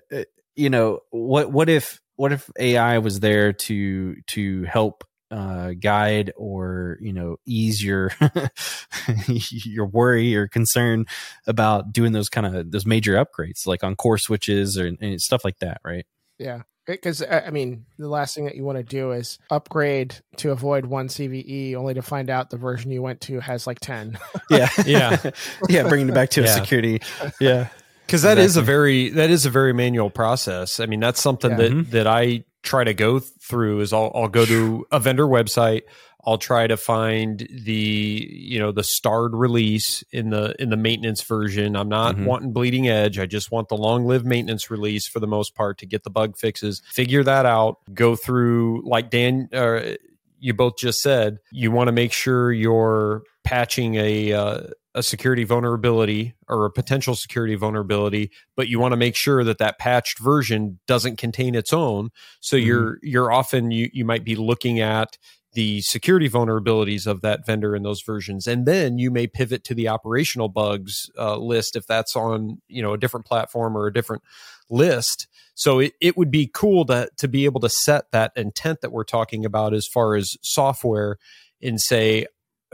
you 0.57 0.71
know 0.71 1.01
what? 1.11 1.53
What 1.53 1.69
if 1.69 2.01
what 2.17 2.33
if 2.33 2.51
AI 2.59 2.99
was 2.99 3.21
there 3.21 3.53
to 3.53 4.17
to 4.29 4.65
help 4.65 5.05
uh, 5.35 5.73
guide 5.81 6.33
or 6.37 6.97
you 7.01 7.13
know 7.13 7.37
ease 7.45 7.83
your 7.83 8.13
your 9.27 9.87
worry 9.87 10.35
or 10.37 10.47
concern 10.49 11.07
about 11.47 11.93
doing 11.93 12.13
those 12.13 12.29
kind 12.29 12.47
of 12.47 12.71
those 12.71 12.87
major 12.87 13.15
upgrades 13.15 13.67
like 13.67 13.83
on 13.83 13.97
core 13.97 14.19
switches 14.19 14.79
or 14.79 14.87
and 15.01 15.21
stuff 15.21 15.45
like 15.45 15.59
that, 15.59 15.81
right? 15.85 16.07
Yeah. 16.39 16.63
Because 16.87 17.23
I 17.23 17.49
mean, 17.49 17.87
the 17.99 18.09
last 18.09 18.35
thing 18.35 18.45
that 18.45 18.57
you 18.57 18.63
want 18.63 18.77
to 18.77 18.85
do 18.85 19.13
is 19.13 19.39
upgrade 19.51 20.17
to 20.37 20.51
avoid 20.51 20.85
one 20.85 21.09
CVE, 21.09 21.75
only 21.77 21.95
to 21.95 22.03
find 22.03 22.29
out 22.29 22.51
the 22.51 22.59
version 22.59 22.91
you 22.91 23.01
went 23.01 23.23
to 23.23 23.41
has 23.41 23.67
like 23.67 23.81
ten. 23.81 24.19
Yeah, 24.51 24.69
Yeah. 24.87 25.31
yeah. 25.71 25.89
Bringing 25.89 26.11
it 26.11 26.15
back 26.15 26.29
to 26.31 26.43
Yeah. 26.43 26.55
security. 26.55 27.01
Yeah, 27.41 27.69
because 28.07 28.21
that 28.23 28.37
is 28.37 28.59
a 28.59 28.63
very 28.63 29.09
that 29.11 29.31
is 29.31 29.47
a 29.47 29.51
very 29.51 29.73
manual 29.73 30.11
process. 30.11 30.79
I 30.79 30.85
mean, 30.85 31.01
that's 31.01 31.23
something 31.23 31.53
Yeah. 31.53 31.57
that 31.57 31.73
Mhm. 31.73 31.91
that 31.93 32.07
I 32.07 32.45
try 32.65 32.83
to 32.83 32.95
go 32.95 33.21
through. 33.21 33.81
Is 33.81 33.93
I'll 33.93 34.11
I'll 34.15 34.29
go 34.29 34.45
to 34.45 34.87
a 34.91 34.99
vendor 34.99 35.27
website. 35.27 35.83
I'll 36.27 36.39
try 36.39 36.67
to 36.67 36.79
find 36.79 37.47
the 37.51 38.29
you 38.33 38.59
know 38.59 38.73
the 38.73 38.83
starred 38.83 39.35
release 39.35 40.03
in 40.11 40.31
the 40.31 40.55
in 40.59 40.71
the 40.71 40.77
maintenance 40.77 41.23
version. 41.23 41.77
I'm 41.77 41.89
not 41.91 42.17
Mhm. 42.17 42.25
wanting 42.25 42.53
bleeding 42.53 42.89
edge. 42.89 43.19
I 43.19 43.27
just 43.27 43.51
want 43.53 43.69
the 43.69 43.77
long 43.77 44.07
lived 44.07 44.25
maintenance 44.27 44.71
release 44.71 45.07
for 45.07 45.21
the 45.21 45.27
most 45.27 45.55
part 45.55 45.77
to 45.79 45.87
get 45.87 46.03
the 46.03 46.11
bug 46.11 46.37
fixes. 46.39 46.81
Figure 46.91 47.23
that 47.25 47.45
out. 47.47 47.77
Go 47.93 48.17
through 48.17 48.83
like 48.89 49.11
Dan. 49.11 49.49
Uh, 49.53 49.97
you 50.41 50.55
both 50.55 50.79
just 50.79 51.01
said 51.01 51.39
you 51.53 51.71
want 51.71 51.89
to 51.89 51.93
make 51.93 52.13
sure 52.13 52.51
you're 52.53 53.23
patching 53.45 53.95
a 53.97 54.33
uh, 54.33 54.61
a 54.95 55.03
security 55.03 55.45
vulnerability 55.45 56.35
or 56.49 56.65
a 56.65 56.71
potential 56.71 57.15
security 57.15 57.55
vulnerability 57.55 58.31
but 58.57 58.69
you 58.69 58.79
want 58.79 58.93
to 58.93 58.97
make 58.97 59.17
sure 59.17 59.43
that 59.45 59.59
that 59.59 59.79
patched 59.79 60.19
version 60.21 60.79
doesn't 60.87 61.19
contain 61.19 61.55
its 61.55 61.73
own 61.73 62.11
so 62.41 62.57
Mhm. 62.57 62.65
you're 62.67 62.99
you're 63.03 63.33
often 63.33 63.71
you 63.71 63.91
you 63.93 64.05
might 64.05 64.25
be 64.25 64.37
looking 64.37 64.81
at 64.81 65.19
the 65.55 65.81
security 65.83 66.29
vulnerabilities 66.29 67.07
of 67.07 67.21
that 67.23 67.47
vendor 67.47 67.77
in 67.77 67.83
those 67.83 68.03
versions 68.03 68.47
and 68.47 68.67
then 68.67 68.99
you 68.99 69.11
may 69.11 69.27
pivot 69.27 69.65
to 69.65 69.75
the 69.75 69.89
operational 69.89 70.49
bugs 70.49 71.11
uh, 71.19 71.37
list 71.37 71.77
if 71.77 71.87
that's 71.87 72.15
on 72.17 72.61
you 72.69 72.83
know 72.83 72.93
a 72.93 72.99
different 72.99 73.27
platform 73.27 73.77
or 73.77 73.87
a 73.87 73.93
different 73.93 74.23
list 74.71 75.27
so 75.57 75.79
it, 75.79 75.93
it 76.01 76.17
would 76.17 76.31
be 76.31 76.51
cool 76.53 76.85
to 76.85 77.09
to 77.17 77.29
be 77.29 77.45
able 77.45 77.61
to 77.61 77.69
set 77.69 78.11
that 78.13 78.33
intent 78.37 78.81
that 78.81 78.91
we're 78.93 79.05
talking 79.05 79.45
about 79.45 79.73
as 79.75 79.87
far 79.87 80.15
as 80.17 80.37
software 80.43 81.17
and 81.63 81.81
say 81.81 82.27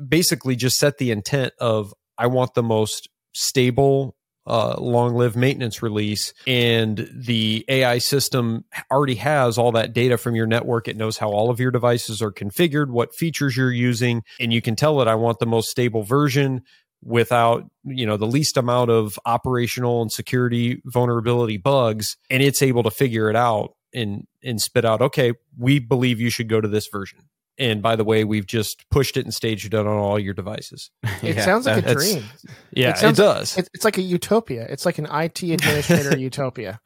basically 0.08 0.56
just 0.56 0.78
set 0.78 0.96
the 0.98 1.10
intent 1.10 1.52
of 1.60 1.92
I 2.20 2.26
want 2.26 2.54
the 2.54 2.62
most 2.62 3.08
stable 3.32 4.14
uh, 4.46 4.74
long 4.78 5.14
lived 5.14 5.36
maintenance 5.36 5.82
release. 5.82 6.32
And 6.46 7.08
the 7.14 7.64
AI 7.68 7.98
system 7.98 8.64
already 8.90 9.14
has 9.16 9.58
all 9.58 9.72
that 9.72 9.92
data 9.92 10.18
from 10.18 10.34
your 10.34 10.46
network. 10.46 10.88
It 10.88 10.96
knows 10.96 11.18
how 11.18 11.30
all 11.30 11.50
of 11.50 11.60
your 11.60 11.70
devices 11.70 12.20
are 12.20 12.32
configured, 12.32 12.90
what 12.90 13.14
features 13.14 13.56
you're 13.56 13.72
using, 13.72 14.22
and 14.38 14.52
you 14.52 14.60
can 14.60 14.76
tell 14.76 15.00
it 15.00 15.08
I 15.08 15.14
want 15.14 15.38
the 15.38 15.46
most 15.46 15.70
stable 15.70 16.02
version 16.02 16.62
without 17.02 17.64
you 17.84 18.04
know 18.04 18.18
the 18.18 18.26
least 18.26 18.58
amount 18.58 18.90
of 18.90 19.18
operational 19.24 20.02
and 20.02 20.12
security 20.12 20.82
vulnerability 20.84 21.56
bugs. 21.56 22.16
And 22.28 22.42
it's 22.42 22.62
able 22.62 22.82
to 22.82 22.90
figure 22.90 23.30
it 23.30 23.36
out 23.36 23.74
and 23.92 24.26
and 24.42 24.60
spit 24.60 24.84
out 24.84 25.02
okay 25.02 25.32
we 25.58 25.78
believe 25.78 26.20
you 26.20 26.30
should 26.30 26.48
go 26.48 26.60
to 26.60 26.68
this 26.68 26.88
version 26.88 27.28
and 27.58 27.82
by 27.82 27.96
the 27.96 28.04
way 28.04 28.24
we've 28.24 28.46
just 28.46 28.84
pushed 28.90 29.16
it 29.16 29.24
and 29.24 29.34
staged 29.34 29.66
it 29.66 29.74
on 29.74 29.86
all 29.86 30.18
your 30.18 30.34
devices 30.34 30.90
It 31.22 31.36
Yeah, 31.36 31.44
sounds 31.44 31.66
like 31.66 31.84
a 31.86 31.94
dream. 31.94 32.24
yeah 32.72 32.90
It 32.98 33.04
it, 33.04 33.16
does 33.16 33.56
It's, 33.58 33.68
it's 33.74 33.84
like 33.84 33.98
a 33.98 34.02
utopia. 34.02 34.66
It's 34.68 34.86
like 34.86 34.98
an 34.98 35.06
IT 35.10 35.42
administrator 35.42 36.16
utopia. 36.28 36.80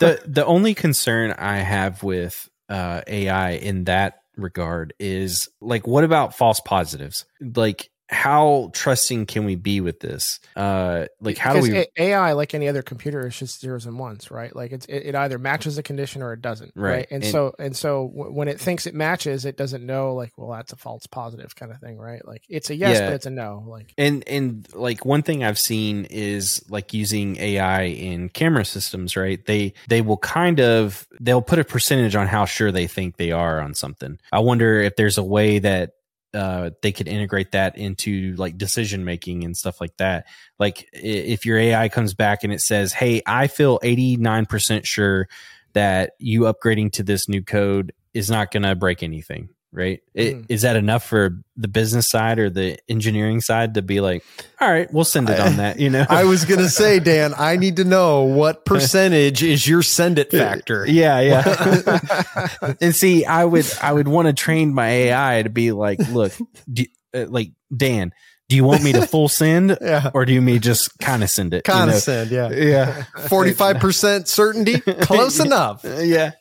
the 0.00 0.20
the 0.26 0.44
only 0.46 0.74
concern 0.74 1.32
I 1.32 1.58
have 1.58 2.02
with 2.02 2.48
uh, 2.68 3.02
AI 3.06 3.50
in 3.52 3.84
that 3.84 4.20
regard 4.36 4.94
is 4.98 5.48
like, 5.60 5.86
what 5.86 6.02
about 6.04 6.34
false 6.34 6.60
positives? 6.60 7.24
Like, 7.40 7.90
how 8.10 8.70
trusting 8.74 9.24
can 9.26 9.44
we 9.46 9.56
be 9.56 9.80
with 9.80 10.00
this? 10.00 10.38
Uh, 10.54 11.06
like, 11.20 11.38
how 11.38 11.54
do 11.54 11.60
we? 11.62 11.86
AI, 11.96 12.32
like 12.32 12.54
any 12.54 12.68
other 12.68 12.82
computer, 12.82 13.26
is 13.26 13.38
just 13.38 13.60
zeros 13.60 13.86
and 13.86 13.98
ones, 13.98 14.30
right? 14.30 14.54
Like 14.54 14.72
it's, 14.72 14.84
it, 14.86 15.06
it 15.06 15.14
either 15.14 15.38
matches 15.38 15.78
a 15.78 15.82
condition 15.82 16.22
or 16.22 16.32
it 16.34 16.42
doesn't, 16.42 16.72
right? 16.74 16.90
Right. 16.90 17.06
And, 17.10 17.22
And- 17.22 17.32
so 17.32 17.54
and 17.58 17.76
so 17.76 18.08
w- 18.14 18.32
when 18.32 18.48
it 18.48 18.60
thinks 18.60 18.86
it 18.86 18.94
matches, 18.94 19.44
it 19.46 19.56
doesn't 19.56 19.84
know 19.84 20.14
like, 20.14 20.32
well, 20.36 20.50
that's 20.50 20.72
a 20.72 20.76
false 20.76 21.06
positive 21.06 21.56
kind 21.56 21.72
of 21.72 21.80
thing, 21.80 21.96
right? 21.98 22.24
Like 22.26 22.42
it's 22.48 22.68
a 22.70 22.74
yes, 22.76 22.98
Yeah. 22.98 23.06
but 23.06 23.14
it's 23.14 23.26
a 23.26 23.30
no. 23.30 23.64
Like 23.66 23.94
and 23.96 24.22
and 24.28 24.68
like 24.74 25.04
one 25.06 25.22
thing 25.22 25.42
I've 25.42 25.58
seen 25.58 26.04
is 26.10 26.62
like 26.68 26.92
using 26.92 27.36
AI 27.38 27.84
in 27.84 28.28
camera 28.28 28.64
systems, 28.66 29.16
right? 29.16 29.44
They 29.46 29.72
they 29.88 30.02
will 30.02 30.18
kind 30.18 30.60
of 30.60 31.06
they'll 31.20 31.42
put 31.42 31.58
a 31.58 31.64
percentage 31.64 32.14
on 32.16 32.26
how 32.26 32.44
sure 32.44 32.70
they 32.70 32.86
think 32.86 33.16
they 33.16 33.32
are 33.32 33.60
on 33.60 33.74
something. 33.74 34.18
I 34.30 34.40
wonder 34.40 34.80
if 34.80 34.96
there's 34.96 35.16
a 35.18 35.24
way 35.24 35.58
that 35.60 35.92
uh, 36.34 36.70
they 36.82 36.92
could 36.92 37.08
integrate 37.08 37.52
that 37.52 37.78
into 37.78 38.34
like 38.36 38.58
decision 38.58 39.04
making 39.04 39.44
and 39.44 39.56
stuff 39.56 39.80
like 39.80 39.96
that. 39.98 40.26
Like 40.58 40.88
if 40.92 41.46
your 41.46 41.58
AI 41.58 41.88
comes 41.88 42.14
back 42.14 42.44
and 42.44 42.52
it 42.52 42.60
says, 42.60 42.92
"Hey, 42.92 43.22
I 43.26 43.46
feel 43.46 43.78
eighty 43.82 44.16
nine 44.16 44.46
percent 44.46 44.86
sure 44.86 45.28
that 45.72 46.12
you 46.18 46.42
upgrading 46.42 46.92
to 46.92 47.02
this 47.02 47.28
new 47.28 47.42
code 47.42 47.92
is 48.12 48.30
not 48.30 48.50
going 48.50 48.64
to 48.64 48.74
break 48.74 49.02
anything." 49.02 49.53
Right? 49.76 50.02
It- 50.14 50.36
Mhm. 50.36 50.44
Is 50.48 50.62
that 50.62 50.76
enough 50.76 51.04
for 51.04 51.36
the 51.56 51.66
business 51.66 52.08
side 52.08 52.38
or 52.38 52.48
the 52.48 52.78
engineering 52.88 53.40
side 53.40 53.74
to 53.74 53.82
be 53.82 54.00
like, 54.00 54.22
all 54.60 54.70
right, 54.70 54.90
we'll 54.94 55.04
send 55.04 55.28
it 55.28 55.40
on 55.40 55.56
that, 55.56 55.80
you 55.80 55.90
know? 55.90 56.06
I 56.08 56.22
was 56.24 56.44
gonna 56.44 56.68
say, 56.68 57.00
Dan, 57.00 57.34
I 57.36 57.56
need 57.56 57.76
to 57.76 57.84
know 57.84 58.22
what 58.22 58.64
percentage 58.66 59.42
is 59.42 59.66
your 59.66 59.82
send 59.82 60.20
it 60.20 60.30
factor. 60.30 60.86
yeah, 60.88 61.20
yeah. 61.20 62.74
and 62.80 62.94
see, 62.94 63.24
I 63.24 63.44
would, 63.44 63.66
I 63.82 63.92
would 63.92 64.06
want 64.08 64.28
to 64.28 64.32
train 64.32 64.72
my 64.72 64.86
AI 64.88 65.42
to 65.42 65.50
be 65.50 65.72
like, 65.72 65.98
look, 66.10 66.32
do, 66.72 66.84
uh, 67.12 67.26
like 67.28 67.50
Dan, 67.76 68.12
do 68.48 68.54
you 68.56 68.62
want 68.64 68.82
me 68.84 68.92
to 68.92 69.06
full 69.06 69.28
send 69.28 69.76
Yeah. 69.80 70.10
or 70.14 70.24
do 70.24 70.32
you 70.32 70.40
mean 70.42 70.60
just 70.60 70.96
kind 71.00 71.22
of 71.24 71.30
send 71.30 71.52
it? 71.54 71.66
you 71.66 71.74
know? 71.74 71.80
Condescend, 71.80 72.30
yeah. 72.30 72.50
Yeah. 72.50 73.04
45% 73.26 74.28
certainty, 74.28 74.80
close 74.80 75.40
enough. 75.40 75.84
Yeah. 75.84 76.32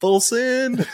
Full 0.00 0.20
send. 0.20 0.86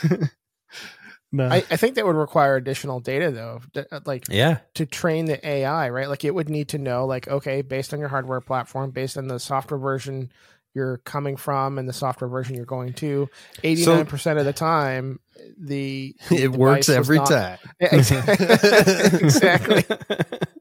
No. 1.35 1.47
I, 1.49 1.57
I 1.69 1.75
think 1.75 1.95
that 1.95 2.05
would 2.05 2.15
require 2.15 2.55
additional 2.55 2.99
data 2.99 3.31
though, 3.31 3.61
uh, 3.91 3.99
like 4.05 4.25
Yeah. 4.29 4.59
to 4.75 4.85
train 4.85 5.25
the 5.25 5.45
AI, 5.45 5.89
right? 5.89 6.07
Like 6.07 6.23
it 6.23 6.33
would 6.33 6.49
need 6.49 6.69
to 6.69 6.77
know, 6.77 7.05
like, 7.05 7.27
okay, 7.27 7.61
based 7.61 7.93
on 7.93 7.99
your 7.99 8.09
hardware 8.09 8.41
platform, 8.41 8.91
based 8.91 9.17
on 9.17 9.27
the 9.27 9.39
software 9.39 9.79
version 9.79 10.31
you're 10.73 10.97
coming 10.99 11.37
from 11.37 11.77
and 11.77 11.87
the 11.87 11.93
software 11.93 12.29
version 12.29 12.55
you're 12.55 12.65
going 12.65 12.93
to, 12.93 13.29
eighty 13.63 13.85
nine 13.85 14.05
percent 14.05 14.39
of 14.39 14.45
the 14.45 14.53
time, 14.53 15.19
the 15.57 16.15
it 16.31 16.51
works 16.51 16.89
every 16.89 17.17
not- 17.17 17.27
time. 17.29 17.57
Yeah, 17.79 17.95
exactly. 17.95 19.83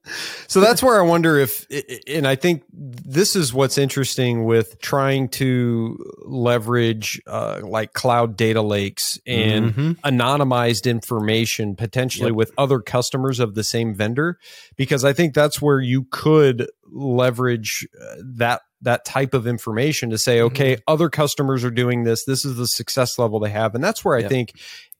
So 0.48 0.60
that's 0.60 0.82
where 0.82 0.98
I 0.98 1.02
wonder 1.02 1.38
if, 1.38 1.66
and 2.06 2.26
I 2.28 2.34
think 2.36 2.62
this 2.72 3.34
is 3.34 3.54
what's 3.54 3.78
interesting 3.78 4.44
with 4.44 4.78
trying 4.80 5.28
to 5.30 5.96
leverage 6.26 7.20
uh, 7.26 7.60
like 7.64 7.94
cloud 7.94 8.36
data 8.36 8.60
lakes 8.60 9.18
and 9.26 9.74
Mhm. 9.74 9.96
anonymized 10.00 10.88
information 10.88 11.74
potentially 11.74 12.30
Yep. 12.30 12.36
with 12.36 12.52
other 12.58 12.80
customers 12.80 13.40
of 13.40 13.54
the 13.54 13.64
same 13.64 13.94
vendor, 13.94 14.38
because 14.76 15.04
I 15.04 15.12
think 15.14 15.32
that's 15.34 15.62
where 15.62 15.80
you 15.80 16.06
could 16.10 16.68
leverage 16.92 17.88
uh, 18.00 18.16
that 18.36 18.60
that 18.82 19.06
type 19.06 19.32
of 19.32 19.46
information 19.46 20.10
to 20.10 20.18
say, 20.18 20.42
okay, 20.42 20.76
other 20.86 21.08
customers 21.08 21.64
are 21.64 21.70
doing 21.70 22.04
this. 22.04 22.26
This 22.26 22.44
is 22.44 22.56
the 22.56 22.66
success 22.66 23.18
level 23.18 23.40
they 23.40 23.48
have, 23.48 23.74
and 23.74 23.82
that's 23.82 24.04
where 24.04 24.14
I 24.14 24.20
Yep. 24.20 24.28
think 24.28 24.52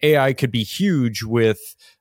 AI 0.03 0.33
could 0.33 0.51
be 0.51 0.63
huge 0.65 1.23
with 1.23 1.59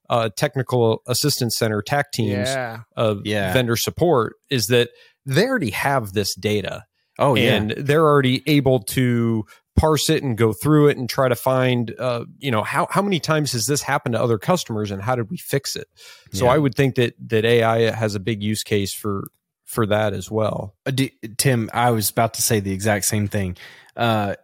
uh, 0.09 0.29
technical 0.35 1.01
assistance 1.07 1.55
center 1.57 1.81
TAC 1.81 2.11
teams 2.11 2.49
Yeah. 2.49 2.81
of 2.95 3.21
Yeah. 3.25 3.53
vendor 3.53 3.75
support 3.75 4.35
is 4.49 4.67
that 4.67 4.89
they 5.25 5.45
already 5.47 5.71
have 5.71 6.13
this 6.13 6.35
data 6.35 6.83
Oh 7.19 7.35
yeah. 7.35 7.55
and 7.55 7.71
they're 7.77 8.05
already 8.05 8.43
able 8.47 8.79
to 8.81 9.45
parse 9.75 10.09
it 10.09 10.21
and 10.23 10.37
go 10.37 10.51
through 10.53 10.89
it 10.89 10.97
and 10.97 11.09
try 11.09 11.27
to 11.27 11.35
find 11.35 11.95
uh, 11.97 12.25
you 12.37 12.51
know 12.51 12.61
how 12.63 12.87
how 12.91 13.01
many 13.01 13.19
times 13.19 13.53
has 13.53 13.65
this 13.65 13.81
happened 13.81 14.13
to 14.13 14.21
other 14.21 14.37
customers 14.37 14.91
and 14.91 15.01
how 15.01 15.15
did 15.15 15.29
we 15.31 15.37
fix 15.37 15.75
it 15.75 15.87
so 16.31 16.45
Yeah. 16.45 16.51
i 16.51 16.57
would 16.59 16.75
think 16.75 16.93
that 16.95 17.15
that 17.27 17.43
ai 17.45 17.89
has 17.91 18.13
a 18.13 18.19
big 18.19 18.43
use 18.43 18.61
case 18.61 18.93
for 18.93 19.29
for 19.73 19.85
that 19.87 20.13
as 20.13 20.29
well 20.31 20.75
Uh, 20.85 20.91
do, 20.91 21.09
Tim, 21.37 21.69
I 21.73 21.91
was 21.91 22.09
about 22.09 22.35
to 22.35 22.41
say 22.41 22.59
the 22.59 22.71
exact 22.71 23.05
same 23.05 23.27
thing. 23.27 23.57
Uh, 23.95 24.35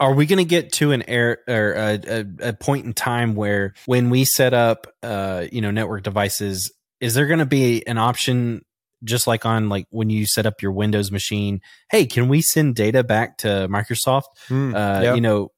are 0.00 0.12
we 0.14 0.26
going 0.26 0.38
to 0.38 0.44
get 0.44 0.72
to 0.72 0.90
an 0.92 1.02
air 1.08 1.38
or 1.46 1.72
a, 1.74 2.00
a, 2.06 2.48
a 2.48 2.52
point 2.52 2.84
in 2.84 2.92
time 2.92 3.34
where 3.36 3.74
when 3.86 4.10
we 4.10 4.24
set 4.24 4.52
up, 4.54 4.86
uh, 5.04 5.44
you 5.52 5.60
know, 5.60 5.70
network 5.70 6.02
devices, 6.02 6.72
is 7.00 7.14
there 7.14 7.26
going 7.26 7.38
to 7.38 7.46
be 7.46 7.86
an 7.86 7.96
option 7.98 8.64
just 9.04 9.28
like 9.28 9.46
on 9.46 9.68
like 9.68 9.86
when 9.90 10.10
you 10.10 10.26
set 10.26 10.46
up 10.46 10.60
your 10.62 10.72
Windows 10.72 11.12
machine? 11.12 11.60
Hey, 11.92 12.06
can 12.06 12.26
we 12.28 12.42
send 12.42 12.74
data 12.74 13.04
back 13.04 13.38
to 13.38 13.68
Microsoft? 13.70 14.24
Hmm, 14.48 14.74
Uh, 14.74 15.00
yep. 15.02 15.14
You 15.14 15.20
know, 15.20 15.52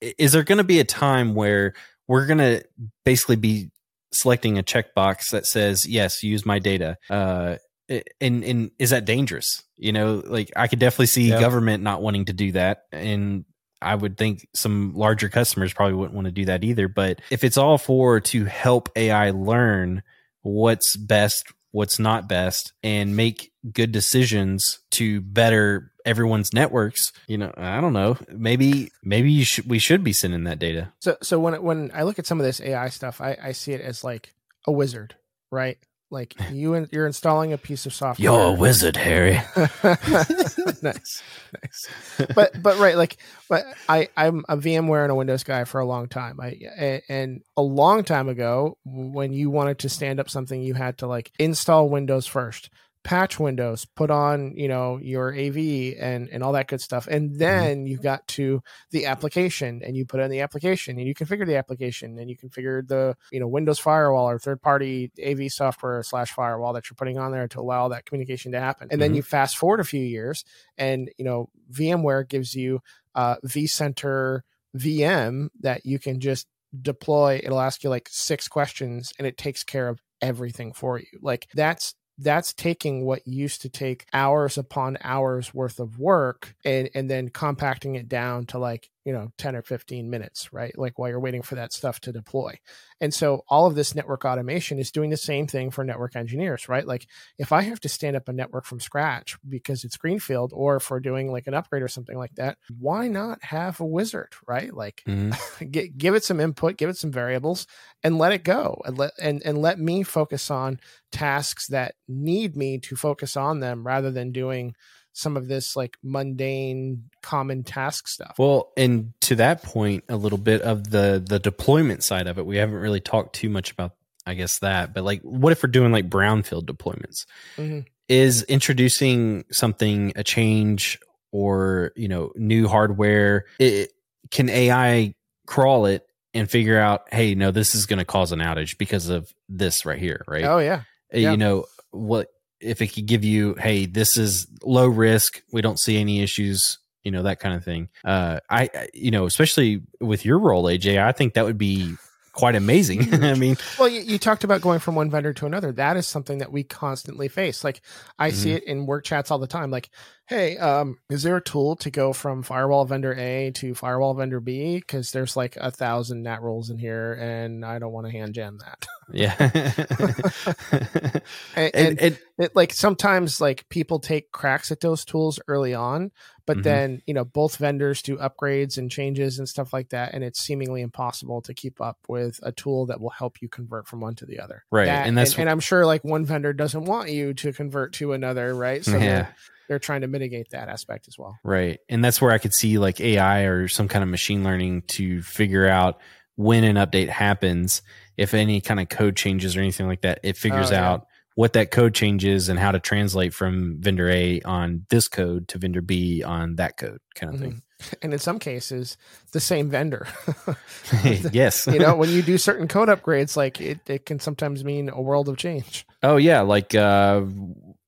is 0.00 0.30
there 0.30 0.44
going 0.44 0.58
to 0.58 0.64
be 0.64 0.78
a 0.78 0.84
time 0.84 1.34
where 1.34 1.74
we're 2.06 2.26
going 2.26 2.38
to 2.38 2.62
basically 3.04 3.34
be 3.34 3.70
selecting 4.12 4.58
a 4.58 4.62
checkbox 4.62 5.30
that 5.32 5.44
says 5.44 5.84
yes, 5.88 6.22
use 6.22 6.46
my 6.46 6.60
data? 6.60 6.96
Uh, 7.10 7.56
and 7.88 8.44
and 8.44 8.70
is 8.78 8.90
that 8.90 9.04
dangerous? 9.04 9.62
You 9.76 9.92
know, 9.92 10.22
like 10.24 10.52
I 10.56 10.68
could 10.68 10.78
definitely 10.78 11.06
see 11.06 11.30
government 11.30 11.82
not 11.82 12.02
wanting 12.02 12.26
to 12.26 12.32
do 12.32 12.52
that, 12.52 12.84
and 12.92 13.44
I 13.80 13.94
would 13.94 14.16
think 14.16 14.48
some 14.54 14.94
larger 14.94 15.28
customers 15.28 15.72
probably 15.72 15.94
wouldn't 15.94 16.14
want 16.14 16.26
to 16.26 16.32
do 16.32 16.46
that 16.46 16.64
either. 16.64 16.88
But 16.88 17.20
if 17.30 17.44
it's 17.44 17.56
all 17.56 17.78
for 17.78 18.20
to 18.20 18.44
help 18.44 18.88
AI 18.96 19.30
learn 19.30 20.02
what's 20.42 20.96
best, 20.96 21.52
what's 21.72 21.98
not 21.98 22.28
best, 22.28 22.72
and 22.82 23.16
make 23.16 23.52
good 23.72 23.92
decisions 23.92 24.80
to 24.92 25.20
better 25.20 25.92
everyone's 26.04 26.52
networks, 26.52 27.12
you 27.26 27.36
know, 27.36 27.52
I 27.56 27.80
don't 27.80 27.92
know. 27.92 28.16
Maybe 28.28 28.90
maybe 29.02 29.30
you 29.30 29.44
should 29.44 29.68
we 29.68 29.78
should 29.78 30.02
be 30.02 30.12
sending 30.12 30.44
that 30.44 30.58
data. 30.58 30.92
So 31.00 31.16
so 31.22 31.38
when 31.38 31.62
when 31.62 31.90
I 31.92 32.04
look 32.04 32.18
at 32.18 32.26
some 32.26 32.40
of 32.40 32.46
this 32.46 32.60
AI 32.60 32.88
stuff, 32.88 33.20
I, 33.20 33.36
I 33.42 33.52
see 33.52 33.72
it 33.72 33.80
as 33.80 34.02
like 34.02 34.32
a 34.66 34.72
wizard, 34.72 35.16
right? 35.50 35.78
Like 36.08 36.34
you 36.52 36.74
in, 36.74 36.88
you're 36.92 37.06
installing 37.06 37.52
a 37.52 37.58
piece 37.58 37.84
of 37.84 37.92
software. 37.92 38.22
You're 38.22 38.48
a 38.48 38.52
wizard, 38.52 38.96
Harry. 38.96 39.40
nice, 39.82 41.22
nice. 41.62 41.88
But 42.32 42.62
but 42.62 42.78
right, 42.78 42.96
like, 42.96 43.16
but 43.48 43.64
I 43.88 44.08
I'm 44.16 44.44
a 44.48 44.56
VMware 44.56 45.02
and 45.02 45.10
a 45.10 45.16
Windows 45.16 45.42
guy 45.42 45.64
for 45.64 45.80
a 45.80 45.84
long 45.84 46.08
time. 46.08 46.40
I 46.40 47.02
and 47.08 47.42
a 47.56 47.62
long 47.62 48.04
time 48.04 48.28
ago, 48.28 48.78
when 48.84 49.32
you 49.32 49.50
wanted 49.50 49.80
to 49.80 49.88
stand 49.88 50.20
up 50.20 50.30
something, 50.30 50.62
you 50.62 50.74
had 50.74 50.98
to 50.98 51.08
like 51.08 51.32
install 51.40 51.88
Windows 51.88 52.26
first, 52.26 52.70
patch 53.06 53.38
Windows, 53.38 53.84
put 53.84 54.10
on 54.10 54.56
you 54.56 54.66
know 54.66 54.98
your 54.98 55.32
AV 55.32 55.94
and 55.98 56.28
and 56.28 56.42
all 56.42 56.52
that 56.52 56.66
good 56.66 56.80
stuff, 56.80 57.06
and 57.06 57.38
then 57.38 57.86
you 57.86 57.98
got 57.98 58.26
to 58.28 58.60
the 58.90 59.06
application 59.06 59.80
and 59.84 59.96
you 59.96 60.04
put 60.04 60.18
in 60.18 60.28
the 60.28 60.40
application 60.40 60.98
and 60.98 61.06
you 61.06 61.14
configure 61.14 61.46
the 61.46 61.56
application 61.56 62.18
and 62.18 62.28
you 62.28 62.36
configure 62.36 62.86
the 62.86 63.16
you 63.30 63.38
know 63.38 63.46
Windows 63.46 63.78
firewall 63.78 64.28
or 64.28 64.38
third 64.40 64.60
party 64.60 65.12
AV 65.24 65.50
software 65.52 66.02
slash 66.02 66.32
firewall 66.32 66.72
that 66.72 66.90
you're 66.90 66.96
putting 66.96 67.16
on 67.16 67.30
there 67.30 67.46
to 67.46 67.60
allow 67.60 67.86
that 67.88 68.04
communication 68.06 68.50
to 68.52 68.60
happen. 68.60 68.88
And 68.90 69.00
then 69.00 69.12
Mhm. 69.12 69.16
you 69.16 69.22
fast 69.22 69.56
forward 69.56 69.78
a 69.80 69.84
few 69.84 70.02
years 70.02 70.44
and 70.76 71.08
you 71.16 71.24
know 71.24 71.48
VMware 71.72 72.28
gives 72.28 72.54
you 72.56 72.82
uh, 73.14 73.36
vCenter 73.46 74.40
VM 74.76 75.48
that 75.60 75.86
you 75.86 75.98
can 76.00 76.18
just 76.20 76.48
deploy. 76.82 77.40
It'll 77.42 77.60
ask 77.60 77.84
you 77.84 77.90
like 77.90 78.08
six 78.10 78.48
questions 78.48 79.12
and 79.16 79.26
it 79.26 79.38
takes 79.38 79.62
care 79.64 79.88
of 79.88 80.00
everything 80.20 80.72
for 80.72 80.98
you. 80.98 81.06
Like 81.22 81.46
that's 81.54 81.94
that's 82.18 82.52
taking 82.52 83.04
what 83.04 83.26
used 83.26 83.62
to 83.62 83.68
take 83.68 84.06
hours 84.12 84.56
upon 84.56 84.98
hours 85.02 85.52
worth 85.52 85.78
of 85.80 85.98
work 85.98 86.54
and 86.64 86.88
and 86.94 87.10
then 87.10 87.28
compacting 87.28 87.94
it 87.94 88.08
down 88.08 88.46
to 88.46 88.58
like 88.58 88.88
you 89.06 89.12
know 89.14 89.32
10 89.38 89.56
or 89.56 89.62
15 89.62 90.10
minutes 90.10 90.52
right? 90.52 90.76
Like 90.78 90.98
while 90.98 91.08
you're 91.08 91.20
waiting 91.20 91.42
for 91.42 91.54
that 91.54 91.72
stuff 91.72 92.00
to 92.02 92.12
deploy. 92.12 92.58
And 93.00 93.14
so 93.14 93.44
all 93.48 93.66
of 93.66 93.74
this 93.76 93.94
network 93.94 94.24
automation 94.26 94.78
is 94.78 94.90
doing 94.90 95.10
the 95.10 95.16
same 95.16 95.46
thing 95.46 95.70
for 95.70 95.84
network 95.84 96.16
engineers 96.16 96.68
right? 96.68 96.86
Like 96.86 97.06
if 97.38 97.52
i 97.52 97.62
have 97.62 97.80
to 97.80 97.88
stand 97.88 98.16
up 98.16 98.28
a 98.28 98.32
network 98.34 98.64
from 98.66 98.80
scratch 98.80 99.38
because 99.48 99.84
it's 99.84 99.96
greenfield 99.96 100.52
or 100.54 100.76
if 100.76 100.90
we're 100.90 101.00
doing 101.00 101.32
like 101.32 101.46
an 101.46 101.54
upgrade 101.54 101.82
or 101.82 101.88
something 101.88 102.18
like 102.18 102.34
that 102.36 102.58
why 102.78 103.08
not 103.08 103.42
have 103.44 103.80
a 103.80 103.86
wizard 103.86 104.34
right? 104.46 104.74
Like 104.74 105.04
Mhm. 105.08 105.70
get, 105.70 105.96
give 105.98 106.14
it 106.14 106.24
some 106.24 106.40
input, 106.40 106.76
give 106.76 106.90
it 106.90 106.96
some 106.96 107.12
variables, 107.12 107.66
and 108.02 108.18
let 108.18 108.32
it 108.32 108.44
go, 108.44 108.80
and 108.84 108.98
let 108.98 109.12
and 109.20 109.42
and 109.44 109.58
let 109.58 109.78
me 109.78 110.02
focus 110.02 110.50
on 110.50 110.80
tasks 111.12 111.68
that 111.68 111.94
need 112.08 112.56
me 112.56 112.78
to 112.78 112.96
focus 112.96 113.36
on 113.36 113.60
them, 113.60 113.86
rather 113.86 114.10
than 114.10 114.32
doing 114.32 114.74
some 115.18 115.34
of 115.38 115.48
this 115.48 115.74
like 115.76 115.96
mundane, 116.02 117.04
common 117.22 117.64
task 117.64 118.06
stuff. 118.06 118.34
Well, 118.38 118.70
and 118.76 119.14
to 119.22 119.36
that 119.36 119.62
point, 119.62 120.04
a 120.10 120.16
little 120.16 120.36
bit 120.38 120.60
of 120.60 120.90
the 120.90 121.24
the 121.26 121.38
deployment 121.38 122.04
side 122.04 122.26
of 122.26 122.38
it, 122.38 122.44
we 122.44 122.58
haven't 122.58 122.76
really 122.76 123.00
talked 123.00 123.34
too 123.34 123.48
much 123.48 123.70
about, 123.72 123.92
I 124.26 124.34
guess 124.34 124.58
that. 124.58 124.92
But 124.92 125.04
like, 125.04 125.22
what 125.22 125.52
if 125.52 125.62
we're 125.62 125.70
doing 125.70 125.90
like 125.90 126.10
brownfield 126.10 126.64
deployments? 126.66 127.24
Mhm. 127.56 127.86
Is 128.08 128.42
introducing 128.44 129.44
something 129.50 130.12
a 130.16 130.22
change 130.22 130.98
or 131.32 131.92
you 131.96 132.08
know 132.08 132.32
new 132.36 132.68
hardware? 132.68 133.46
It, 133.58 133.92
can 134.30 134.48
AI 134.50 135.14
crawl 135.46 135.86
it 135.86 136.06
and 136.34 136.50
figure 136.50 136.78
out, 136.78 137.04
hey, 137.10 137.34
no, 137.34 137.50
this 137.50 137.74
is 137.74 137.86
going 137.86 137.98
to 138.00 138.04
cause 138.04 138.32
an 138.32 138.40
outage 138.40 138.76
because 138.76 139.08
of 139.08 139.32
this 139.48 139.86
right 139.86 139.98
here, 139.98 140.22
right? 140.28 140.44
Oh 140.44 140.58
yeah, 140.58 140.82
Yeah. 141.10 141.30
you 141.30 141.36
know 141.38 141.64
what 141.92 142.28
if 142.60 142.80
it 142.82 142.88
could 142.88 143.06
give 143.06 143.24
you 143.24 143.54
hey 143.54 143.86
this 143.86 144.16
is 144.16 144.46
low 144.62 144.86
risk 144.86 145.42
we 145.52 145.60
don't 145.62 145.78
see 145.78 145.98
any 145.98 146.22
issues 146.22 146.78
you 147.04 147.10
know 147.10 147.22
that 147.22 147.38
kind 147.38 147.54
of 147.54 147.64
thing 147.64 147.88
uh 148.04 148.40
i 148.50 148.68
you 148.94 149.10
know 149.10 149.26
especially 149.26 149.82
with 150.00 150.24
your 150.24 150.38
role 150.38 150.64
aj 150.64 150.98
i 150.98 151.12
think 151.12 151.34
that 151.34 151.44
would 151.44 151.58
be 151.58 151.94
quite 152.32 152.54
amazing 152.54 153.12
i 153.24 153.34
mean 153.34 153.56
Well, 153.78 153.88
you, 153.88 154.00
you 154.00 154.18
talked 154.18 154.44
about 154.44 154.60
going 154.60 154.78
from 154.78 154.94
one 154.94 155.10
vendor 155.10 155.32
to 155.32 155.46
another. 155.46 155.72
That 155.72 155.96
is 155.96 156.06
something 156.06 156.38
that 156.38 156.52
we 156.52 156.64
constantly 156.64 157.28
face. 157.28 157.64
Like 157.64 157.80
I 158.18 158.30
see 158.30 158.48
Mm-hmm. 158.50 158.56
it 158.58 158.64
in 158.64 158.86
work 158.86 159.04
chats 159.04 159.30
all 159.30 159.38
the 159.38 159.46
time. 159.46 159.70
Like, 159.70 159.88
hey, 160.28 160.56
um, 160.58 160.98
is 161.08 161.22
there 161.22 161.36
a 161.36 161.42
tool 161.42 161.76
to 161.76 161.90
go 161.90 162.12
from 162.12 162.42
firewall 162.42 162.84
vendor 162.84 163.14
A 163.14 163.50
to 163.56 163.74
firewall 163.74 164.14
vendor 164.14 164.40
B? 164.40 164.76
Because 164.78 165.12
there's 165.12 165.36
like 165.36 165.56
a 165.56 165.70
thousand 165.70 166.22
NAT 166.22 166.42
rules 166.42 166.68
in 166.70 166.78
here, 166.78 167.12
and 167.14 167.64
I 167.64 167.78
don't 167.78 167.92
want 167.92 168.06
to 168.06 168.12
hand 168.12 168.34
jam 168.34 168.58
that. 168.58 168.86
yeah 169.12 169.36
And, 171.56 171.74
and, 171.74 172.00
and 172.00 172.18
it, 172.38 172.54
like 172.56 172.72
sometimes 172.72 173.40
like 173.40 173.68
people 173.68 173.98
take 174.00 174.30
cracks 174.32 174.70
at 174.70 174.80
those 174.80 175.04
tools 175.04 175.38
early 175.48 175.74
on 175.74 176.10
but 176.44 176.58
Mhm. 176.58 176.62
then 176.64 177.02
you 177.06 177.14
know 177.14 177.24
both 177.24 177.56
vendors 177.56 178.02
do 178.02 178.16
upgrades 178.18 178.78
and 178.78 178.90
changes 178.90 179.38
and 179.38 179.48
stuff 179.48 179.72
like 179.72 179.90
that 179.90 180.12
and 180.12 180.22
it's 180.24 180.40
seemingly 180.40 180.82
impossible 180.82 181.40
to 181.42 181.54
keep 181.54 181.80
up 181.80 181.98
with 182.08 182.38
a 182.42 182.50
tool 182.52 182.86
that 182.86 183.00
will 183.00 183.10
help 183.10 183.40
you 183.40 183.48
convert 183.48 183.86
from 183.86 184.00
one 184.00 184.14
to 184.16 184.26
the 184.26 184.40
other 184.40 184.64
Right, 184.70 184.86
That- 184.86 185.06
and 185.06 185.16
that's 185.16 185.32
and, 185.34 185.42
and 185.42 185.50
i'm 185.50 185.60
sure 185.60 185.86
like 185.86 186.02
one 186.04 186.24
vendor 186.24 186.52
doesn't 186.52 186.84
want 186.84 187.10
you 187.10 187.32
to 187.34 187.52
convert 187.52 187.92
to 187.94 188.12
another 188.12 188.54
right 188.54 188.84
so 188.84 188.96
yeah 188.98 189.28
they're, 189.68 189.78
trying 189.78 190.00
to 190.02 190.06
mitigate 190.08 190.50
that 190.50 190.68
aspect 190.68 191.08
as 191.08 191.18
well 191.18 191.38
Right. 191.44 191.78
And 191.88 192.04
that's 192.04 192.20
where 192.20 192.32
I 192.32 192.38
could 192.38 192.54
see 192.54 192.78
like 192.78 193.00
AI 193.00 193.42
or 193.42 193.68
some 193.68 193.88
kind 193.88 194.02
of 194.02 194.08
machine 194.08 194.44
learning 194.44 194.82
to 194.88 195.22
figure 195.22 195.66
out 195.68 196.00
when 196.36 196.64
an 196.64 196.76
update 196.76 197.08
happens, 197.08 197.82
if 198.16 198.34
any 198.34 198.60
kind 198.60 198.78
of 198.80 198.88
code 198.88 199.16
changes 199.16 199.56
or 199.56 199.60
anything 199.60 199.86
like 199.86 200.02
that, 200.02 200.20
it 200.22 200.36
figures 200.36 200.70
Oh, 200.70 200.74
yeah. 200.74 200.88
out 200.90 201.06
what 201.34 201.52
that 201.54 201.70
code 201.70 201.94
changes 201.94 202.48
and 202.48 202.58
how 202.58 202.72
to 202.72 202.78
translate 202.80 203.34
from 203.34 203.76
vendor 203.80 204.08
A 204.08 204.40
on 204.42 204.86
this 204.90 205.06
code 205.08 205.48
to 205.48 205.58
vendor 205.58 205.82
B 205.82 206.22
on 206.22 206.56
that 206.56 206.76
code 206.78 206.98
kind 207.14 207.34
of 207.34 207.40
thing. 207.40 207.62
and 208.02 208.12
in 208.14 208.18
some 208.18 208.38
cases, 208.38 208.96
the 209.32 209.40
same 209.40 209.68
vendor. 209.70 210.06
yes. 211.32 211.66
you 211.66 211.78
know, 211.78 211.94
when 211.94 212.08
you 212.10 212.22
do 212.22 212.38
certain 212.38 212.68
code 212.68 212.88
upgrades, 212.88 213.36
like 213.36 213.60
it, 213.60 213.80
it 213.88 214.06
can 214.06 214.18
sometimes 214.18 214.64
mean 214.64 214.88
a 214.88 215.00
world 215.00 215.28
of 215.28 215.36
change. 215.36 215.86
Oh 216.02 216.16
yeah, 216.16 216.40
like 216.40 216.74
uh, 216.74 217.22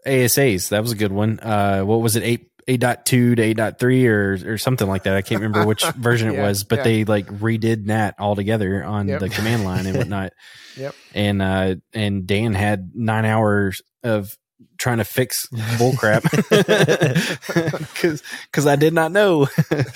ASAs. 0.09 0.71
That 0.71 0.83
was 0.83 0.93
a 0.93 0.97
good 0.97 1.13
one. 1.13 1.39
Uh, 1.41 1.83
what 1.83 2.01
was 2.01 2.17
it? 2.17 2.23
Eight. 2.23 2.45
8.2 2.69 3.05
to 3.07 3.37
8.3 3.55 4.07
or 4.09 4.53
or 4.53 4.59
something 4.59 4.87
like 4.87 5.05
that. 5.05 5.15
I 5.17 5.23
can't 5.23 5.41
remember 5.41 5.67
which 5.67 5.83
version 5.97 6.29
it 6.35 6.39
was, 6.39 6.65
but 6.65 6.81
yeah. 6.81 6.85
they 6.85 7.05
like 7.05 7.27
redid 7.29 7.87
NAT 7.87 8.17
altogether 8.19 8.85
on 8.85 9.09
Yep. 9.09 9.21
the 9.21 9.29
command 9.31 9.65
line 9.65 9.87
and 9.87 9.97
whatnot. 9.97 10.35
Yep. 10.77 10.95
And 11.15 11.41
uh 11.43 11.75
and 11.95 12.27
Dan 12.27 12.53
had 12.53 12.91
nine 12.95 13.25
hours 13.25 13.81
of 14.05 14.31
trying 14.79 14.99
to 14.99 15.05
fix 15.05 15.47
bullcrap 15.79 16.23
because 17.79 18.23
because 18.47 18.67
I 18.67 18.77
did 18.77 18.95
not 18.95 19.13
know. 19.13 19.49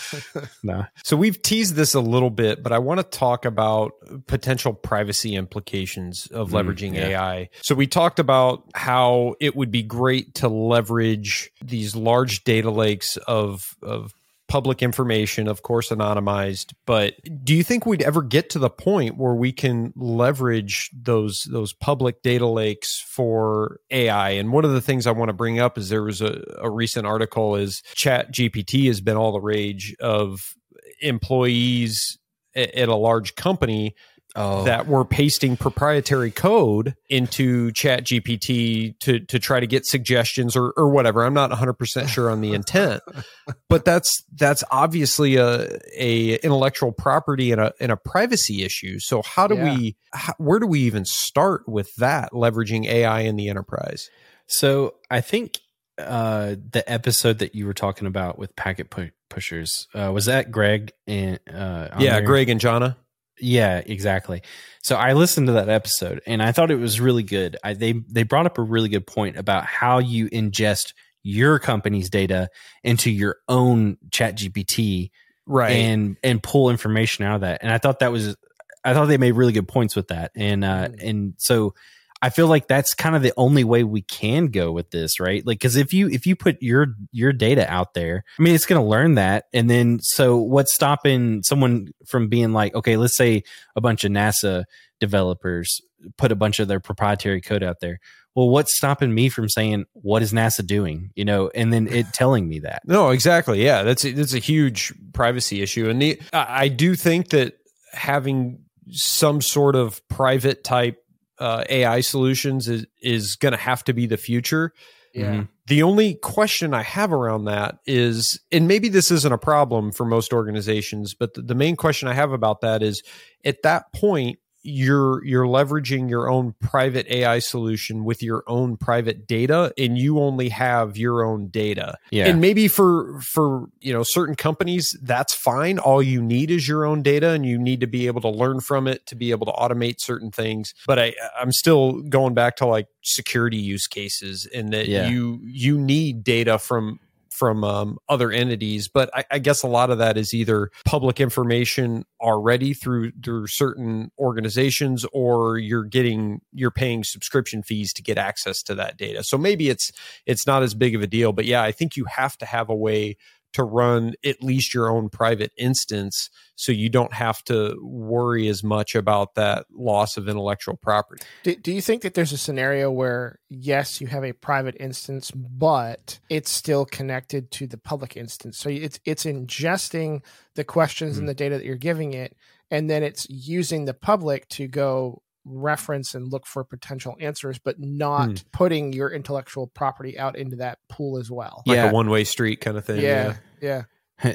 no. 0.63 0.85
So 1.05 1.17
we've 1.17 1.41
teased 1.41 1.75
this 1.75 1.95
a 1.95 2.01
little 2.01 2.31
bit, 2.31 2.63
but 2.63 2.73
I 2.73 2.79
want 2.79 3.01
to 3.01 3.05
talk 3.19 3.45
about 3.45 3.93
potential 4.27 4.73
privacy 4.75 5.35
implications 5.35 6.27
of 6.29 6.51
Mm, 6.51 6.53
leveraging 6.53 6.95
yeah. 6.95 7.09
AI. 7.09 7.49
So 7.63 7.75
we 7.75 7.87
talked 7.87 8.19
about 8.19 8.65
how 8.75 9.35
it 9.41 9.57
would 9.57 9.71
be 9.71 9.83
great 9.83 10.35
to 10.37 10.49
leverage 10.49 11.51
these 11.65 11.97
large 11.97 12.45
data 12.45 12.71
lakes 12.71 13.17
of 13.29 13.77
of 13.83 14.13
public 14.53 14.83
information, 14.83 15.49
of 15.49 15.63
course 15.63 15.89
anonymized, 15.89 16.75
but 16.85 17.15
do 17.43 17.55
you 17.55 17.63
think 17.63 17.87
we'd 17.87 18.03
ever 18.03 18.21
get 18.21 18.51
to 18.51 18.59
the 18.59 18.69
point 18.69 19.17
where 19.17 19.33
we 19.33 19.51
can 19.51 19.95
leverage 19.97 20.91
those 20.93 21.49
those 21.51 21.73
public 21.73 22.21
data 22.21 22.47
lakes 22.47 23.01
for 23.01 23.81
AI? 23.91 24.33
And 24.33 24.53
one 24.53 24.67
of 24.67 24.73
the 24.73 24.83
things 24.83 25.07
I 25.07 25.13
want 25.13 25.31
to 25.31 25.33
bring 25.33 25.59
up 25.59 25.79
is 25.79 25.89
there 25.89 26.03
was 26.03 26.21
a, 26.21 26.45
a 26.59 26.69
recent 26.69 27.07
article 27.07 27.57
is 27.57 27.83
Chat 27.95 28.31
GPT 28.31 28.89
has 28.89 29.01
been 29.01 29.17
all 29.17 29.33
the 29.33 29.41
rage 29.41 29.97
of 30.01 30.55
employees 31.01 32.19
a- 32.55 32.79
at 32.79 32.91
a 32.91 32.95
large 32.95 33.35
company 33.35 33.95
Oh, 34.35 34.64
that 34.64 34.87
were 34.87 35.05
pasting 35.05 35.59
proprietary 35.59 36.30
code 36.30 36.95
into 37.11 37.70
chat 37.72 38.05
gpt 38.05 38.99
to 39.01 39.20
to 39.20 39.39
try 39.39 39.61
to 39.61 39.66
get 39.66 39.85
suggestions 39.85 40.57
or 40.57 40.72
or 40.76 40.89
whatever. 40.89 41.22
I'm 41.24 41.35
not 41.35 41.51
100% 41.51 42.09
sure 42.09 42.30
on 42.30 42.41
the 42.41 42.55
intent 42.55 43.03
but 43.68 43.85
that's 43.85 44.24
that's 44.35 44.64
obviously 44.70 45.37
a 45.37 45.78
a 45.97 46.37
intellectual 46.37 46.93
property 46.93 47.53
and 47.53 47.61
a 47.61 47.74
and 47.78 47.93
a 47.93 47.97
privacy 47.97 48.62
issue. 48.62 48.99
So 49.01 49.20
how 49.20 49.47
do 49.47 49.55
Yeah. 49.57 49.64
we 49.64 49.97
how, 50.14 50.33
where 50.39 50.59
do 50.59 50.66
we 50.66 50.80
even 50.80 51.05
start 51.05 51.68
with 51.68 51.95
that 51.97 52.33
leveraging 52.33 52.87
ai 52.87 53.20
in 53.20 53.37
the 53.37 53.49
enterprise? 53.51 54.09
So 54.47 54.95
I 55.11 55.20
think 55.20 55.59
uh, 55.99 56.57
the 56.70 56.83
episode 56.91 57.39
that 57.41 57.55
you 57.55 57.66
were 57.66 57.74
talking 57.74 58.07
about 58.07 58.39
with 58.39 58.57
packet 58.57 58.89
pu- 58.89 59.11
pushers 59.28 59.89
uh, 59.95 60.11
was 60.12 60.24
that 60.24 60.51
Greg 60.51 60.93
and 61.07 61.39
uh, 61.53 61.89
yeah 61.99 62.14
there? 62.14 62.22
greg 62.22 62.49
and 62.49 62.59
Johna 62.61 62.97
Yeah, 63.45 63.82
exactly. 63.84 64.40
So 64.82 64.95
I 64.95 65.14
listened 65.14 65.49
to 65.49 65.53
that 65.55 65.68
episode 65.68 66.22
and 66.28 66.40
I 66.40 66.53
thought 66.53 66.70
it 66.70 66.76
was 66.76 67.01
really 67.01 67.24
good. 67.24 67.57
I, 67.64 67.74
they 67.74 67.93
they 68.09 68.22
brought 68.22 68.47
up 68.47 68.57
a 68.57 68.62
really 68.62 68.88
good 68.88 69.05
point 69.07 69.36
about 69.36 69.66
how 69.66 69.99
you 69.99 70.30
ingest 70.30 70.93
your 71.24 71.59
company's 71.59 72.09
data 72.09 72.49
into 72.84 73.11
your 73.11 73.36
own 73.49 73.97
Chat 74.12 74.36
GPT 74.38 75.11
right 75.45 75.72
and 75.72 76.16
and 76.22 76.40
pull 76.40 76.70
information 76.70 77.24
out 77.24 77.34
of 77.34 77.40
that. 77.40 77.59
And 77.62 77.72
I 77.72 77.78
thought 77.78 77.99
that 77.99 78.12
was 78.12 78.36
I 78.84 78.95
thought 78.95 79.07
they 79.07 79.18
made 79.18 79.32
really 79.32 79.53
good 79.53 79.66
points 79.68 79.97
with 79.97 80.09
that. 80.09 80.30
And 80.36 80.64
uh 80.64 80.88
Mm. 80.88 81.09
and 81.09 81.34
so 81.38 81.74
I 82.23 82.31
feel 82.31 82.47
like 82.47 82.68
that's 82.68 82.95
kind 82.95 83.16
of 83.16 83.23
the 83.23 83.33
only 83.37 83.64
way 83.64 83.83
we 83.83 84.03
can 84.03 84.47
go 84.47 84.70
with 84.70 84.91
this, 84.91 85.18
right? 85.18 85.45
Like 85.45 85.61
cuz 85.61 85.77
if 85.77 85.93
you 85.93 86.09
if 86.09 86.27
you 86.27 86.37
put 86.37 86.62
your 86.62 86.95
your 87.11 87.33
data 87.33 87.70
out 87.70 87.95
there, 87.95 88.25
I 88.39 88.43
mean 88.43 88.55
it's 88.55 88.66
going 88.66 88.81
to 88.81 88.89
learn 88.89 89.16
that 89.16 89.47
and 89.53 89.68
then 89.68 89.99
so 90.01 90.37
what's 90.37 90.73
stopping 90.73 91.43
someone 91.43 91.89
from 92.07 92.29
being 92.29 92.53
like, 92.53 92.75
okay, 92.75 92.97
let's 92.97 93.16
say 93.16 93.43
a 93.75 93.81
bunch 93.81 94.05
of 94.05 94.12
NASA 94.12 94.64
developers 95.01 95.81
put 96.16 96.33
a 96.33 96.37
bunch 96.37 96.61
of 96.61 96.68
their 96.68 96.81
proprietary 96.81 97.41
code 97.41 97.62
out 97.62 97.81
there. 97.81 97.99
Well, 98.35 98.49
what's 98.49 98.77
stopping 98.77 99.14
me 99.14 99.29
from 99.29 99.49
saying 99.49 99.85
what 99.93 100.23
is 100.23 100.33
NASA 100.33 100.66
doing? 100.66 101.11
You 101.14 101.25
know, 101.25 101.51
and 101.55 101.73
then 101.73 101.87
it 101.87 102.07
telling 102.12 102.49
me 102.49 102.61
that. 102.61 102.83
No, 102.87 103.11
exactly. 103.11 103.62
Yeah, 103.62 103.83
that's 103.83 104.05
a, 104.05 104.12
that's 104.12 104.35
a 104.35 104.39
huge 104.39 104.93
privacy 105.12 105.61
issue, 105.61 105.89
and 105.89 106.01
the, 106.01 106.20
I 106.33 106.68
do 106.68 106.95
think 106.95 107.31
that 107.31 107.59
having 107.93 108.61
some 108.91 109.41
sort 109.41 109.77
of 109.77 110.07
private 110.09 110.64
type 110.64 111.02
uh, 111.43 111.64
AI 111.68 112.01
solutions 112.03 112.68
is 112.68 112.86
is 113.01 113.36
going 113.36 113.53
to 113.53 113.59
have 113.59 113.82
to 113.84 113.93
be 113.93 114.07
the 114.07 114.16
future. 114.16 114.72
Yeah. 115.12 115.34
Mhm. 115.34 115.49
The 115.66 115.82
only 115.82 116.14
question 116.14 116.72
I 116.72 116.82
have 116.82 117.12
around 117.12 117.45
that 117.45 117.78
is, 117.86 118.40
and 118.51 118.66
maybe 118.66 118.88
this 118.88 119.11
isn't 119.11 119.32
a 119.32 119.38
problem 119.38 119.93
for 119.93 120.05
most 120.05 120.32
organizations, 120.32 121.14
but 121.14 121.34
the, 121.34 121.43
the 121.43 121.55
main 121.55 121.76
question 121.76 122.09
I 122.09 122.14
have 122.14 122.32
about 122.32 122.61
that 122.62 122.82
is, 122.82 123.03
at 123.45 123.62
that 123.62 123.93
point, 123.93 124.38
you're 124.63 125.25
you're 125.25 125.47
leveraging 125.47 126.09
your 126.09 126.31
own 126.31 126.55
private 126.61 127.07
AI 127.09 127.39
solution 127.41 128.05
with 128.05 128.23
your 128.23 128.45
own 128.47 128.77
private 128.77 129.27
data, 129.27 129.73
and 129.77 129.99
you 129.99 130.21
only 130.21 130.49
have 130.51 130.97
your 130.97 131.25
own 131.25 131.49
data. 131.49 131.97
Yeah. 132.11 132.27
And 132.29 132.41
maybe 132.41 132.69
for 132.69 133.21
for 133.21 133.67
you 133.81 133.93
know 133.93 134.03
certain 134.05 134.35
companies 134.35 134.97
that's 135.03 135.35
fine. 135.35 135.79
All 135.79 136.03
you 136.03 136.23
need 136.23 136.51
is 136.51 136.69
your 136.69 136.85
own 136.85 137.03
data 137.03 137.31
and 137.31 137.45
you 137.45 137.59
need 137.59 137.81
to 137.81 137.87
be 137.87 138.07
able 138.07 138.21
to 138.23 138.29
learn 138.31 138.61
from 138.61 138.87
it 138.87 139.05
to 139.07 139.15
be 139.17 139.31
able 139.31 139.47
to 139.47 139.53
automate 139.53 139.97
certain 139.99 140.31
things. 140.31 140.75
But 140.87 140.99
I 140.99 141.15
I'm 141.41 141.53
still 141.53 142.01
going 142.03 142.35
back 142.35 142.57
to 142.57 142.67
like 142.67 142.87
security 143.03 143.57
use 143.59 143.87
cases 143.87 144.47
and 144.55 144.73
that 144.73 144.89
Yeah. 144.89 145.09
you 145.09 145.41
you 145.43 145.79
need 145.79 146.23
data 146.25 146.59
from 146.59 147.01
from 147.43 147.64
um, 147.64 147.99
other 148.09 148.30
entities, 148.30 148.86
but 148.86 149.11
I, 149.12 149.24
I 149.32 149.38
guess 149.40 149.64
a 149.64 149.66
lot 149.66 149.90
of 149.90 149.99
that 149.99 150.16
is 150.16 150.32
either 150.32 150.70
public 150.84 151.20
information 151.20 152.05
already 152.20 152.72
through 152.72 153.11
through 153.20 153.49
certain 153.49 154.12
organizations, 154.16 155.05
or 155.12 155.59
you're 155.59 155.82
getting 155.82 156.40
you're 156.53 156.70
paying 156.70 157.03
subscription 157.03 157.64
fees 157.64 157.93
to 157.95 158.03
get 158.03 158.16
access 158.16 158.62
to 158.62 158.76
that 158.76 158.97
data. 158.97 159.24
So 159.24 159.36
maybe 159.36 159.70
it's 159.70 159.90
it's 160.24 160.47
not 160.47 160.62
as 160.62 160.76
big 160.76 160.95
of 160.95 161.03
a 161.03 161.09
deal. 161.09 161.32
But 161.32 161.47
yeah, 161.47 161.64
I 161.64 161.72
think 161.72 161.97
you 161.97 162.05
have 162.05 162.38
to 162.38 162.47
have 162.47 162.68
a 162.68 162.76
way 162.76 163.16
to 163.53 163.65
run 163.65 164.15
at 164.25 164.43
least 164.43 164.75
your 164.75 164.91
own 164.91 165.09
private 165.09 165.53
instance 165.57 166.31
so 166.55 166.73
you 166.73 166.89
don't 166.89 167.13
have 167.13 167.43
to 167.45 167.77
worry 167.83 168.49
as 168.49 168.63
much 168.63 168.95
about 168.95 169.35
that 169.35 169.67
loss 169.73 170.17
of 170.17 170.29
intellectual 170.29 170.77
property. 170.77 171.25
Do, 171.43 171.57
do 171.57 171.73
you 171.73 171.81
think 171.81 172.03
that 172.03 172.15
there's 172.15 172.33
a 172.33 172.39
scenario 172.39 172.91
where 172.91 173.39
yes, 173.49 174.01
you 174.01 174.07
have 174.07 174.25
a 174.25 174.33
private 174.33 174.77
instance, 174.79 175.31
but 175.31 176.21
it's 176.29 176.51
still 176.51 176.85
connected 176.85 177.51
to 177.53 177.67
the 177.67 177.79
public 177.79 178.17
instance? 178.17 178.59
So 178.59 178.69
it's 178.69 179.01
it's 179.05 179.25
ingesting 179.25 180.23
the 180.55 180.65
questions 180.65 181.19
and 181.19 181.25
hmm. 181.25 181.29
the 181.29 181.35
data 181.35 181.59
that 181.59 181.65
you're 181.65 181.77
giving 181.77 182.13
it, 182.13 182.37
and 182.71 182.89
then 182.89 183.03
it's 183.03 183.27
using 183.29 183.85
the 183.85 183.95
public 183.95 184.49
to 184.51 184.69
go 184.69 185.23
reference 185.45 186.14
and 186.14 186.30
look 186.32 186.47
for 186.47 186.62
potential 186.64 187.16
answers, 187.20 187.59
but 187.59 187.78
not 187.80 188.26
Hmm. 188.28 188.34
putting 188.53 188.93
your 188.93 189.11
intellectual 189.11 189.66
property 189.66 190.18
out 190.18 190.36
into 190.36 190.57
that 190.57 190.78
pool 190.88 191.18
as 191.18 191.30
well. 191.30 191.62
Like 191.66 191.76
Yeah. 191.76 191.90
a 191.90 191.93
one 191.93 192.09
way 192.11 192.24
street 192.24 192.61
kind 192.61 192.76
of 192.76 192.84
thing. 192.84 193.01
yeah, 193.03 193.36
yeah. 193.61 193.82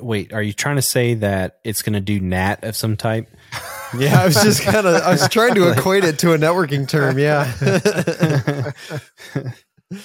Wait, 0.00 0.32
are 0.34 0.42
you 0.42 0.52
trying 0.52 0.76
to 0.76 0.82
say 0.82 1.14
that 1.14 1.58
it's 1.64 1.80
going 1.80 1.94
to 1.94 2.00
do 2.00 2.20
NAT 2.20 2.64
of 2.64 2.76
some 2.76 2.96
type? 2.96 3.28
Yeah, 3.98 4.22
I 4.22 4.24
was 4.24 4.42
just 4.42 4.62
kind 4.62 4.86
of 4.86 5.02
I 5.02 5.10
was 5.10 5.28
trying 5.28 5.54
to 5.56 5.70
equate 5.72 6.04
it 6.04 6.18
to 6.20 6.32
a 6.32 6.38
networking 6.38 6.88
term. 6.88 7.18
Yeah. 7.18 7.44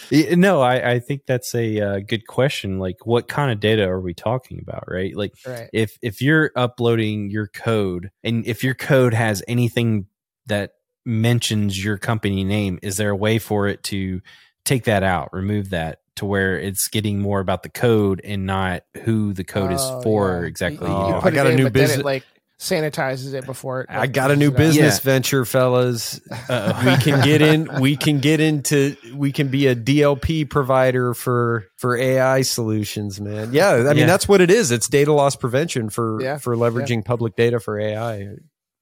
Yeah, 0.09 0.35
no, 0.35 0.59
I, 0.61 0.91
I 0.95 0.99
think 0.99 1.21
that's 1.25 1.55
a 1.55 1.79
uh, 1.79 1.99
good 2.05 2.27
question. 2.27 2.77
Like, 2.77 3.05
what 3.05 3.29
kind 3.29 3.49
of 3.53 3.61
data 3.61 3.87
are 3.87 4.01
we 4.01 4.13
talking 4.13 4.59
about, 4.61 4.83
right? 4.89 5.15
Like, 5.15 5.31
Right. 5.47 5.69
if 5.71 5.97
if 6.01 6.21
you're 6.21 6.51
uploading 6.57 7.29
your 7.29 7.47
code, 7.47 8.11
and 8.21 8.45
if 8.45 8.65
your 8.65 8.73
code 8.73 9.13
has 9.13 9.41
anything 9.47 10.07
that 10.47 10.73
mentions 11.05 11.81
your 11.83 11.97
company 11.97 12.43
name, 12.43 12.79
is 12.81 12.97
there 12.97 13.09
a 13.11 13.15
way 13.15 13.39
for 13.39 13.67
it 13.67 13.83
to 13.83 14.21
take 14.65 14.83
that 14.85 15.03
out, 15.03 15.31
remove 15.33 15.69
that, 15.69 15.99
to 16.17 16.25
where 16.25 16.59
it's 16.59 16.87
getting 16.89 17.19
more 17.19 17.39
about 17.39 17.63
the 17.63 17.69
code 17.69 18.19
and 18.23 18.45
not 18.45 18.83
who 19.03 19.31
the 19.33 19.43
code 19.43 19.71
Oh, 19.71 19.75
is 19.75 20.03
for 20.03 20.41
yeah. 20.41 20.47
exactly? 20.47 20.87
You, 20.87 20.93
oh, 20.93 20.99
you 20.99 21.05
you 21.07 21.11
know? 21.13 21.21
I 21.23 21.31
got 21.31 21.45
it 21.45 21.49
a 21.49 21.51
in, 21.51 21.57
new 21.57 21.69
business- 21.69 22.03
like 22.03 22.23
sanitizes 22.59 23.35
it 23.35 23.45
before 23.45 23.81
it. 23.81 23.87
I 23.89 24.07
got 24.07 24.31
a 24.31 24.35
new 24.35 24.49
pushes 24.51 24.77
it 24.77 24.79
out. 24.79 24.83
business 24.87 24.97
Yeah. 25.05 25.11
venture, 25.11 25.45
fellas. 25.45 26.19
Uh-oh. 26.49 26.85
we 26.85 26.97
can 27.03 27.23
get 27.23 27.41
in. 27.43 27.69
We 27.79 27.95
can 27.95 28.19
get 28.19 28.39
into. 28.39 28.95
We 29.15 29.31
can 29.31 29.49
be 29.49 29.67
a 29.67 29.75
DLP 29.75 30.49
provider 30.49 31.13
for 31.13 31.65
for 31.77 31.95
AI 31.95 32.41
solutions, 32.41 33.21
man. 33.21 33.53
Yeah, 33.53 33.69
I 33.73 33.83
mean 33.89 33.97
Yeah. 33.97 34.05
that's 34.07 34.27
what 34.27 34.41
it 34.41 34.49
is. 34.49 34.71
It's 34.71 34.87
data 34.87 35.13
loss 35.13 35.35
prevention 35.35 35.89
for 35.91 36.19
Yeah, 36.19 36.39
for 36.39 36.55
leveraging 36.55 37.05
public 37.05 37.35
data 37.35 37.59
for 37.59 37.79
AI. 37.79 38.29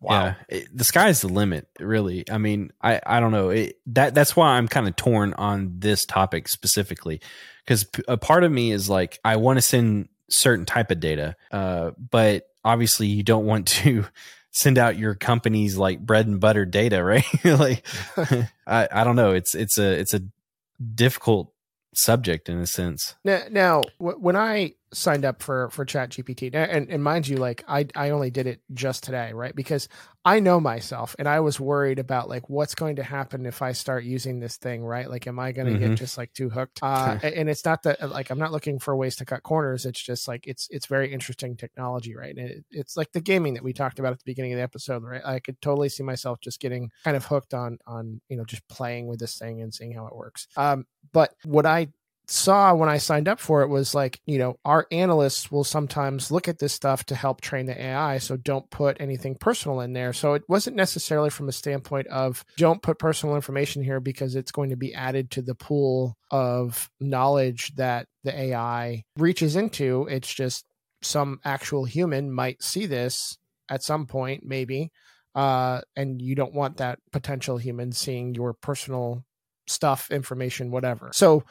Wow. 0.06 0.24
Yeah, 0.24 0.36
it, 0.50 0.78
the 0.78 0.84
sky's 0.84 1.22
the 1.22 1.28
limit. 1.28 1.68
Really, 1.80 2.30
I 2.30 2.38
mean, 2.38 2.72
I 2.80 3.02
I 3.06 3.20
don't 3.20 3.32
know. 3.32 3.50
It, 3.50 3.80
that 3.88 4.14
that's 4.14 4.36
why 4.36 4.50
I'm 4.50 4.68
kind 4.68 4.88
of 4.88 4.96
torn 4.96 5.34
on 5.34 5.80
this 5.80 6.06
topic 6.06 6.48
specifically, 6.48 7.22
because 7.66 7.88
a 8.08 8.16
part 8.16 8.44
of 8.44 8.52
me 8.52 8.72
is 8.72 8.88
like 8.88 9.20
I 9.26 9.38
want 9.38 9.58
to 9.58 9.62
send 9.64 10.10
certain 10.30 10.66
type 10.66 10.92
of 10.92 11.00
data, 11.00 11.36
uh, 11.52 11.92
but 11.98 12.48
obviously 12.64 13.08
you 13.08 13.24
don't 13.24 13.46
want 13.46 13.68
to 13.68 14.06
send 14.52 14.78
out 14.78 14.98
your 14.98 15.16
company's 15.16 15.76
like 15.76 16.00
bread 16.00 16.28
and 16.28 16.40
butter 16.40 16.66
data, 16.66 17.04
right? 17.04 17.26
like, 17.44 17.86
I 18.68 18.88
I 18.92 19.04
don't 19.04 19.16
know. 19.16 19.32
It's 19.32 19.56
it's 19.56 19.80
a 19.80 19.92
it's 19.92 20.14
a 20.14 20.22
difficult 20.94 21.52
subject 21.96 22.48
in 22.48 22.60
a 22.60 22.68
sense. 22.68 23.16
Now, 23.24 23.42
now 23.50 23.82
when 23.98 24.36
I 24.36 24.74
signed 24.96 25.26
up 25.26 25.44
for 25.44 25.70
for 25.70 25.86
Chat 25.86 26.10
GPT, 26.10 26.50
and 26.54 26.90
and 26.90 27.04
mind 27.04 27.28
you, 27.28 27.38
like 27.38 27.64
I 27.68 27.88
I 27.96 28.10
only 28.12 28.32
did 28.32 28.48
it 28.48 28.62
just 28.74 29.04
today, 29.04 29.34
right? 29.34 29.56
Because 29.56 29.88
I 30.24 30.40
know 30.40 30.60
myself, 30.60 31.16
and 31.20 31.28
I 31.28 31.40
was 31.42 31.60
worried 31.60 32.00
about 32.00 32.30
like 32.30 32.50
what's 32.50 32.74
going 32.74 32.96
to 32.96 33.04
happen 33.04 33.46
if 33.46 33.62
I 33.62 33.74
start 33.74 34.04
using 34.06 34.40
this 34.40 34.58
thing, 34.58 34.84
right? 34.84 35.08
Like, 35.10 35.28
am 35.28 35.38
I 35.38 35.52
going 35.52 35.68
to 35.68 35.74
Mhm. 35.74 35.80
get 35.80 35.98
just 35.98 36.18
like 36.18 36.34
too 36.34 36.50
hooked? 36.50 36.80
Uh, 36.82 37.18
and 37.22 37.50
it's 37.50 37.66
not 37.66 37.84
that 37.84 38.10
like 38.10 38.30
I'm 38.30 38.40
not 38.40 38.52
looking 38.52 38.80
for 38.80 38.96
ways 38.96 39.16
to 39.18 39.26
cut 39.26 39.44
corners. 39.44 39.86
It's 39.86 40.02
just 40.02 40.28
like 40.28 40.48
it's 40.48 40.68
it's 40.72 40.86
very 40.88 41.12
interesting 41.14 41.56
technology, 41.58 42.16
right? 42.16 42.36
And 42.36 42.50
it, 42.50 42.66
it's 42.72 42.96
like 42.98 43.12
the 43.12 43.22
gaming 43.22 43.54
that 43.56 43.64
we 43.64 43.74
talked 43.74 44.00
about 44.00 44.14
at 44.14 44.20
the 44.20 44.26
beginning 44.26 44.54
of 44.54 44.58
the 44.58 44.64
episode, 44.64 45.04
right? 45.04 45.22
I 45.24 45.40
could 45.40 45.62
totally 45.62 45.90
see 45.90 46.04
myself 46.04 46.40
just 46.40 46.60
getting 46.60 46.90
kind 47.04 47.18
of 47.18 47.26
hooked 47.26 47.54
on 47.54 47.78
on 47.86 48.22
you 48.30 48.38
know 48.38 48.46
just 48.46 48.68
playing 48.68 49.08
with 49.08 49.20
this 49.20 49.38
thing 49.38 49.62
and 49.62 49.74
seeing 49.74 49.92
how 49.94 50.08
it 50.08 50.16
works. 50.16 50.48
Um, 50.58 50.86
but 51.12 51.36
what 51.44 51.66
I 51.66 51.90
saw 52.28 52.74
when 52.74 52.90
I 52.90 52.98
signed 52.98 53.28
up 53.28 53.40
for 53.40 53.62
it 53.62 53.68
was 53.68 53.94
like, 53.94 54.20
you 54.26 54.38
know, 54.38 54.58
our 54.66 54.88
analysts 54.92 55.52
will 55.52 55.64
sometimes 55.64 56.32
look 56.32 56.48
at 56.48 56.60
this 56.60 56.74
stuff 56.74 57.04
to 57.06 57.16
help 57.16 57.42
train 57.42 57.66
the 57.66 57.80
AI. 57.80 58.18
So 58.18 58.38
don't 58.38 58.70
put 58.70 58.98
anything 59.00 59.36
personal 59.36 59.82
in 59.82 59.94
there. 59.94 60.14
So 60.14 60.34
it 60.34 60.44
wasn't 60.48 60.76
necessarily 60.76 61.30
from 61.30 61.50
a 61.50 61.54
standpoint 61.54 62.08
of 62.08 62.44
don't 62.58 62.82
put 62.82 63.00
personal 63.00 63.36
information 63.36 63.84
here 63.84 64.00
because 64.00 64.36
it's 64.36 64.52
going 64.52 64.70
to 64.70 64.76
be 64.76 64.94
added 64.94 65.32
to 65.32 65.42
the 65.42 65.56
pool 65.56 66.18
of 66.32 66.90
knowledge 67.00 67.74
that 67.76 68.08
the 68.24 68.38
AI 68.38 69.04
reaches 69.18 69.56
into. 69.56 70.08
It's 70.10 70.34
just 70.34 70.66
some 71.02 71.40
actual 71.46 71.86
human 71.86 72.32
might 72.32 72.64
see 72.64 72.86
this 72.86 73.38
at 73.70 73.84
some 73.84 74.06
point, 74.06 74.44
maybe. 74.46 74.92
Uh, 75.34 75.82
and 75.96 76.22
you 76.22 76.36
don't 76.36 76.54
want 76.54 76.78
that 76.78 77.00
potential 77.12 77.58
human 77.58 77.92
seeing 77.92 78.34
your 78.34 78.54
personal 78.54 79.24
stuff, 79.68 80.10
information, 80.12 80.72
whatever. 80.72 81.12
So 81.14 81.44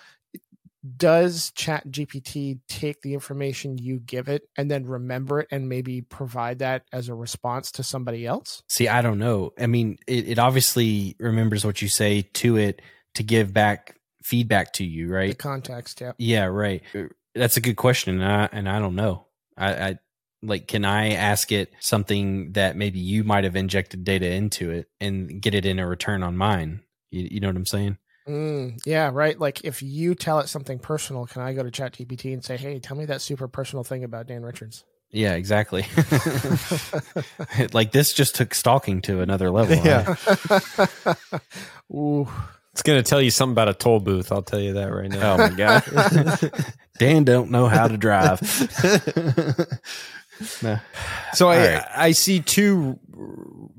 does 0.96 1.50
chat 1.52 1.86
gpt 1.88 2.58
take 2.68 3.00
the 3.02 3.14
information 3.14 3.78
you 3.78 3.98
give 4.00 4.28
it 4.28 4.42
and 4.56 4.70
then 4.70 4.84
remember 4.84 5.40
it 5.40 5.48
and 5.50 5.68
maybe 5.68 6.02
provide 6.02 6.58
that 6.58 6.84
as 6.92 7.08
a 7.08 7.14
response 7.14 7.70
to 7.72 7.82
somebody 7.82 8.26
else 8.26 8.62
See, 8.68 8.88
I 8.88 9.02
don't 9.02 9.18
know. 9.18 9.52
I 9.58 9.66
mean, 9.66 9.98
it, 10.06 10.28
it 10.28 10.38
obviously 10.38 11.16
remembers 11.18 11.64
what 11.64 11.80
you 11.80 11.88
say 11.88 12.22
to 12.34 12.56
it 12.56 12.82
to 13.14 13.22
give 13.22 13.52
back 13.52 13.96
feedback 14.22 14.72
to 14.74 14.84
you, 14.84 15.08
the 15.08 15.12
right? 15.14 15.38
context 15.38 16.00
yeah 16.00 16.12
Yeah, 16.18 16.44
right. 16.46 16.82
Uh, 16.94 17.04
that's 17.34 17.56
a 17.56 17.60
good 17.60 17.76
question, 17.76 18.20
and 18.20 18.24
I, 18.24 18.48
and 18.52 18.68
I 18.68 18.78
don't 18.78 18.94
know. 18.94 19.26
I, 19.56 19.74
I 19.74 19.98
like, 20.42 20.68
can 20.68 20.84
I 20.84 21.12
ask 21.14 21.50
it 21.52 21.72
something 21.80 22.52
that 22.52 22.76
maybe 22.76 22.98
you 22.98 23.24
might 23.24 23.44
have 23.44 23.56
injected 23.56 24.04
data 24.04 24.30
into 24.30 24.70
it 24.70 24.88
and 25.00 25.40
get 25.40 25.54
it 25.54 25.64
in 25.66 25.78
a 25.78 25.86
return 25.86 26.22
on 26.22 26.36
mine? 26.36 26.82
You, 27.10 27.28
you 27.30 27.40
know 27.40 27.48
what 27.48 27.56
I'm 27.56 27.66
saying? 27.66 27.98
Mm, 28.28 28.80
yeah 28.86 29.10
right 29.12 29.38
like 29.38 29.64
if 29.64 29.82
you 29.82 30.14
tell 30.14 30.38
it 30.40 30.48
something 30.48 30.78
personal 30.78 31.26
can 31.26 31.42
i 31.42 31.52
go 31.52 31.62
to 31.62 31.70
chat 31.70 31.92
gpt 31.92 32.32
and 32.32 32.42
say 32.42 32.56
hey 32.56 32.78
tell 32.78 32.96
me 32.96 33.04
that 33.04 33.20
super 33.20 33.48
personal 33.48 33.84
thing 33.84 34.02
about 34.02 34.26
dan 34.26 34.42
richards 34.42 34.82
Yeah, 35.10 35.34
exactly. 35.34 35.84
like 37.72 37.92
this 37.92 38.12
just 38.14 38.34
took 38.34 38.54
stalking 38.54 39.02
to 39.02 39.20
another 39.20 39.50
level. 39.50 39.76
huh? 39.78 40.14
Yeah. 41.06 41.14
Ooh. 41.96 42.26
It's 42.72 42.82
going 42.82 43.00
to 43.00 43.08
tell 43.08 43.22
you 43.22 43.30
something 43.30 43.52
about 43.52 43.68
a 43.68 43.74
toll 43.74 44.00
booth. 44.00 44.32
I'll 44.32 44.42
tell 44.42 44.58
you 44.58 44.72
that 44.72 44.86
right 44.92 45.08
now. 45.08 45.34
Oh 45.34 45.38
my 45.38 45.50
god. 45.50 45.84
Dan 46.98 47.22
don't 47.22 47.52
know 47.52 47.68
how 47.68 47.86
to 47.86 47.96
drive. 47.96 48.40
no. 50.62 50.78
So 51.34 51.48
I 51.48 51.56
All 51.58 51.66
right. 51.74 51.84
I 51.94 52.10
see 52.12 52.40
two 52.40 52.98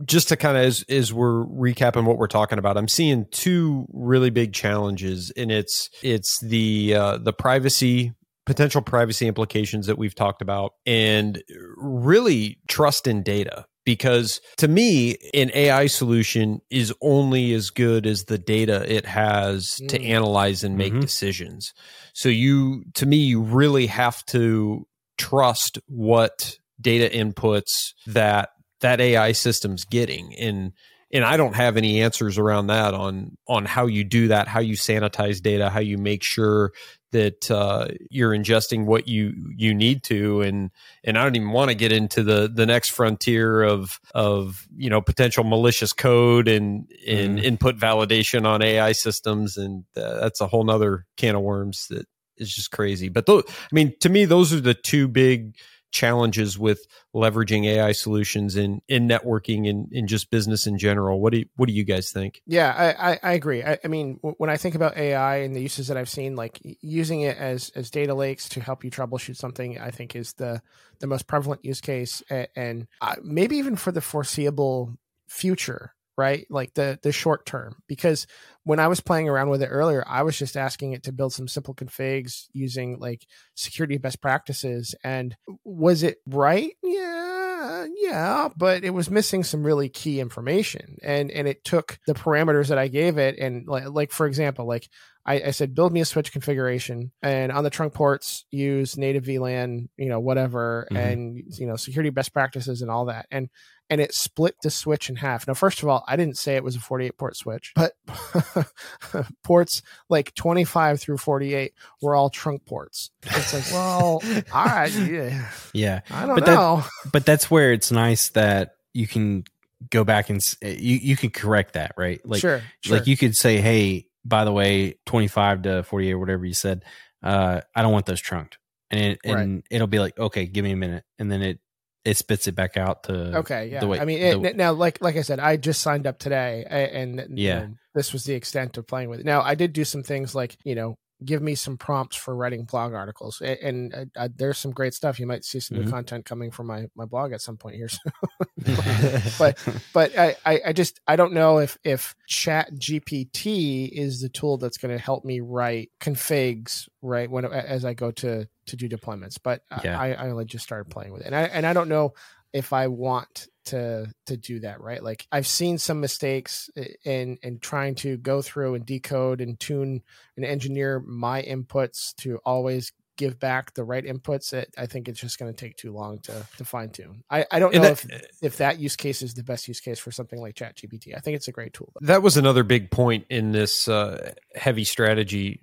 just 0.06 0.30
to 0.30 0.38
kind 0.38 0.58
of 0.58 0.64
as 0.64 0.84
as 0.90 1.14
we're 1.14 1.46
recapping 1.46 2.06
what 2.06 2.18
we're 2.18 2.28
talking 2.28 2.60
about. 2.60 2.78
I'm 2.78 2.88
seeing 2.88 3.26
two 3.32 3.86
really 3.94 4.30
big 4.30 4.54
challenges, 4.54 5.32
and 5.36 5.52
it's 5.52 5.90
it's 6.02 6.38
the 6.44 6.96
uh, 6.96 7.18
the 7.18 7.34
privacy 7.34 8.14
potential 8.46 8.82
privacy 8.82 9.28
implications 9.28 9.88
that 9.88 9.98
we've 9.98 10.14
talked 10.14 10.42
about, 10.42 10.74
and 10.86 11.42
really 11.78 12.60
trust 12.68 13.08
in 13.08 13.24
data. 13.24 13.66
Because 13.86 14.42
to 14.58 14.68
me, 14.68 15.16
an 15.36 15.52
AI 15.54 15.86
solution 15.86 16.60
is 16.72 16.92
only 17.02 17.54
as 17.54 17.70
good 17.70 18.08
as 18.08 18.24
the 18.24 18.40
data 18.40 18.84
it 18.92 19.06
has 19.06 19.76
to 19.90 20.00
Mm. 20.00 20.06
analyze 20.06 20.64
and 20.64 20.76
make 20.76 20.94
Mhm. 20.94 21.02
decisions. 21.02 21.72
So 22.14 22.28
you, 22.30 22.84
to 22.96 23.06
me, 23.06 23.18
you 23.18 23.42
really 23.42 23.86
have 23.86 24.26
to 24.28 24.88
trust 25.20 25.78
what 25.86 26.58
data 26.82 27.16
inputs 27.16 27.94
that 28.08 28.50
that 28.86 29.02
AI 29.02 29.32
system's 29.32 29.84
getting 29.84 30.36
and 30.36 30.72
and 31.12 31.24
I 31.24 31.38
don't 31.38 31.56
have 31.56 31.78
any 31.78 32.02
answers 32.02 32.38
around 32.38 32.68
that 32.68 32.94
on 32.94 33.38
on 33.48 33.66
how 33.66 33.86
you 33.86 34.04
do 34.04 34.28
that, 34.30 34.48
how 34.48 34.60
you 34.60 34.76
sanitize 34.76 35.42
data, 35.42 35.70
how 35.70 35.80
you 35.80 35.98
make 35.98 36.24
sure 36.24 36.72
that 37.12 37.50
uh, 37.50 37.88
you're 38.10 38.32
ingesting 38.32 38.86
what 38.86 39.08
you 39.08 39.34
you 39.56 39.74
need 39.74 40.04
to, 40.06 40.42
and 40.42 40.72
and 41.04 41.18
I 41.18 41.24
don't 41.24 41.36
even 41.36 41.52
want 41.52 41.70
to 41.70 41.76
get 41.76 41.92
into 41.92 42.24
the 42.24 42.52
the 42.54 42.66
next 42.66 42.90
frontier 42.90 43.64
of 43.64 44.00
of 44.14 44.68
you 44.76 44.90
know 44.90 45.00
potential 45.00 45.44
malicious 45.44 45.94
code 45.94 46.48
and 46.48 46.92
and 47.08 47.38
Mhm. 47.40 47.44
input 47.44 47.78
validation 47.78 48.46
on 48.46 48.62
AI 48.62 48.92
systems, 48.92 49.58
and 49.58 49.86
uh, 49.96 50.20
that's 50.20 50.42
a 50.42 50.48
whole 50.48 50.66
nother 50.66 51.06
can 51.18 51.36
of 51.36 51.42
worms 51.44 51.88
that 51.90 52.08
is 52.38 52.54
just 52.54 52.72
crazy. 52.72 53.08
But 53.10 53.26
those, 53.28 53.44
I 53.48 53.74
mean, 53.74 53.94
to 54.02 54.10
me, 54.10 54.26
those 54.26 54.52
are 54.52 54.60
the 54.60 54.74
two 54.74 55.08
big 55.08 55.56
challenges 55.96 56.60
with 56.60 56.86
leveraging 57.16 57.66
AI 57.66 57.94
solutions 57.94 58.58
in 58.58 58.82
in 58.90 59.08
networking 59.08 59.68
and 59.70 59.88
in 59.94 60.08
just 60.08 60.30
business 60.30 60.68
in 60.68 60.78
general. 60.78 61.22
What 61.22 61.32
do 61.32 61.40
you, 61.40 61.46
what 61.56 61.68
do 61.68 61.74
you 61.74 61.86
guys 61.86 62.12
think? 62.12 62.42
Yeah, 62.46 62.74
I, 62.78 63.12
I, 63.12 63.20
I 63.24 63.34
agree. 63.34 63.64
I, 63.64 63.80
I 63.82 63.88
mean, 63.88 64.18
w- 64.18 64.36
when 64.38 64.50
I 64.50 64.58
think 64.58 64.76
about 64.76 64.98
AI 64.98 65.38
and 65.38 65.56
the 65.56 65.62
uses 65.62 65.88
that 65.88 65.96
I've 65.96 66.10
seen, 66.10 66.36
like 66.36 66.60
using 66.82 67.22
it 67.22 67.38
as 67.38 67.72
as 67.76 67.90
data 67.90 68.14
lakes 68.14 68.50
to 68.50 68.60
help 68.60 68.84
you 68.84 68.92
troubleshoot 68.92 69.38
something, 69.38 69.80
I 69.80 69.90
think 69.90 70.18
is 70.18 70.34
the 70.34 70.62
the 71.00 71.08
most 71.08 71.28
prevalent 71.28 71.64
use 71.64 71.80
case, 71.80 72.22
and, 72.30 72.48
and 72.58 72.88
uh, 73.00 73.16
maybe 73.24 73.56
even 73.56 73.78
for 73.78 73.94
the 73.94 74.02
foreseeable 74.02 74.98
future, 75.30 75.94
right? 76.18 76.46
Like 76.50 76.74
the 76.74 77.00
the 77.02 77.12
short 77.12 77.46
term, 77.46 77.82
because 77.88 78.28
when 78.64 78.80
I 78.80 78.88
was 78.88 79.00
playing 79.00 79.30
around 79.30 79.50
with 79.50 79.62
it 79.62 79.68
earlier, 79.68 80.04
I 80.08 80.24
was 80.24 80.38
just 80.38 80.58
asking 80.58 80.94
it 80.94 81.04
to 81.04 81.12
build 81.12 81.34
some 81.34 81.48
simple 81.48 81.74
configs 81.76 82.48
using 82.54 83.00
like 83.00 83.26
security 83.56 83.98
best 83.98 84.22
practices, 84.22 84.96
and 85.04 85.36
was 85.64 86.04
it 86.04 86.18
right? 86.26 86.72
Yeah, 86.84 87.86
yeah, 87.96 88.50
but 88.56 88.84
it 88.84 88.92
was 88.92 89.10
missing 89.10 89.44
some 89.44 89.64
really 89.64 89.90
key 89.90 90.20
information, 90.20 90.98
and 91.04 91.32
and 91.32 91.48
it 91.48 91.64
took 91.64 92.00
the 92.08 92.14
parameters 92.14 92.68
that 92.68 92.78
I 92.78 92.88
gave 92.88 93.18
it, 93.18 93.38
and 93.38 93.68
like 93.68 93.90
like 93.90 94.12
for 94.12 94.26
example, 94.26 94.66
like 94.66 94.90
I, 95.26 95.36
I 95.48 95.52
said, 95.52 95.74
build 95.74 95.92
me 95.92 96.02
a 96.02 96.06
switch 96.06 96.32
configuration, 96.32 97.12
and 97.22 97.52
on 97.52 97.64
the 97.64 97.70
trunk 97.72 97.94
ports, 97.94 98.46
use 98.52 98.96
native 98.98 99.24
VLAN, 99.24 99.90
you 99.98 100.10
know, 100.10 100.20
whatever, 100.20 100.88
Mhm. 100.92 100.98
and 100.98 101.44
you 101.58 101.66
know, 101.66 101.76
security 101.78 102.12
best 102.12 102.32
practices 102.34 102.82
and 102.82 102.92
all 102.92 103.06
that, 103.06 103.26
and 103.32 103.50
and 103.90 104.02
it 104.02 104.14
split 104.16 104.56
the 104.64 104.72
switch 104.72 105.10
in 105.10 105.16
half. 105.16 105.48
Now, 105.48 105.54
first 105.54 105.84
of 105.84 105.88
all, 105.90 106.04
I 106.08 106.16
didn't 106.16 106.38
say 106.38 106.56
it 106.56 106.64
was 106.64 106.76
a 106.76 106.80
48 106.80 107.18
port 107.20 107.36
switch, 107.38 107.72
but 107.76 107.94
ports 109.44 109.82
like 110.10 110.34
25 110.36 111.00
through 111.00 111.18
48 111.18 111.74
were 112.02 112.16
all 112.16 112.30
trunk 112.30 112.66
ports. 112.66 113.12
It's 113.24 113.54
like, 113.54 113.72
well, 113.72 114.22
all 114.54 114.66
right, 114.66 114.92
yeah, 114.92 115.50
Yeah. 115.74 116.02
I 116.10 116.26
don't 116.26 116.36
But 116.36 116.46
that- 116.46 116.56
know. 116.56 116.84
But 117.12 117.26
that's 117.26 117.50
where 117.52 117.74
it's 117.74 117.92
nice 117.92 118.30
that 118.30 118.76
you 118.94 119.08
can 119.08 119.44
go 119.92 120.04
back 120.04 120.30
and 120.30 120.40
you 120.62 120.96
you 120.98 121.16
can 121.18 121.30
correct 121.30 121.74
that, 121.74 121.94
right? 121.98 122.26
Like 122.26 122.42
sure, 122.42 122.62
sure. 122.82 122.98
like 122.98 123.08
you 123.08 123.18
could 123.18 123.36
say, 123.36 123.58
"Hey, 123.62 124.08
by 124.26 124.44
the 124.44 124.52
way, 124.52 124.96
25 125.06 125.62
to 125.64 125.84
48 125.84 126.12
or 126.14 126.20
whatever 126.20 126.46
you 126.46 126.54
said, 126.54 126.84
uh 127.24 127.62
I 127.76 127.82
don't 127.82 127.94
want 127.94 128.06
those 128.08 128.22
trunked." 128.22 128.58
And 128.92 129.00
it, 129.02 129.20
Right. 129.26 129.40
and 129.42 129.64
it'll 129.72 129.88
be 129.88 130.00
like, 130.00 130.18
"Okay, 130.20 130.46
give 130.46 130.64
me 130.64 130.72
a 130.72 130.76
minute." 130.76 131.04
And 131.20 131.32
then 131.32 131.42
it 131.42 131.60
it 132.04 132.18
spits 132.18 132.48
it 132.48 132.54
back 132.56 132.78
out 132.78 133.04
to 133.06 133.38
Okay, 133.38 133.70
yeah. 133.72 133.80
the 133.80 133.88
way- 133.88 134.00
I 134.00 134.06
mean, 134.06 134.20
the- 134.20 134.50
it, 134.50 134.56
now, 134.56 134.74
like 134.74 135.02
like 135.02 135.16
I 135.18 135.22
said, 135.22 135.40
I 135.40 135.58
just 135.58 135.82
signed 135.82 136.06
up 136.06 136.20
today, 136.20 136.64
and, 136.70 137.20
and 137.20 137.40
Yeah. 137.40 137.62
you 137.62 137.68
know, 137.70 137.74
this 137.96 138.14
was 138.14 138.26
the 138.26 138.36
extent 138.36 138.78
of 138.78 138.86
playing 138.86 139.10
with 139.10 139.22
it. 139.22 139.26
Now, 139.26 139.42
I 139.42 139.56
did 139.56 139.74
do 139.74 139.84
some 139.86 140.04
things 140.04 140.36
like 140.36 140.56
you 140.64 140.76
know, 140.76 140.98
give 141.24 141.42
me 141.42 141.56
some 141.56 141.78
prompts 141.78 142.16
for 142.18 142.36
writing 142.36 142.66
blog 142.66 142.94
articles, 142.94 143.42
a- 143.42 143.64
and 143.66 143.94
uh, 143.94 144.06
uh, 144.18 144.30
there's 144.36 144.58
some 144.58 144.72
great 144.72 144.94
stuff. 144.94 145.20
You 145.20 145.28
might 145.28 145.46
see 145.46 145.60
some 145.60 145.78
new 145.78 145.84
Mhm. 145.86 145.90
content 145.92 146.26
coming 146.26 146.52
from 146.52 146.68
my 146.68 146.88
my 146.96 147.06
blog 147.06 147.32
at 147.32 147.42
some 147.42 147.58
point 147.58 147.76
here. 147.76 147.90
but 149.38 149.58
but 149.94 150.18
I, 150.18 150.36
I 150.46 150.74
just 150.74 151.00
I 151.08 151.16
don't 151.16 151.34
know 151.34 151.60
if 151.60 151.78
if 151.84 152.16
Chat 152.28 152.74
GPT 152.76 153.90
is 153.92 154.22
the 154.22 154.30
tool 154.30 154.58
that's 154.58 154.78
going 154.78 154.96
to 154.96 155.02
help 155.04 155.24
me 155.26 155.40
write 155.40 155.92
configs 156.02 156.88
right 157.02 157.30
when 157.30 157.46
as 157.46 157.86
I 157.86 157.94
go 157.94 158.12
to 158.12 158.48
to 158.68 158.76
do 158.76 158.90
deployments. 158.90 159.38
But 159.42 159.62
I- 159.72 159.82
Yeah. 159.84 160.00
I, 160.00 160.08
I 160.14 160.30
only 160.30 160.46
just 160.46 160.64
started 160.64 160.90
playing 160.90 161.12
with 161.14 161.22
it, 161.22 161.28
and 161.28 161.36
I 161.36 161.44
and 161.44 161.66
I 161.66 161.74
don't 161.74 161.90
know 161.90 162.14
if 162.56 162.72
I 162.72 162.88
want 162.88 163.48
to 163.66 164.08
to 164.28 164.38
do 164.38 164.62
that 164.62 164.80
right. 164.80 165.04
Like 165.04 165.28
I've 165.32 165.46
seen 165.48 165.78
some 165.78 166.00
mistakes 166.00 166.70
in 167.04 167.38
in 167.44 167.60
trying 167.60 167.96
to 167.96 168.16
go 168.18 168.42
through 168.42 168.76
and 168.76 168.86
decode 168.86 169.42
and 169.42 169.60
tune 169.60 170.02
and 170.38 170.46
engineer 170.46 171.00
my 171.06 171.42
inputs 171.44 172.16
to 172.18 172.40
always 172.46 172.94
give 173.18 173.40
back 173.40 173.74
the 173.74 173.84
right 173.84 174.04
inputs 174.06 174.50
that 174.52 174.68
I 174.78 174.86
think 174.88 175.08
it's 175.08 175.20
just 175.20 175.40
going 175.40 175.52
to 175.54 175.56
take 175.58 175.78
too 175.78 175.94
long 175.94 176.20
to, 176.24 176.46
to 176.58 176.66
fine 176.66 176.90
tune. 176.90 177.24
I, 177.30 177.46
I 177.50 177.60
don't 177.60 177.74
know 177.74 177.84
And 177.84 177.92
if 177.92 178.02
that- 178.04 178.26
if 178.42 178.58
that 178.58 178.78
use 178.80 178.96
case 178.98 179.22
is 179.22 179.34
the 179.34 179.44
best 179.44 179.68
use 179.68 179.80
case 179.80 180.00
for 180.00 180.12
something 180.12 180.40
like 180.40 180.56
ChatGPT. 180.56 181.16
I 181.16 181.20
think 181.20 181.36
it's 181.36 181.48
a 181.48 181.54
great 181.54 181.74
tool. 181.74 181.92
that 182.02 182.22
was 182.22 182.36
another 182.38 182.64
big 182.64 182.92
point 182.92 183.26
in 183.30 183.52
this 183.52 183.88
uh, 183.88 184.34
heavy 184.56 184.84
strategy 184.84 185.62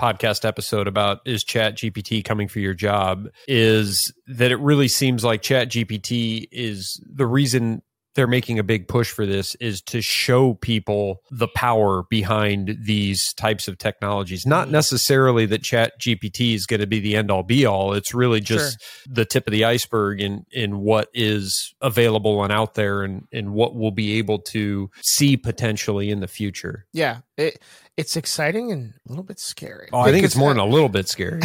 podcast 0.00 0.46
episode 0.46 0.88
about 0.88 1.20
is 1.26 1.44
Chat 1.44 1.76
GPT 1.76 2.24
coming 2.24 2.48
for 2.48 2.58
your 2.58 2.72
job 2.72 3.28
is 3.46 4.12
that 4.26 4.50
it 4.50 4.58
really 4.58 4.88
seems 4.88 5.22
like 5.22 5.42
Chat 5.42 5.68
GPT 5.68 6.48
is 6.50 7.00
the 7.06 7.26
reason 7.26 7.82
they're 8.14 8.26
making 8.26 8.58
a 8.58 8.64
big 8.64 8.88
push 8.88 9.10
for 9.10 9.24
this 9.24 9.54
is 9.56 9.80
to 9.82 10.00
show 10.00 10.54
people 10.54 11.22
the 11.30 11.48
power 11.48 12.04
behind 12.10 12.76
these 12.82 13.32
types 13.34 13.68
of 13.68 13.78
technologies. 13.78 14.46
Not 14.46 14.68
mm. 14.68 14.72
necessarily 14.72 15.46
that 15.46 15.62
Chat 15.62 15.92
GPT 16.00 16.54
is 16.54 16.66
going 16.66 16.80
to 16.80 16.86
be 16.86 17.00
the 17.00 17.16
end 17.16 17.30
all 17.30 17.42
be 17.42 17.64
all. 17.64 17.92
It's 17.92 18.14
really 18.14 18.40
just 18.40 18.82
the 19.08 19.24
tip 19.24 19.46
of 19.46 19.52
the 19.52 19.64
iceberg 19.64 20.20
in 20.20 20.44
in 20.50 20.78
what 20.78 21.08
is 21.14 21.74
available 21.80 22.42
and 22.42 22.52
out 22.52 22.74
there 22.74 23.02
and 23.02 23.26
and 23.32 23.52
what 23.52 23.74
we'll 23.74 23.90
be 23.90 24.18
able 24.18 24.38
to 24.38 24.90
see 25.02 25.36
potentially 25.36 26.10
in 26.10 26.20
the 26.20 26.28
future. 26.28 26.86
Yeah, 26.92 27.18
it 27.36 27.62
it's 27.96 28.16
exciting 28.16 28.72
and 28.72 28.94
a 29.06 29.10
little 29.10 29.24
bit 29.24 29.38
scary. 29.38 29.88
Oh, 29.92 30.00
I 30.00 30.10
think 30.10 30.24
it's 30.24 30.36
more 30.36 30.48
than 30.50 30.58
a 30.58 30.64
little 30.64 30.88
bit 30.88 31.06
scary. 31.06 31.42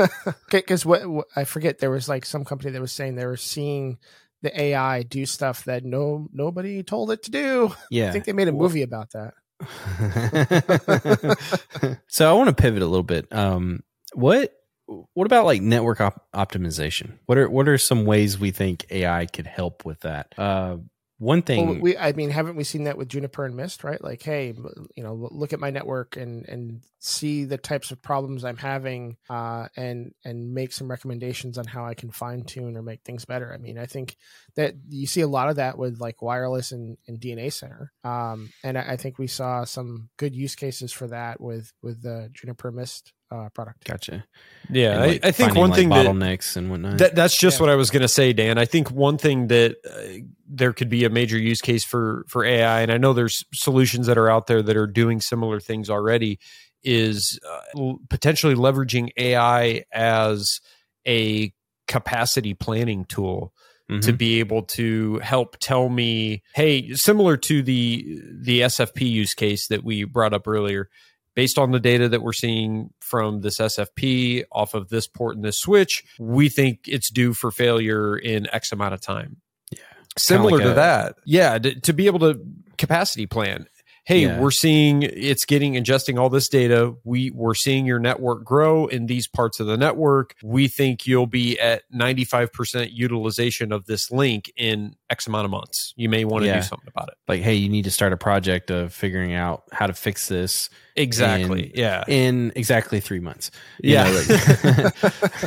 because 0.50 0.86
what, 0.86 1.06
what 1.06 1.26
I 1.36 1.44
forget, 1.44 1.80
there 1.80 1.90
was 1.90 2.08
like 2.08 2.24
some 2.24 2.46
company 2.46 2.70
that 2.70 2.80
was 2.80 2.92
saying 2.92 3.16
they 3.16 3.26
were 3.26 3.36
seeing 3.36 3.98
the 4.42 4.60
AI 4.60 5.02
do 5.02 5.26
stuff 5.26 5.64
that 5.64 5.84
no 5.84 6.28
nobody 6.32 6.82
told 6.82 7.10
it 7.10 7.22
to 7.24 7.30
do. 7.30 7.74
Yeah. 7.90 8.08
I 8.08 8.12
think 8.12 8.24
they 8.24 8.32
made 8.32 8.48
a 8.48 8.52
movie 8.52 8.82
about 8.82 9.12
that. 9.12 9.34
so 12.08 12.30
I 12.30 12.32
want 12.32 12.48
to 12.48 12.54
pivot 12.54 12.82
a 12.82 12.86
little 12.86 13.02
bit. 13.02 13.32
Um, 13.32 13.82
what 14.14 14.52
what 14.86 15.26
about 15.26 15.44
like 15.44 15.60
network 15.60 16.00
op- 16.00 16.26
optimization? 16.34 17.18
What 17.26 17.38
are 17.38 17.50
what 17.50 17.68
are 17.68 17.78
some 17.78 18.04
ways 18.04 18.38
we 18.38 18.52
think 18.52 18.86
AI 18.90 19.26
could 19.26 19.46
help 19.46 19.84
with 19.84 20.00
that? 20.00 20.34
Uh, 20.38 20.78
one 21.18 21.42
thing 21.42 21.66
Well, 21.66 21.78
we, 21.80 21.96
I 21.96 22.12
mean, 22.12 22.30
haven't 22.30 22.54
we 22.54 22.62
seen 22.62 22.84
that 22.84 22.96
with 22.96 23.08
Juniper 23.08 23.44
and 23.44 23.56
Mist, 23.56 23.82
right? 23.82 24.02
Like, 24.02 24.22
hey, 24.22 24.54
you 24.94 25.02
know, 25.02 25.28
look 25.32 25.52
at 25.52 25.58
my 25.58 25.70
network 25.70 26.16
and 26.16 26.48
and 26.48 26.80
see 27.00 27.44
the 27.44 27.58
types 27.58 27.90
of 27.90 28.00
problems 28.00 28.44
I'm 28.44 28.56
having, 28.56 29.16
uh, 29.28 29.66
and 29.76 30.14
and 30.24 30.54
make 30.54 30.72
some 30.72 30.88
recommendations 30.88 31.58
on 31.58 31.66
how 31.66 31.84
I 31.84 31.94
can 31.94 32.12
fine 32.12 32.44
tune 32.44 32.76
or 32.76 32.82
make 32.82 33.02
things 33.02 33.24
better. 33.24 33.52
I 33.52 33.56
mean, 33.56 33.78
I 33.78 33.86
think 33.86 34.16
that 34.54 34.74
you 34.88 35.08
see 35.08 35.22
a 35.22 35.26
lot 35.26 35.48
of 35.48 35.56
that 35.56 35.76
with 35.76 36.00
like 36.00 36.22
wireless 36.22 36.70
and, 36.70 36.96
and 37.08 37.20
DNA 37.20 37.52
Center, 37.52 37.92
um, 38.04 38.50
and 38.62 38.78
I, 38.78 38.92
I 38.92 38.96
think 38.96 39.18
we 39.18 39.26
saw 39.26 39.64
some 39.64 40.10
good 40.18 40.36
use 40.36 40.54
cases 40.54 40.92
for 40.92 41.08
that 41.08 41.40
with 41.40 41.72
with 41.82 42.00
the 42.00 42.30
Juniper 42.32 42.70
Mist 42.70 43.12
uh, 43.30 43.48
product. 43.50 43.84
gotcha. 43.84 44.24
Yeah, 44.70 45.02
And, 45.02 45.02
I, 45.24 45.28
I 45.28 45.30
think 45.32 45.54
one 45.54 45.70
like, 45.70 45.78
thing 45.78 45.88
that 45.90 46.06
bottlenecks 46.06 46.56
and 46.56 46.70
whatnot. 46.70 46.98
That, 46.98 47.14
that's 47.14 47.36
just 47.36 47.58
Yeah. 47.58 47.62
what 47.66 47.70
I 47.70 47.74
was 47.74 47.90
going 47.90 48.02
to 48.02 48.08
say, 48.08 48.32
Dan. 48.32 48.58
I 48.58 48.64
think 48.64 48.90
one 48.90 49.18
thing 49.18 49.48
that 49.48 49.76
uh, 49.88 50.24
there 50.48 50.72
could 50.72 50.88
be 50.88 51.04
a 51.04 51.10
major 51.10 51.38
use 51.38 51.60
case 51.60 51.84
for 51.84 52.24
for 52.28 52.44
AI, 52.44 52.80
and 52.82 52.90
I 52.92 52.96
know 52.98 53.12
there's 53.12 53.44
solutions 53.52 54.06
that 54.06 54.18
are 54.18 54.30
out 54.30 54.46
there 54.46 54.62
that 54.62 54.76
are 54.76 54.86
doing 54.86 55.20
similar 55.20 55.60
things 55.60 55.88
already, 55.90 56.38
is 56.82 57.38
uh, 57.48 57.60
l- 57.78 57.98
potentially 58.08 58.54
leveraging 58.54 59.08
AI 59.16 59.84
as 59.92 60.60
a 61.06 61.52
capacity 61.86 62.54
planning 62.54 63.04
tool 63.06 63.52
Mhm. 63.90 64.02
to 64.02 64.12
be 64.12 64.38
able 64.40 64.62
to 64.62 65.18
help 65.20 65.56
tell 65.60 65.88
me, 65.88 66.42
hey, 66.54 66.92
similar 66.94 67.38
to 67.38 67.62
the 67.62 68.20
the 68.42 68.60
SFP 68.60 69.08
use 69.10 69.32
case 69.34 69.66
that 69.68 69.82
we 69.82 70.04
brought 70.04 70.34
up 70.34 70.46
earlier, 70.46 70.90
based 71.38 71.56
on 71.56 71.70
the 71.70 71.78
data 71.78 72.08
that 72.08 72.20
we're 72.20 72.32
seeing 72.32 72.90
from 72.98 73.42
this 73.42 73.60
SFP 73.60 74.42
off 74.50 74.74
of 74.74 74.88
this 74.88 75.06
port 75.06 75.36
and 75.36 75.44
this 75.44 75.56
switch, 75.60 76.02
we 76.18 76.48
think 76.48 76.80
it's 76.88 77.12
due 77.12 77.32
for 77.32 77.52
failure 77.52 78.16
in 78.16 78.48
X 78.52 78.72
amount 78.72 78.92
of 78.92 79.00
time. 79.00 79.36
Yeah. 79.70 79.78
Similar 80.16 80.50
like 80.56 80.62
to 80.64 80.72
a- 80.72 80.74
that. 80.74 81.14
Yeah, 81.24 81.56
to, 81.58 81.78
to 81.82 81.92
be 81.92 82.06
able 82.06 82.18
to 82.18 82.40
capacity 82.76 83.26
plan. 83.26 83.68
Hey, 84.04 84.22
Yeah. 84.22 84.40
we're 84.40 84.50
seeing 84.50 85.02
it's 85.04 85.44
getting 85.44 85.74
ingesting 85.74 86.18
all 86.18 86.28
this 86.28 86.48
data. 86.48 86.94
We 87.04 87.30
we're 87.30 87.54
seeing 87.54 87.86
your 87.86 88.00
network 88.00 88.42
grow 88.42 88.86
in 88.88 89.06
these 89.06 89.28
parts 89.28 89.60
of 89.60 89.68
the 89.68 89.76
network. 89.76 90.34
We 90.42 90.66
think 90.66 91.06
you'll 91.06 91.26
be 91.28 91.56
at 91.60 91.82
95% 91.94 92.88
utilization 92.92 93.70
of 93.70 93.86
this 93.86 94.10
link 94.10 94.50
in 94.56 94.96
X 95.10 95.26
amount 95.26 95.46
of 95.46 95.50
months. 95.50 95.94
You 95.96 96.08
may 96.08 96.24
want 96.24 96.42
to 96.42 96.48
Yeah. 96.48 96.56
do 96.56 96.62
something 96.62 96.88
about 96.88 97.08
it. 97.08 97.14
like, 97.26 97.40
hey, 97.40 97.54
you 97.54 97.68
need 97.70 97.84
to 97.84 97.90
start 97.90 98.12
a 98.12 98.16
project 98.18 98.70
of 98.70 98.92
figuring 98.92 99.32
out 99.34 99.62
how 99.72 99.86
to 99.86 99.94
fix 99.94 100.28
this 100.28 100.68
Exactly. 100.96 101.64
And- 101.68 101.76
yeah. 101.76 102.04
in 102.08 102.52
exactly 102.56 103.00
three 103.00 103.20
months. 103.20 103.50
You 103.82 103.94
Yeah. 103.94 104.04
know, 104.04 104.22
like- 104.28 105.04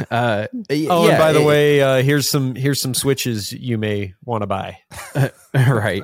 uh, 0.12 0.47
Oh, 0.89 1.05
yeah, 1.05 1.09
and 1.12 1.18
by 1.20 1.34
the 1.34 1.41
it- 1.41 1.45
way, 1.45 1.82
uh, 1.82 2.01
here's 2.01 2.30
some 2.30 2.55
here's 2.55 2.82
some 2.82 2.93
switches 2.93 3.51
you 3.53 3.78
may 3.78 4.14
want 4.26 4.41
to 4.41 4.47
buy. 4.47 4.80
right 5.53 6.01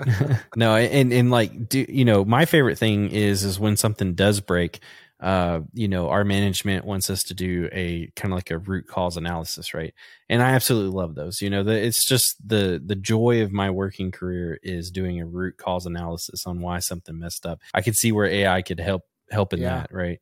no 0.57 0.75
and 0.75 1.13
and 1.13 1.31
like 1.31 1.69
do 1.69 1.85
you 1.87 2.03
know 2.03 2.25
my 2.25 2.43
favorite 2.45 2.77
thing 2.77 3.09
is 3.09 3.43
is 3.45 3.57
when 3.57 3.77
something 3.77 4.13
does 4.13 4.41
break 4.41 4.81
uh 5.19 5.61
you 5.73 5.87
know 5.87 6.09
our 6.09 6.23
management 6.23 6.85
wants 6.85 7.09
us 7.09 7.23
to 7.23 7.33
do 7.33 7.67
a 7.71 8.11
kind 8.15 8.31
of 8.31 8.37
like 8.37 8.51
a 8.51 8.57
root 8.59 8.85
cause 8.87 9.17
analysis 9.17 9.73
right 9.73 9.93
and 10.29 10.43
i 10.43 10.51
absolutely 10.51 10.95
love 10.95 11.15
those 11.15 11.41
you 11.41 11.49
know 11.49 11.63
the, 11.63 11.71
it's 11.73 12.05
just 12.05 12.35
the 12.47 12.79
the 12.85 12.95
joy 12.95 13.41
of 13.41 13.51
my 13.51 13.69
working 13.71 14.11
career 14.11 14.59
is 14.61 14.91
doing 14.91 15.19
a 15.19 15.25
root 15.25 15.57
cause 15.57 15.87
analysis 15.87 16.45
on 16.45 16.61
why 16.61 16.77
something 16.77 17.17
messed 17.17 17.45
up 17.47 17.59
i 17.73 17.81
could 17.81 17.95
see 17.95 18.11
where 18.11 18.27
ai 18.27 18.61
could 18.61 18.79
help 18.79 19.01
help 19.31 19.53
in 19.53 19.59
Yeah. 19.59 19.77
that 19.79 19.91
right 19.91 20.19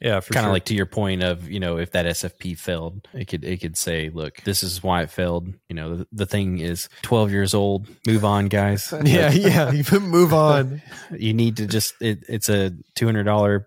Yeah, 0.00 0.20
for 0.20 0.32
kind 0.34 0.44
of 0.44 0.48
sure. 0.48 0.52
like 0.54 0.64
to 0.66 0.74
your 0.74 0.86
point 0.86 1.22
of 1.22 1.48
you 1.50 1.60
know 1.60 1.76
if 1.76 1.92
that 1.92 2.06
sfp 2.06 2.58
failed 2.58 3.06
it 3.12 3.26
could 3.28 3.44
it 3.44 3.60
could 3.60 3.76
say 3.76 4.10
look 4.12 4.42
this 4.44 4.62
is 4.62 4.82
why 4.82 5.02
it 5.02 5.10
failed 5.10 5.48
you 5.68 5.74
know 5.76 5.96
the, 5.98 6.06
the 6.12 6.26
thing 6.26 6.58
is 6.58 6.88
12 7.02 7.30
years 7.30 7.54
old 7.54 7.86
move 8.06 8.24
on 8.24 8.46
guys 8.48 8.92
yeah, 9.04 9.30
yeah, 9.30 9.70
you 9.70 9.84
move 10.00 10.32
on. 10.34 10.82
you 11.16 11.32
need 11.34 11.58
to 11.58 11.66
just 11.66 11.94
it, 12.00 12.24
it's 12.28 12.48
a 12.48 12.72
$200 12.98 13.64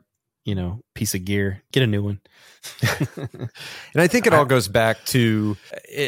you 0.48 0.56
know 0.56 0.80
piece 0.96 1.14
of 1.14 1.24
gear 1.24 1.62
get 1.72 1.84
a 1.84 1.88
new 1.88 2.02
one 2.02 2.20
And 3.94 4.02
I 4.02 4.08
think 4.08 4.28
it 4.28 4.34
all 4.34 4.46
goes 4.46 4.68
back 4.68 5.04
to, 5.06 5.58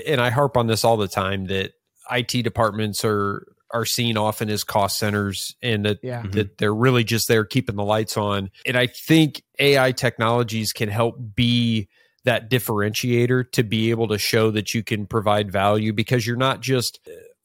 and 0.07 0.21
I 0.21 0.29
harp 0.29 0.57
on 0.57 0.67
this 0.67 0.83
all 0.83 0.97
the 0.97 1.07
time 1.07 1.45
that 1.47 1.73
IT 2.11 2.43
departments 2.43 3.03
are 3.05 3.45
are 3.71 3.85
seen 3.85 4.17
often 4.17 4.49
as 4.49 4.63
cost 4.63 4.97
centers, 4.97 5.55
and 5.61 5.85
that 5.85 5.99
Yeah. 6.01 6.23
That 6.23 6.31
mm-hmm. 6.31 6.53
they're 6.57 6.73
really 6.73 7.03
just 7.03 7.27
there 7.27 7.45
keeping 7.45 7.75
the 7.75 7.83
lights 7.83 8.17
on. 8.17 8.49
And 8.65 8.77
I 8.77 8.87
think 8.87 9.43
AI 9.59 9.91
technologies 9.91 10.71
can 10.73 10.89
help 10.89 11.17
be 11.35 11.87
that 12.25 12.49
differentiator 12.49 13.51
to 13.51 13.63
be 13.63 13.91
able 13.91 14.07
to 14.07 14.17
show 14.17 14.51
that 14.51 14.73
you 14.73 14.83
can 14.83 15.05
provide 15.05 15.51
value 15.51 15.93
because 15.93 16.25
you're 16.25 16.35
not 16.35 16.61
just 16.61 16.99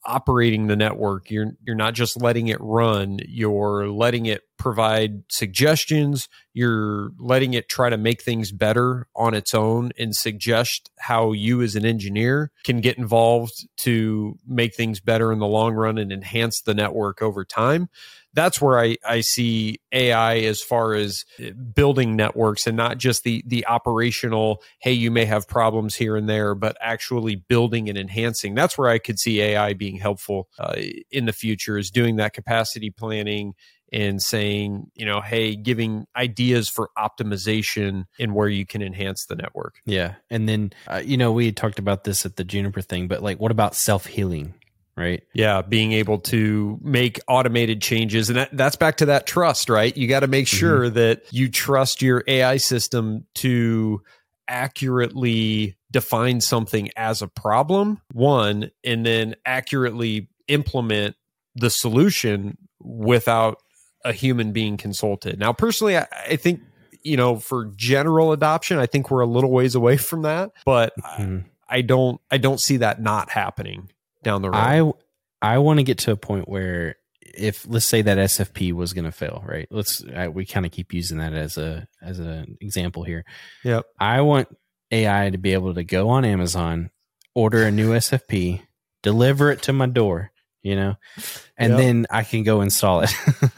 operating 0.05 0.67
the 0.67 0.75
network. 0.75 1.29
You're 1.29 1.53
you're 1.65 1.75
not 1.75 1.93
just 1.93 2.21
letting 2.21 2.47
it 2.47 2.57
run. 2.59 3.19
You're 3.27 3.87
letting 3.89 4.25
it 4.25 4.43
provide 4.57 5.23
suggestions. 5.29 6.27
You're 6.53 7.09
letting 7.19 7.53
it 7.53 7.69
try 7.69 7.89
to 7.89 7.97
make 7.97 8.21
things 8.21 8.51
better 8.51 9.07
on 9.15 9.33
its 9.33 9.53
own 9.53 9.91
and 9.97 10.15
suggest 10.15 10.89
how 10.99 11.31
you 11.31 11.61
as 11.61 11.75
an 11.75 11.85
engineer 11.85 12.51
can 12.63 12.81
get 12.81 12.97
involved 12.97 13.67
to 13.81 14.37
make 14.47 14.75
things 14.75 14.99
better 14.99 15.31
in 15.31 15.39
the 15.39 15.47
long 15.47 15.73
run 15.73 15.97
and 15.97 16.11
enhance 16.11 16.61
the 16.61 16.73
network 16.73 17.21
over 17.21 17.43
time 17.43 17.89
that's 18.35 18.61
where 18.61 18.79
I, 18.79 18.97
I 19.07 19.21
see 19.21 19.79
AI 19.91 20.39
as 20.39 20.61
far 20.61 20.93
as 20.93 21.23
uh, 21.39 21.51
building 21.51 22.15
networks 22.15 22.67
and 22.67 22.77
not 22.77 22.97
just 22.97 23.23
the 23.23 23.43
the 23.47 23.65
operational. 23.65 24.61
Hey, 24.79 24.93
you 24.93 25.09
may 25.09 25.25
have 25.25 25.47
problems 25.47 25.95
here 25.95 26.15
and 26.15 26.29
there, 26.29 26.53
but 26.53 26.77
actually 26.81 27.37
building 27.37 27.89
and 27.89 27.97
enhancing. 27.97 28.53
That's 28.53 28.77
where 28.77 28.89
I 28.89 28.99
could 28.99 29.19
see 29.19 29.41
AI 29.41 29.73
being 29.73 29.97
helpful 29.97 30.49
uh, 30.59 30.75
in 31.09 31.25
the 31.25 31.33
future. 31.33 31.77
Is 31.77 31.89
doing 31.89 32.17
that 32.17 32.33
capacity 32.33 32.91
planning 32.91 33.53
and 33.91 34.21
saying, 34.21 34.91
you 34.95 35.05
know, 35.05 35.21
hey, 35.21 35.55
giving 35.55 36.05
ideas 36.15 36.67
for 36.67 36.89
optimization 36.97 38.05
and 38.19 38.33
where 38.33 38.49
you 38.49 38.65
can 38.65 38.81
enhance 38.81 39.25
the 39.25 39.35
network. 39.35 39.75
yeah 39.85 40.15
and 40.29 40.49
then 40.49 40.73
uh, 40.87 41.01
you 41.03 41.17
know 41.17 41.31
we 41.31 41.51
talked 41.51 41.79
about 41.79 42.03
this 42.03 42.25
at 42.25 42.35
the 42.35 42.43
juniper 42.43 42.81
thing 42.81 43.07
but 43.07 43.21
like 43.21 43.39
what 43.39 43.51
about 43.51 43.75
self-healing 43.75 44.53
right 44.97 45.23
Yeah, 45.33 45.61
being 45.61 45.91
able 45.91 46.19
to 46.19 46.79
make 46.81 47.19
automated 47.27 47.81
changes. 47.81 48.29
And 48.29 48.37
that, 48.37 48.49
that's 48.55 48.75
back 48.75 48.97
to 48.97 49.07
that 49.07 49.27
trust, 49.27 49.69
right? 49.69 49.95
You 49.95 50.07
got 50.07 50.21
to 50.21 50.27
make 50.27 50.47
sure 50.47 50.89
that 50.89 51.23
you 51.31 51.49
trust 51.49 52.01
your 52.01 52.23
AI 52.27 52.57
system 52.57 53.25
to 53.35 54.01
accurately 54.47 55.75
define 55.91 56.41
something 56.41 56.89
as 56.97 57.21
a 57.21 57.27
problem, 57.27 58.01
one, 58.11 58.71
and 58.83 59.05
then 59.05 59.35
accurately 59.45 60.29
implement 60.47 61.15
the 61.55 61.69
solution 61.69 62.57
without 62.79 63.59
a 64.03 64.11
human 64.13 64.51
being 64.51 64.77
consulted. 64.77 65.39
Now, 65.39 65.53
personally, 65.53 65.97
I, 65.97 66.07
I 66.29 66.35
think. 66.35 66.61
You 67.07 67.17
know, 67.17 67.35
for 67.35 67.65
general 67.75 68.31
adoption, 68.31 68.79
I 68.79 68.87
think 68.87 69.11
we're 69.11 69.19
a 69.21 69.27
little 69.27 69.51
ways 69.51 69.75
away 69.75 69.95
from 69.95 70.23
that, 70.23 70.53
but 70.65 70.91
I, 71.03 71.21
Mhm. 71.21 71.45
I 71.69 71.81
don't, 71.81 72.19
I 72.31 72.37
don't 72.39 72.59
see 72.59 72.77
that 72.77 72.99
not 72.99 73.29
happening 73.29 73.91
down 74.25 74.41
the 74.41 74.49
road. 74.49 74.57
I 74.57 74.91
I 75.41 75.57
want 75.59 75.79
to 75.79 75.83
get 75.83 75.99
to 75.99 76.11
a 76.11 76.17
point 76.17 76.49
where 76.49 76.97
if 77.21 77.65
let's 77.67 77.85
say 77.87 78.01
that 78.01 78.17
SFP 78.17 78.73
was 78.73 78.91
going 78.93 79.05
to 79.05 79.11
fail, 79.11 79.43
right? 79.47 79.67
Let's 79.71 80.03
I, 80.13 80.27
we 80.27 80.45
kind 80.45 80.65
of 80.65 80.71
keep 80.73 80.93
using 80.93 81.19
that 81.19 81.33
as 81.33 81.57
a 81.57 81.87
as 82.01 82.19
an 82.19 82.57
example 82.59 83.03
here. 83.03 83.23
Yep. 83.63 83.85
I 83.99 84.21
want 84.21 84.47
AI 84.91 85.29
to 85.29 85.37
be 85.37 85.53
able 85.53 85.73
to 85.75 85.83
go 85.83 86.09
on 86.09 86.25
Amazon, 86.25 86.91
order 87.33 87.63
a 87.63 87.71
new 87.71 87.91
SFP, 87.93 88.61
deliver 89.03 89.49
it 89.51 89.61
to 89.63 89.73
my 89.73 89.85
door. 89.87 90.31
you 90.63 90.75
know, 90.75 90.95
and 91.57 91.73
Yep. 91.73 91.77
then 91.79 92.05
I 92.09 92.23
can 92.23 92.41
go 92.43 92.61
install 92.61 93.01
it. 93.01 93.13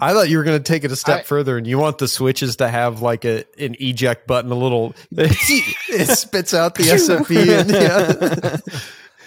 I 0.00 0.12
thought 0.12 0.28
you 0.28 0.38
were 0.38 0.42
going 0.44 0.58
to 0.58 0.64
take 0.64 0.82
it 0.84 0.90
a 0.90 0.96
step 0.96 1.20
I- 1.20 1.22
further, 1.22 1.56
and 1.58 1.64
you 1.66 1.78
want 1.78 1.98
the 1.98 2.08
switches 2.08 2.56
to 2.56 2.66
have 2.68 3.02
like 3.02 3.24
a 3.24 3.44
an 3.58 3.76
eject 3.78 4.26
button, 4.26 4.50
a 4.50 4.54
little. 4.56 4.94
it 5.12 6.08
spits 6.18 6.52
out 6.54 6.74
the 6.74 6.82
SFP. 6.98 7.60
And, 7.60 7.70
yeah. 7.70 8.56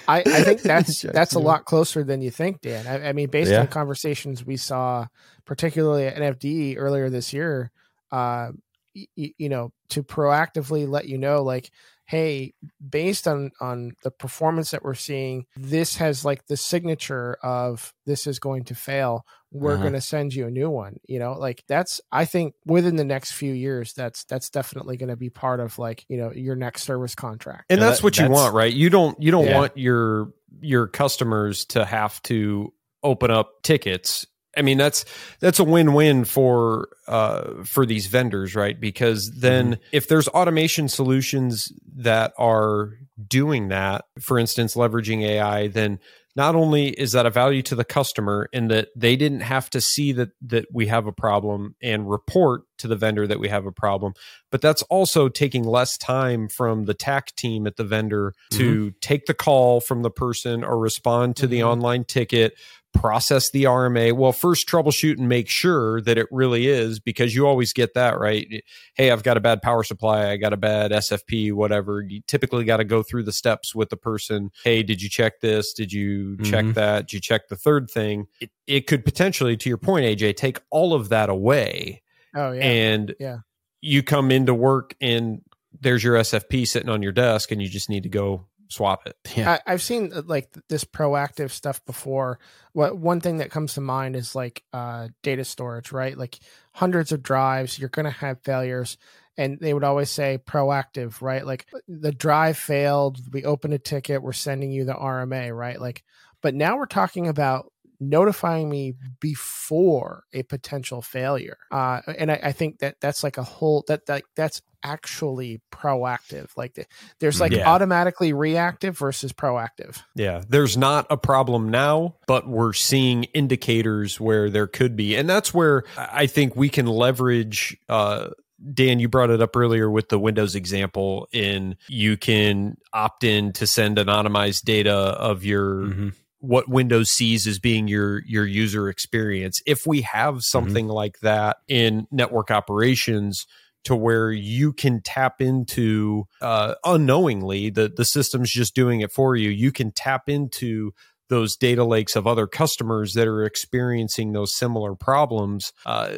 I, 0.07 0.19
I 0.19 0.41
think 0.43 0.61
that's 0.63 1.01
that's 1.01 1.33
a 1.33 1.39
lot 1.39 1.65
closer 1.65 2.03
than 2.03 2.21
you 2.21 2.31
think, 2.31 2.61
Dan. 2.61 2.87
I, 2.87 3.09
I 3.09 3.13
mean, 3.13 3.29
based 3.29 3.51
Yeah. 3.51 3.61
on 3.61 3.67
conversations 3.67 4.45
we 4.45 4.57
saw, 4.57 5.07
particularly 5.45 6.05
at 6.07 6.15
NFD 6.17 6.75
earlier 6.77 7.09
this 7.09 7.33
year, 7.33 7.71
uh, 8.11 8.51
y- 8.95 9.07
y- 9.17 9.33
you 9.37 9.49
know, 9.49 9.71
to 9.89 10.03
proactively 10.03 10.87
let 10.87 11.07
you 11.07 11.17
know, 11.17 11.43
like, 11.43 11.69
hey, 12.05 12.53
based 12.89 13.27
on 13.27 13.51
on 13.59 13.91
the 14.03 14.11
performance 14.11 14.71
that 14.71 14.83
we're 14.83 14.93
seeing, 14.93 15.45
this 15.55 15.97
has 15.97 16.23
like 16.23 16.45
the 16.47 16.57
signature 16.57 17.37
of 17.43 17.93
this 18.05 18.27
is 18.27 18.39
going 18.39 18.63
to 18.65 18.75
fail. 18.75 19.25
We're 19.51 19.73
Uh-huh. 19.73 19.81
going 19.81 19.93
to 19.93 20.01
send 20.01 20.33
you 20.33 20.45
a 20.47 20.51
new 20.51 20.69
one. 20.69 20.99
You 21.07 21.19
know, 21.19 21.33
like 21.33 21.63
that's 21.67 22.01
I 22.11 22.25
think 22.25 22.53
within 22.65 22.95
the 22.97 23.05
next 23.05 23.31
few 23.31 23.53
years, 23.53 23.93
that's 23.93 24.25
that's 24.25 24.49
definitely 24.49 24.97
going 24.97 25.09
to 25.09 25.15
be 25.15 25.29
part 25.29 25.59
of 25.59 25.79
like 25.79 26.05
you 26.09 26.17
know 26.17 26.31
your 26.33 26.55
next 26.55 26.83
service 26.83 27.15
contract. 27.15 27.65
and 27.69 27.79
Yeah, 27.79 27.85
that's 27.87 27.99
that- 27.99 28.03
what 28.03 28.17
you 28.19 28.29
want, 28.29 28.53
right? 28.53 28.73
You 28.73 28.89
don't 28.89 29.21
you 29.21 29.31
don't 29.31 29.45
Yeah. 29.45 29.55
want 29.59 29.77
your 29.77 30.33
your 30.61 30.87
customers 30.87 31.65
to 31.65 31.85
have 31.85 32.21
to 32.23 32.73
open 33.03 33.31
up 33.31 33.61
tickets. 33.63 34.25
I 34.57 34.63
mean, 34.63 34.77
that's 34.79 35.05
that's 35.39 35.59
a 35.59 35.63
win-win 35.63 36.25
for 36.25 36.89
uh, 37.07 37.63
for 37.63 37.85
these 37.85 38.07
vendors, 38.07 38.55
right? 38.55 38.77
Because 38.79 39.31
then 39.39 39.77
if 39.91 40.07
there's 40.07 40.27
automation 40.29 40.89
solutions 40.89 41.71
that 41.95 42.33
are 42.39 42.93
doing 43.27 43.67
that, 43.67 44.05
for 44.19 44.39
instance, 44.39 44.75
leveraging 44.75 45.21
AI, 45.23 45.67
then 45.67 45.99
not 46.37 46.55
only 46.55 46.89
is 46.89 47.13
that 47.13 47.25
a 47.25 47.31
value 47.31 47.63
to 47.63 47.73
the 47.75 47.83
customer 47.83 48.47
in 48.53 48.67
that 48.67 48.89
they 48.95 49.15
didn't 49.15 49.41
have 49.41 49.69
to 49.71 49.81
see 49.81 50.11
that 50.13 50.29
that 50.41 50.67
we 50.71 50.85
have 50.85 51.07
a 51.07 51.11
problem 51.11 51.75
and 51.81 52.09
report 52.09 52.61
to 52.77 52.87
the 52.87 52.95
vendor 52.95 53.25
that 53.25 53.39
we 53.39 53.49
have 53.49 53.65
a 53.65 53.71
problem, 53.71 54.13
but 54.51 54.61
that's 54.61 54.83
also 54.83 55.27
taking 55.29 55.63
less 55.63 55.97
time 55.97 56.47
from 56.47 56.85
the 56.85 56.93
TAC 56.93 57.35
team 57.35 57.65
at 57.65 57.75
the 57.75 57.83
vendor 57.83 58.33
to 58.51 58.91
take 59.01 59.25
the 59.25 59.33
call 59.33 59.81
from 59.81 60.03
the 60.03 60.11
person 60.11 60.63
or 60.63 60.77
respond 60.77 61.35
to 61.37 61.47
the 61.47 61.61
Mhm. 61.61 61.65
online 61.65 62.03
ticket, 62.03 62.53
process 62.99 63.49
the 63.51 63.63
RMA. 63.65 64.13
Well, 64.13 64.31
first 64.31 64.67
troubleshoot 64.67 65.17
and 65.17 65.29
make 65.29 65.49
sure 65.49 66.01
that 66.01 66.17
it 66.17 66.27
really 66.31 66.67
is 66.67 66.99
because 66.99 67.35
you 67.35 67.47
always 67.47 67.73
get 67.73 67.93
that, 67.93 68.19
right? 68.19 68.47
Hey, 68.95 69.11
I've 69.11 69.23
got 69.23 69.37
a 69.37 69.39
bad 69.39 69.61
power 69.61 69.83
supply, 69.83 70.29
I 70.31 70.37
got 70.37 70.53
a 70.53 70.57
bad 70.57 70.91
SFP, 70.91 71.53
whatever. 71.53 72.01
You 72.01 72.21
typically 72.27 72.63
got 72.65 72.77
to 72.77 72.83
go 72.83 73.03
through 73.03 73.23
the 73.23 73.31
steps 73.31 73.73
with 73.75 73.89
the 73.89 73.97
person. 73.97 74.49
Hey, 74.63 74.83
did 74.83 75.01
you 75.01 75.09
check 75.09 75.39
this? 75.41 75.73
Did 75.73 75.91
you 75.93 76.37
check 76.43 76.65
Mhm. 76.65 76.73
that? 76.75 77.07
Did 77.07 77.13
you 77.13 77.19
check 77.21 77.47
the 77.47 77.55
third 77.55 77.89
thing? 77.89 78.27
It, 78.39 78.49
it 78.65 78.87
could 78.87 79.05
potentially, 79.05 79.55
to 79.57 79.69
your 79.69 79.77
point, 79.77 80.05
AJ, 80.05 80.33
take 80.35 80.59
all 80.69 80.93
of 80.93 81.09
that 81.09 81.29
away 81.29 82.01
Oh 82.35 82.51
yeah, 82.51 82.61
and 82.63 83.15
Yeah. 83.19 83.37
you 83.81 84.03
come 84.03 84.31
into 84.31 84.53
work 84.53 84.95
and 85.01 85.41
there's 85.79 86.03
your 86.03 86.15
SFP 86.17 86.65
sitting 86.67 86.89
on 86.89 87.01
your 87.03 87.11
desk 87.11 87.51
and 87.51 87.61
you 87.61 87.69
just 87.69 87.89
need 87.89 88.03
to 88.03 88.09
go 88.09 88.47
swap 88.69 89.05
it. 89.07 89.15
yeah. 89.35 89.51
I, 89.65 89.73
I've 89.73 89.81
seen 89.81 90.11
uh, 90.13 90.23
like 90.25 90.55
this 90.69 90.83
proactive 90.83 91.51
stuff 91.51 91.83
before. 91.85 92.39
What 92.73 92.97
one 92.97 93.21
thing 93.21 93.37
that 93.37 93.51
comes 93.51 93.73
to 93.75 93.81
mind 93.81 94.15
is 94.15 94.35
like 94.35 94.63
uh, 94.73 95.09
data 95.23 95.43
storage, 95.45 95.91
right? 95.91 96.17
Like 96.17 96.39
hundreds 96.73 97.11
of 97.11 97.23
drives, 97.23 97.79
you're 97.79 97.89
going 97.89 98.05
to 98.05 98.11
have 98.11 98.43
failures, 98.43 98.97
and 99.37 99.59
they 99.59 99.73
would 99.73 99.83
always 99.83 100.09
say 100.09 100.39
proactive, 100.45 101.21
right? 101.21 101.45
Like 101.45 101.67
the 101.87 102.11
drive 102.11 102.57
failed, 102.57 103.19
we 103.31 103.43
open 103.43 103.73
a 103.73 103.79
ticket, 103.79 104.23
we're 104.23 104.33
sending 104.33 104.71
you 104.71 104.85
the 104.85 104.93
RMA, 104.93 105.55
right? 105.55 105.79
Like, 105.79 106.03
but 106.41 106.55
now 106.55 106.77
we're 106.77 106.85
talking 106.85 107.27
about 107.27 107.71
notifying 107.99 108.69
me 108.69 108.93
before 109.19 110.23
a 110.33 110.43
potential 110.43 111.01
failure 111.01 111.57
uh 111.71 112.01
and 112.17 112.31
I, 112.31 112.39
I 112.43 112.51
think 112.51 112.79
that 112.79 112.97
that's 113.01 113.23
like 113.23 113.37
a 113.37 113.43
whole 113.43 113.83
that 113.87 114.05
that 114.05 114.23
that's 114.35 114.61
actually 114.83 115.59
proactive 115.71 116.49
like 116.55 116.75
the, 116.75 116.85
there's 117.19 117.41
like 117.41 117.51
Yeah. 117.51 117.67
automatically 117.67 118.31
reactive 118.33 118.97
versus 118.97 119.33
proactive 119.33 120.01
Yeah, 120.15 120.43
there's 120.47 120.77
not 120.77 121.07
a 121.09 121.17
problem 121.17 121.69
now, 121.69 122.15
but 122.27 122.47
we're 122.47 122.73
seeing 122.73 123.23
indicators 123.33 124.19
where 124.19 124.49
there 124.51 124.67
could 124.67 124.95
be. 124.95 125.15
And 125.15 125.27
that's 125.27 125.53
where 125.53 125.83
I 125.97 126.23
I 126.23 126.27
think 126.27 126.55
we 126.55 126.69
can 126.69 126.85
leverage 126.85 127.75
uh 127.89 128.29
Dan, 128.73 128.99
you 128.99 129.07
brought 129.07 129.29
it 129.29 129.41
up 129.41 129.55
earlier 129.55 129.89
with 129.89 130.09
the 130.09 130.17
Windows 130.19 130.55
example 130.55 131.27
in 131.31 131.75
you 131.89 132.17
can 132.17 132.77
opt 132.93 133.23
in 133.23 133.53
to 133.53 133.67
send 133.67 133.97
anonymized 133.97 134.63
data 134.63 134.93
of 134.93 135.43
your 135.43 135.75
Mhm. 135.87 136.13
What 136.39 136.69
Windows 136.69 137.09
sees 137.09 137.47
as 137.47 137.59
being 137.59 137.87
your 137.87 138.21
your 138.25 138.45
user 138.45 138.89
experience. 138.89 139.61
If 139.65 139.85
we 139.85 140.01
have 140.01 140.39
something 140.41 140.87
like 140.87 141.19
that 141.21 141.57
in 141.67 142.07
network 142.11 142.51
operations 142.51 143.45
to 143.85 143.95
where 143.95 144.31
you 144.31 144.73
can 144.73 145.01
tap 145.01 145.41
into 145.41 146.25
uh, 146.41 146.75
unknowingly 146.85 147.69
the 147.69 147.91
the 147.95 148.05
system's 148.05 148.51
just 148.51 148.75
doing 148.75 149.01
it 149.01 149.11
for 149.11 149.35
you, 149.35 149.49
you 149.49 149.71
can 149.71 149.91
tap 149.91 150.29
into 150.29 150.91
those 151.29 151.55
data 151.55 151.83
lakes 151.83 152.15
of 152.15 152.25
other 152.25 152.47
customers 152.47 153.13
that 153.13 153.27
are 153.27 153.43
experiencing 153.43 154.31
those 154.31 154.55
similar 154.55 154.95
problems. 154.95 155.73
Uh, 155.85 156.17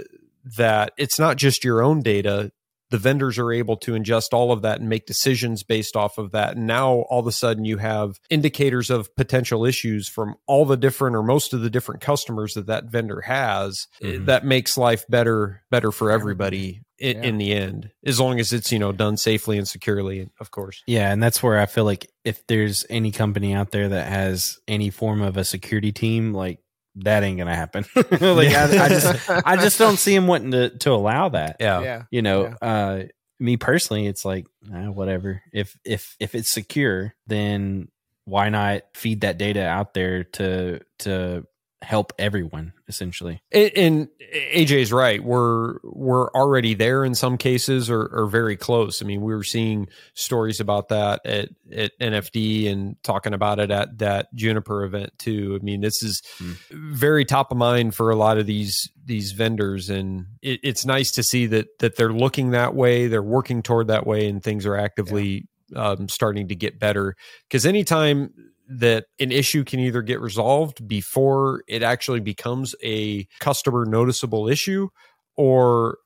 that 0.58 0.94
it's 0.98 1.20
not 1.20 1.38
just 1.38 1.64
your 1.64 1.84
own 1.84 2.02
data 2.02 2.52
the 2.92 2.98
vendors 2.98 3.38
are 3.38 3.52
able 3.52 3.78
to 3.78 3.94
ingest 3.94 4.34
all 4.34 4.52
of 4.52 4.62
that 4.64 4.80
and 4.80 4.90
make 4.90 5.06
decisions 5.06 5.64
based 5.64 5.96
off 5.96 6.18
of 6.18 6.32
that. 6.32 6.56
And 6.58 6.68
now 6.68 7.06
all 7.10 7.20
of 7.20 7.28
a 7.28 7.32
sudden 7.32 7.66
you 7.66 7.78
have 7.78 8.20
indicators 8.30 8.90
of 8.90 9.16
potential 9.16 9.66
issues 9.66 10.08
from 10.10 10.36
all 10.48 10.66
the 10.66 10.78
different 10.78 11.16
or 11.16 11.24
most 11.24 11.54
of 11.54 11.62
the 11.62 11.70
different 11.70 12.02
customers 12.02 12.54
that 12.56 12.68
that 12.68 12.86
vendor 12.86 13.22
has. 13.22 13.88
Mhm. 14.02 14.26
That 14.26 14.46
makes 14.46 14.78
life 14.78 15.06
better, 15.08 15.62
better 15.70 15.92
for 15.92 16.12
everybody 16.12 16.82
in, 16.98 17.18
Yeah. 17.18 17.24
in 17.30 17.38
the 17.38 17.54
end, 17.54 17.92
as 18.06 18.20
long 18.20 18.40
as 18.40 18.52
it's, 18.52 18.72
you 18.72 18.80
know, 18.80 18.92
done 18.92 19.16
safely 19.18 19.58
and 19.58 19.68
securely, 19.68 20.28
of 20.40 20.52
course. 20.52 20.84
Yeah, 20.86 21.12
and 21.14 21.24
that's 21.24 21.42
where 21.42 21.58
I 21.60 21.66
feel 21.66 21.86
like 21.86 22.10
if 22.26 22.46
there's 22.48 22.86
any 22.90 23.12
company 23.12 23.54
out 23.54 23.72
there 23.72 23.88
that 23.90 24.08
has 24.08 24.58
any 24.68 24.90
form 24.90 25.22
of 25.22 25.38
a 25.38 25.44
security 25.46 25.92
team, 25.92 26.34
like 26.34 26.60
that 27.04 27.24
ain't 27.24 27.38
gonna 27.38 27.56
happen. 27.56 27.86
like 27.96 28.50
I, 28.50 28.86
I 28.86 28.90
just 28.90 29.30
I 29.30 29.56
just 29.58 29.78
don't 29.78 29.98
see 29.98 30.16
him 30.16 30.28
wanting 30.28 30.52
to 30.52 30.70
to 30.80 30.92
allow 30.92 31.30
that. 31.30 31.58
Yeah. 31.60 31.82
yeah 31.82 32.04
You 32.12 32.22
know, 32.22 32.56
uh 32.62 33.04
me 33.40 33.58
personally, 33.58 34.06
it's 34.06 34.26
like 34.26 34.48
uh, 34.74 34.92
whatever. 34.92 35.42
If 35.54 35.78
if 35.86 36.16
if 36.20 36.36
it's 36.36 36.52
secure, 36.52 37.16
then 37.28 37.88
why 38.26 38.50
not 38.50 38.84
feed 38.94 39.22
that 39.22 39.38
data 39.38 39.66
out 39.66 39.94
there 39.94 40.24
to 40.24 40.82
to 41.00 41.46
help 41.82 42.14
everyone 42.20 42.74
essentially? 42.90 43.42
And, 43.52 43.72
and 43.78 44.10
AJ's 44.54 44.92
right. 44.92 45.24
We're 45.24 45.78
we're 45.84 46.30
already 46.32 46.74
there 46.74 47.06
in 47.06 47.16
some 47.16 47.38
cases, 47.38 47.90
or, 47.90 48.10
or 48.12 48.26
very 48.28 48.58
close. 48.58 49.02
I 49.02 49.06
mean, 49.06 49.22
we 49.22 49.34
were 49.34 49.44
seeing 49.44 49.88
stories 50.16 50.60
about 50.60 50.90
that 50.90 51.26
at 51.26 51.50
at 51.72 51.92
NFD 52.00 52.70
and 52.70 53.02
talking 53.04 53.34
about 53.34 53.60
it 53.60 53.72
at 53.72 54.00
that 54.00 54.34
Juniper 54.36 54.84
event 54.84 55.12
too. 55.18 55.58
I 55.60 55.64
mean, 55.64 55.82
this 55.82 56.04
is 56.04 56.22
Hmm. 56.40 56.54
very 56.72 57.24
top 57.24 57.52
of 57.52 57.58
mind 57.58 57.96
for 57.96 58.10
a 58.10 58.16
lot 58.16 58.38
of 58.38 58.46
these 58.46 58.90
these 59.06 59.32
vendors, 59.32 59.90
and 59.90 60.26
it, 60.42 60.60
it's 60.64 60.86
nice 60.86 61.12
to 61.12 61.24
see 61.24 61.46
that 61.48 61.68
that 61.80 61.96
they're 61.96 62.12
looking 62.12 62.52
that 62.52 62.76
way, 62.76 63.08
they're 63.08 63.24
working 63.24 63.62
toward 63.62 63.88
that 63.88 64.06
way, 64.08 64.28
and 64.28 64.44
things 64.44 64.66
are 64.66 64.76
actively 64.76 65.48
um, 65.76 66.10
starting 66.10 66.48
to 66.48 66.56
get 66.56 66.80
better. 66.80 67.16
Because 67.48 67.66
anytime 67.66 68.34
that 68.70 69.06
an 69.20 69.32
issue 69.32 69.64
can 69.64 69.80
either 69.80 70.02
get 70.02 70.22
resolved 70.22 70.88
before 70.88 71.64
it 71.68 71.82
actually 71.82 72.20
becomes 72.20 72.76
a 72.84 73.26
customer 73.40 73.86
noticeable 73.86 74.48
issue 74.48 74.88
or 75.36 75.98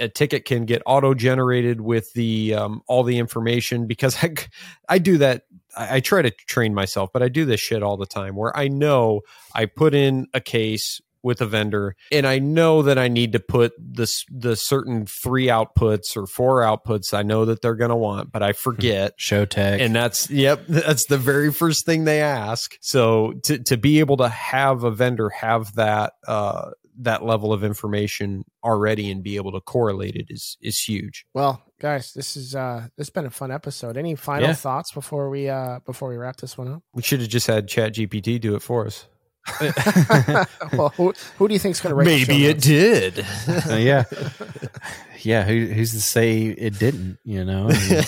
a 0.00 0.08
ticket 0.08 0.44
can 0.44 0.64
get 0.64 0.82
auto 0.86 1.14
generated 1.14 1.80
with 1.80 2.10
the 2.14 2.54
um, 2.54 2.80
all 2.88 3.02
the 3.02 3.18
information 3.18 3.86
because 3.86 4.16
I, 4.22 4.34
I 4.88 4.98
do 4.98 5.18
that 5.18 5.42
I, 5.76 5.96
I 5.96 6.00
try 6.00 6.22
to 6.22 6.30
train 6.30 6.74
myself 6.74 7.10
but 7.12 7.22
I 7.22 7.28
do 7.28 7.44
this 7.44 7.60
shit 7.60 7.82
all 7.82 7.98
the 7.98 8.06
time 8.06 8.34
where 8.34 8.56
I 8.56 8.68
know 8.68 9.20
I 9.54 9.66
put 9.66 9.94
in 9.94 10.26
a 10.32 10.40
case 10.40 11.00
with 11.26 11.40
a 11.40 11.46
vendor 11.46 11.94
and 12.12 12.26
I 12.26 12.38
know 12.38 12.82
that 12.82 12.96
I 12.98 13.08
need 13.08 13.32
to 13.32 13.40
put 13.40 13.72
this 13.78 14.24
the 14.30 14.54
certain 14.54 15.04
three 15.06 15.46
outputs 15.48 16.16
or 16.16 16.26
four 16.26 16.60
outputs 16.60 17.12
I 17.12 17.22
know 17.24 17.44
that 17.46 17.60
they're 17.62 17.74
going 17.74 17.90
to 17.90 17.96
want 17.96 18.30
but 18.32 18.42
I 18.42 18.52
forget. 18.52 19.12
Show 19.18 19.44
tech. 19.44 19.80
and 19.80 19.94
that's 19.94 20.30
yep 20.30 20.62
that's 20.68 21.06
the 21.06 21.18
very 21.18 21.52
first 21.52 21.84
thing 21.84 22.04
they 22.04 22.22
ask. 22.22 22.78
So 22.80 23.32
to 23.42 23.58
to 23.64 23.76
be 23.76 23.98
able 23.98 24.16
to 24.18 24.28
have 24.28 24.84
a 24.84 24.90
vendor 24.92 25.28
have 25.30 25.74
that 25.74 26.12
uh 26.28 26.70
that 26.98 27.22
level 27.22 27.52
of 27.52 27.62
information 27.62 28.42
already 28.64 29.10
and 29.10 29.22
be 29.22 29.36
able 29.36 29.52
to 29.52 29.60
correlate 29.60 30.14
it 30.16 30.26
is 30.30 30.56
is 30.62 30.78
huge. 30.78 31.26
Well 31.34 31.60
guys 31.80 32.12
this 32.14 32.36
is 32.36 32.54
uh 32.54 32.86
this 32.96 33.08
has 33.08 33.10
been 33.10 33.26
a 33.26 33.30
fun 33.30 33.50
episode. 33.50 33.96
Any 33.96 34.14
final 34.14 34.48
Yeah. 34.48 34.54
thoughts 34.54 34.92
before 34.92 35.28
we 35.28 35.48
uh 35.48 35.80
before 35.84 36.08
we 36.08 36.16
wrap 36.16 36.36
this 36.36 36.56
one 36.56 36.68
up? 36.72 36.82
We 36.94 37.02
should 37.02 37.20
have 37.20 37.28
just 37.28 37.46
had 37.48 37.68
chat 37.68 37.94
gpt 37.94 38.40
do 38.40 38.54
it 38.54 38.62
for 38.62 38.86
us 38.86 39.06
well, 40.72 40.90
who, 40.96 41.14
who 41.36 41.48
do 41.48 41.54
you 41.54 41.60
think's 41.60 41.80
going 41.80 41.90
to 41.90 41.94
write? 41.94 42.06
the 42.06 42.18
show 42.18 42.32
Maybe 42.32 42.46
it 42.46 42.56
notes? 42.56 42.66
did. 42.66 43.26
Uh, 43.70 43.76
yeah, 43.76 44.04
yeah. 45.22 45.42
Who, 45.44 45.66
who's 45.66 45.92
to 45.92 46.00
say 46.00 46.46
it 46.46 46.78
didn't? 46.78 47.18
You 47.24 47.44
know. 47.44 47.68
I 47.70 48.04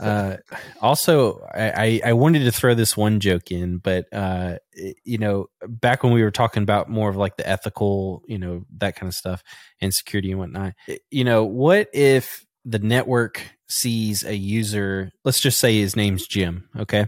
uh, 0.00 0.36
also, 0.80 1.40
I, 1.54 1.70
I 1.70 2.00
I 2.06 2.12
wanted 2.14 2.44
to 2.44 2.52
throw 2.52 2.74
this 2.74 2.96
one 2.96 3.20
joke 3.20 3.50
in, 3.50 3.78
but 3.78 4.06
uh, 4.12 4.56
you 5.04 5.18
know, 5.18 5.46
back 5.66 6.02
when 6.02 6.12
we 6.12 6.22
were 6.22 6.30
talking 6.30 6.62
about 6.62 6.88
more 6.88 7.08
of 7.08 7.16
like 7.16 7.36
the 7.36 7.48
ethical, 7.48 8.22
you 8.26 8.38
know, 8.38 8.64
that 8.78 8.96
kind 8.96 9.08
of 9.08 9.14
stuff 9.14 9.42
and 9.80 9.92
security 9.94 10.30
and 10.30 10.40
whatnot. 10.40 10.74
You 11.10 11.24
know, 11.24 11.44
what 11.44 11.88
if 11.92 12.44
the 12.64 12.78
network 12.78 13.42
sees 13.68 14.24
a 14.24 14.36
user? 14.36 15.12
Let's 15.24 15.40
just 15.40 15.58
say 15.60 15.78
his 15.78 15.96
name's 15.96 16.26
Jim. 16.26 16.68
Okay, 16.78 17.06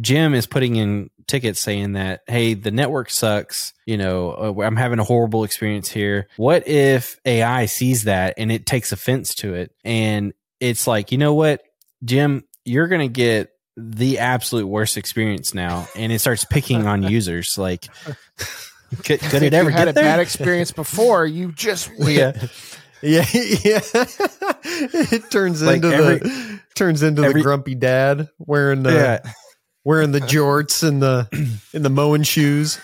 Jim 0.00 0.34
is 0.34 0.46
putting 0.46 0.76
in 0.76 1.10
tickets 1.28 1.60
saying 1.60 1.92
that, 1.92 2.22
hey, 2.26 2.54
the 2.54 2.70
network 2.72 3.10
sucks. 3.10 3.72
You 3.86 3.96
know, 3.98 4.30
uh, 4.58 4.62
I'm 4.62 4.76
having 4.76 4.98
a 4.98 5.04
horrible 5.04 5.44
experience 5.44 5.88
here. 5.88 6.26
What 6.36 6.66
if 6.66 7.18
AI 7.24 7.66
sees 7.66 8.04
that 8.04 8.34
and 8.38 8.50
it 8.50 8.66
takes 8.66 8.90
offense 8.92 9.34
to 9.36 9.54
it? 9.54 9.72
And 9.84 10.32
it's 10.58 10.86
like, 10.86 11.12
you 11.12 11.18
know 11.18 11.34
what, 11.34 11.62
Jim, 12.04 12.44
you're 12.64 12.88
going 12.88 13.00
to 13.08 13.12
get 13.12 13.52
the 13.76 14.18
absolute 14.18 14.66
worst 14.66 14.96
experience 14.96 15.54
now. 15.54 15.86
And 15.94 16.10
it 16.10 16.18
starts 16.20 16.44
picking 16.44 16.86
on 16.86 17.02
users. 17.08 17.56
Like, 17.56 17.86
could, 19.04 19.20
could 19.20 19.34
If 19.34 19.42
it 19.42 19.54
ever 19.54 19.70
you 19.70 19.76
had 19.76 19.84
get 19.84 19.88
a 19.88 19.92
there? 19.92 20.04
bad 20.04 20.18
experience 20.20 20.72
before, 20.72 21.24
you 21.26 21.52
just 21.52 21.90
win. 21.98 22.08
yeah. 22.16 22.46
Yeah, 23.00 23.24
yeah. 23.32 23.80
it 24.64 25.30
turns 25.30 25.62
Like 25.62 25.76
into 25.84 25.94
every- 25.94 26.18
the 26.18 26.60
turns 26.74 27.02
into 27.04 27.22
every- 27.22 27.40
the 27.40 27.44
grumpy 27.44 27.76
dad 27.76 28.28
wearing 28.38 28.82
the 28.82 28.92
Yeah. 28.92 29.32
Wearing 29.84 30.12
the 30.12 30.20
jorts 30.20 30.86
and 30.86 31.02
the 31.02 31.28
in 31.72 31.82
the 31.82 31.90
mowing 31.90 32.22
shoes. 32.22 32.78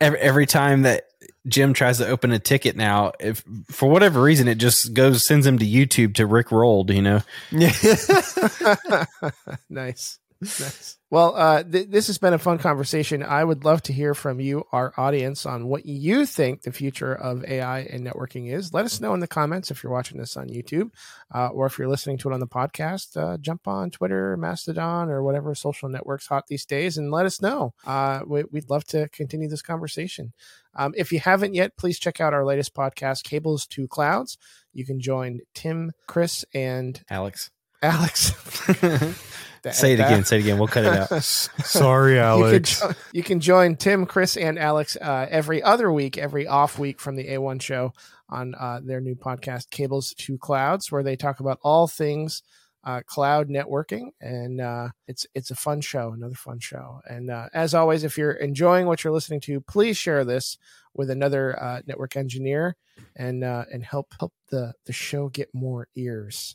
every, 0.00 0.18
every 0.18 0.46
time 0.46 0.82
that 0.82 1.04
Jim 1.46 1.72
tries 1.72 1.98
to 1.98 2.06
open 2.06 2.32
a 2.32 2.38
ticket 2.38 2.76
now, 2.76 3.12
if 3.20 3.44
for 3.70 3.88
whatever 3.88 4.20
reason 4.20 4.48
it 4.48 4.56
just 4.56 4.94
goes 4.94 5.26
sends 5.26 5.46
him 5.46 5.58
to 5.58 5.66
YouTube 5.66 6.14
to 6.14 6.26
Rick 6.26 6.50
Rolled, 6.50 6.90
you 6.90 7.02
know. 7.02 7.22
Yeah. 7.50 7.72
nice. 9.70 10.18
Nice. 10.42 10.98
Well, 11.08 11.36
uh, 11.36 11.62
th- 11.62 11.88
this 11.88 12.08
has 12.08 12.18
been 12.18 12.34
a 12.34 12.38
fun 12.38 12.58
conversation. 12.58 13.22
I 13.22 13.42
would 13.42 13.64
love 13.64 13.80
to 13.82 13.92
hear 13.92 14.12
from 14.12 14.40
you, 14.40 14.64
our 14.72 14.92
audience, 14.96 15.46
on 15.46 15.68
what 15.68 15.86
you 15.86 16.26
think 16.26 16.62
the 16.62 16.72
future 16.72 17.14
of 17.14 17.44
AI 17.44 17.80
and 17.82 18.04
networking 18.04 18.50
is. 18.52 18.74
Let 18.74 18.84
us 18.84 19.00
know 19.00 19.14
in 19.14 19.20
the 19.20 19.28
comments 19.28 19.70
if 19.70 19.82
you're 19.82 19.92
watching 19.92 20.18
this 20.18 20.36
on 20.36 20.48
YouTube, 20.48 20.90
uh, 21.32 21.48
or 21.48 21.66
if 21.66 21.78
you're 21.78 21.88
listening 21.88 22.18
to 22.18 22.28
it 22.30 22.34
on 22.34 22.40
the 22.40 22.46
podcast. 22.48 23.16
Uh, 23.16 23.38
jump 23.38 23.68
on 23.68 23.90
Twitter, 23.92 24.36
Mastodon, 24.36 25.08
or 25.08 25.22
whatever 25.22 25.54
social 25.54 25.88
networks 25.88 26.26
hot 26.26 26.48
these 26.48 26.66
days, 26.66 26.98
and 26.98 27.10
let 27.12 27.24
us 27.24 27.40
know. 27.40 27.72
Uh, 27.86 28.20
we- 28.26 28.44
we'd 28.50 28.68
love 28.68 28.84
to 28.86 29.08
continue 29.10 29.48
this 29.48 29.62
conversation. 29.62 30.32
Um, 30.74 30.92
if 30.96 31.12
you 31.12 31.20
haven't 31.20 31.54
yet, 31.54 31.76
please 31.76 31.98
check 32.00 32.20
out 32.20 32.34
our 32.34 32.44
latest 32.44 32.74
podcast, 32.74 33.22
Cables 33.22 33.66
to 33.68 33.86
Clouds. 33.88 34.36
You 34.74 34.84
can 34.84 35.00
join 35.00 35.40
Tim, 35.54 35.92
Chris, 36.06 36.44
and 36.52 37.00
Alex. 37.08 37.50
Alex. 37.86 38.32
say 39.72 39.92
it 39.92 40.00
again. 40.00 40.24
Say 40.24 40.38
it 40.38 40.40
again. 40.40 40.58
We'll 40.58 40.68
cut 40.68 40.84
it 40.84 41.12
out. 41.12 41.22
Sorry, 41.22 42.14
You 42.14 42.18
can, 42.20 42.24
Alex. 42.24 42.80
jo- 42.80 42.92
you 43.12 43.22
can 43.22 43.40
join 43.40 43.76
Tim, 43.76 44.06
Chris, 44.06 44.36
and 44.36 44.58
Alex 44.58 44.96
uh, 45.00 45.26
every 45.30 45.62
other 45.62 45.90
week, 45.92 46.18
every 46.18 46.46
off 46.46 46.78
week 46.78 47.00
from 47.00 47.16
the 47.16 47.28
A1 47.28 47.60
show 47.62 47.92
on 48.28 48.54
uh, 48.54 48.80
their 48.82 49.00
new 49.00 49.14
podcast, 49.14 49.70
Cables 49.70 50.14
to 50.18 50.36
Clouds, 50.38 50.90
where 50.90 51.02
they 51.02 51.16
talk 51.16 51.40
about 51.40 51.58
all 51.62 51.86
things 51.86 52.42
uh, 52.84 53.00
cloud 53.04 53.48
networking, 53.48 54.10
and 54.20 54.60
uh, 54.60 54.88
it's 55.08 55.26
it's 55.34 55.50
a 55.50 55.56
fun 55.56 55.80
show, 55.80 56.12
another 56.12 56.36
fun 56.36 56.60
show. 56.60 57.00
And 57.08 57.30
uh, 57.30 57.48
as 57.52 57.74
always, 57.74 58.04
if 58.04 58.16
you're 58.16 58.32
enjoying 58.32 58.86
what 58.86 59.02
you're 59.02 59.12
listening 59.12 59.40
to, 59.42 59.60
please 59.60 59.96
share 59.96 60.24
this 60.24 60.56
with 60.94 61.10
another 61.10 61.60
uh, 61.60 61.80
network 61.86 62.16
engineer 62.16 62.76
and 63.16 63.42
uh, 63.42 63.64
and 63.72 63.84
help 63.84 64.14
help 64.20 64.32
the 64.50 64.72
the 64.84 64.92
show 64.92 65.28
get 65.28 65.48
more 65.52 65.88
ears. 65.96 66.54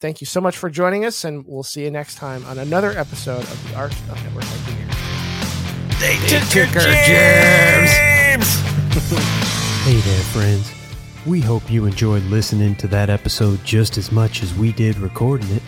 Thank 0.00 0.22
you 0.22 0.26
so 0.26 0.40
much 0.40 0.56
for 0.56 0.70
joining 0.70 1.04
us, 1.04 1.24
and 1.24 1.46
we'll 1.46 1.62
see 1.62 1.84
you 1.84 1.90
next 1.90 2.14
time 2.14 2.42
on 2.46 2.58
another 2.58 2.90
episode 2.92 3.42
of 3.42 3.68
the 3.68 3.76
Art 3.76 3.92
of 3.92 4.24
Network 4.24 4.44
Engineering. 4.44 4.88
Hey 9.84 10.00
there, 10.00 10.22
friends. 10.24 10.70
We 11.26 11.40
hope 11.40 11.70
you 11.70 11.84
enjoyed 11.84 12.22
listening 12.24 12.74
to 12.76 12.88
that 12.88 13.10
episode 13.10 13.62
just 13.64 13.98
as 13.98 14.10
much 14.10 14.42
as 14.42 14.54
we 14.54 14.72
did 14.72 14.96
recording 14.98 15.50
it. 15.50 15.62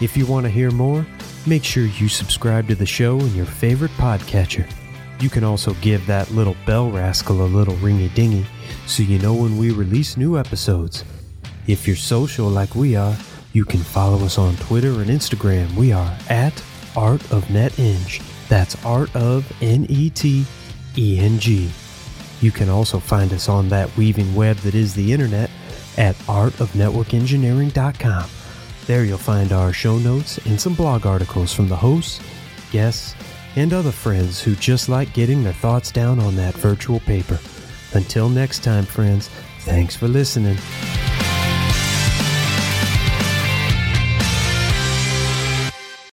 If 0.00 0.16
you 0.16 0.26
want 0.26 0.44
to 0.46 0.50
hear 0.50 0.72
more, 0.72 1.06
make 1.46 1.62
sure 1.62 1.84
you 1.84 2.08
subscribe 2.08 2.66
to 2.68 2.74
the 2.74 2.86
show 2.86 3.20
in 3.20 3.34
your 3.34 3.46
favorite 3.46 3.92
podcatcher. 3.92 4.68
You 5.20 5.30
can 5.30 5.44
also 5.44 5.74
give 5.74 6.04
that 6.06 6.30
little 6.32 6.56
bell 6.66 6.90
rascal 6.90 7.42
a 7.42 7.46
little 7.46 7.74
ringy 7.74 8.12
dingy 8.14 8.44
so 8.86 9.04
you 9.04 9.20
know 9.20 9.34
when 9.34 9.56
we 9.56 9.70
release 9.70 10.16
new 10.16 10.36
episodes. 10.36 11.04
If 11.68 11.86
you're 11.86 11.96
social 11.96 12.48
like 12.48 12.74
we 12.74 12.96
are, 12.96 13.16
you 13.58 13.64
can 13.64 13.80
follow 13.80 14.24
us 14.24 14.38
on 14.38 14.54
Twitter 14.58 15.00
and 15.00 15.10
Instagram. 15.10 15.74
We 15.74 15.90
are 15.90 16.16
at 16.30 16.62
Art 16.94 17.20
of 17.32 17.44
NetEng. 17.46 18.22
That's 18.46 18.84
Art 18.84 19.12
of 19.16 19.52
N 19.60 19.84
E 19.88 20.10
T 20.10 20.44
E 20.96 21.18
N 21.18 21.40
G. 21.40 21.68
You 22.40 22.52
can 22.52 22.68
also 22.68 23.00
find 23.00 23.32
us 23.32 23.48
on 23.48 23.68
that 23.70 23.96
weaving 23.96 24.32
web 24.36 24.58
that 24.58 24.76
is 24.76 24.94
the 24.94 25.12
internet 25.12 25.50
at 25.96 26.14
artofnetworkengineering.com. 26.28 28.30
There 28.86 29.04
you'll 29.04 29.18
find 29.18 29.52
our 29.52 29.72
show 29.72 29.98
notes 29.98 30.38
and 30.46 30.60
some 30.60 30.74
blog 30.74 31.04
articles 31.04 31.52
from 31.52 31.68
the 31.68 31.74
hosts, 31.74 32.20
guests, 32.70 33.16
and 33.56 33.74
other 33.74 33.90
friends 33.90 34.40
who 34.40 34.54
just 34.54 34.88
like 34.88 35.12
getting 35.14 35.42
their 35.42 35.52
thoughts 35.52 35.90
down 35.90 36.20
on 36.20 36.36
that 36.36 36.54
virtual 36.54 37.00
paper. 37.00 37.40
Until 37.94 38.28
next 38.28 38.62
time, 38.62 38.84
friends, 38.84 39.26
thanks 39.62 39.96
for 39.96 40.06
listening. 40.06 40.58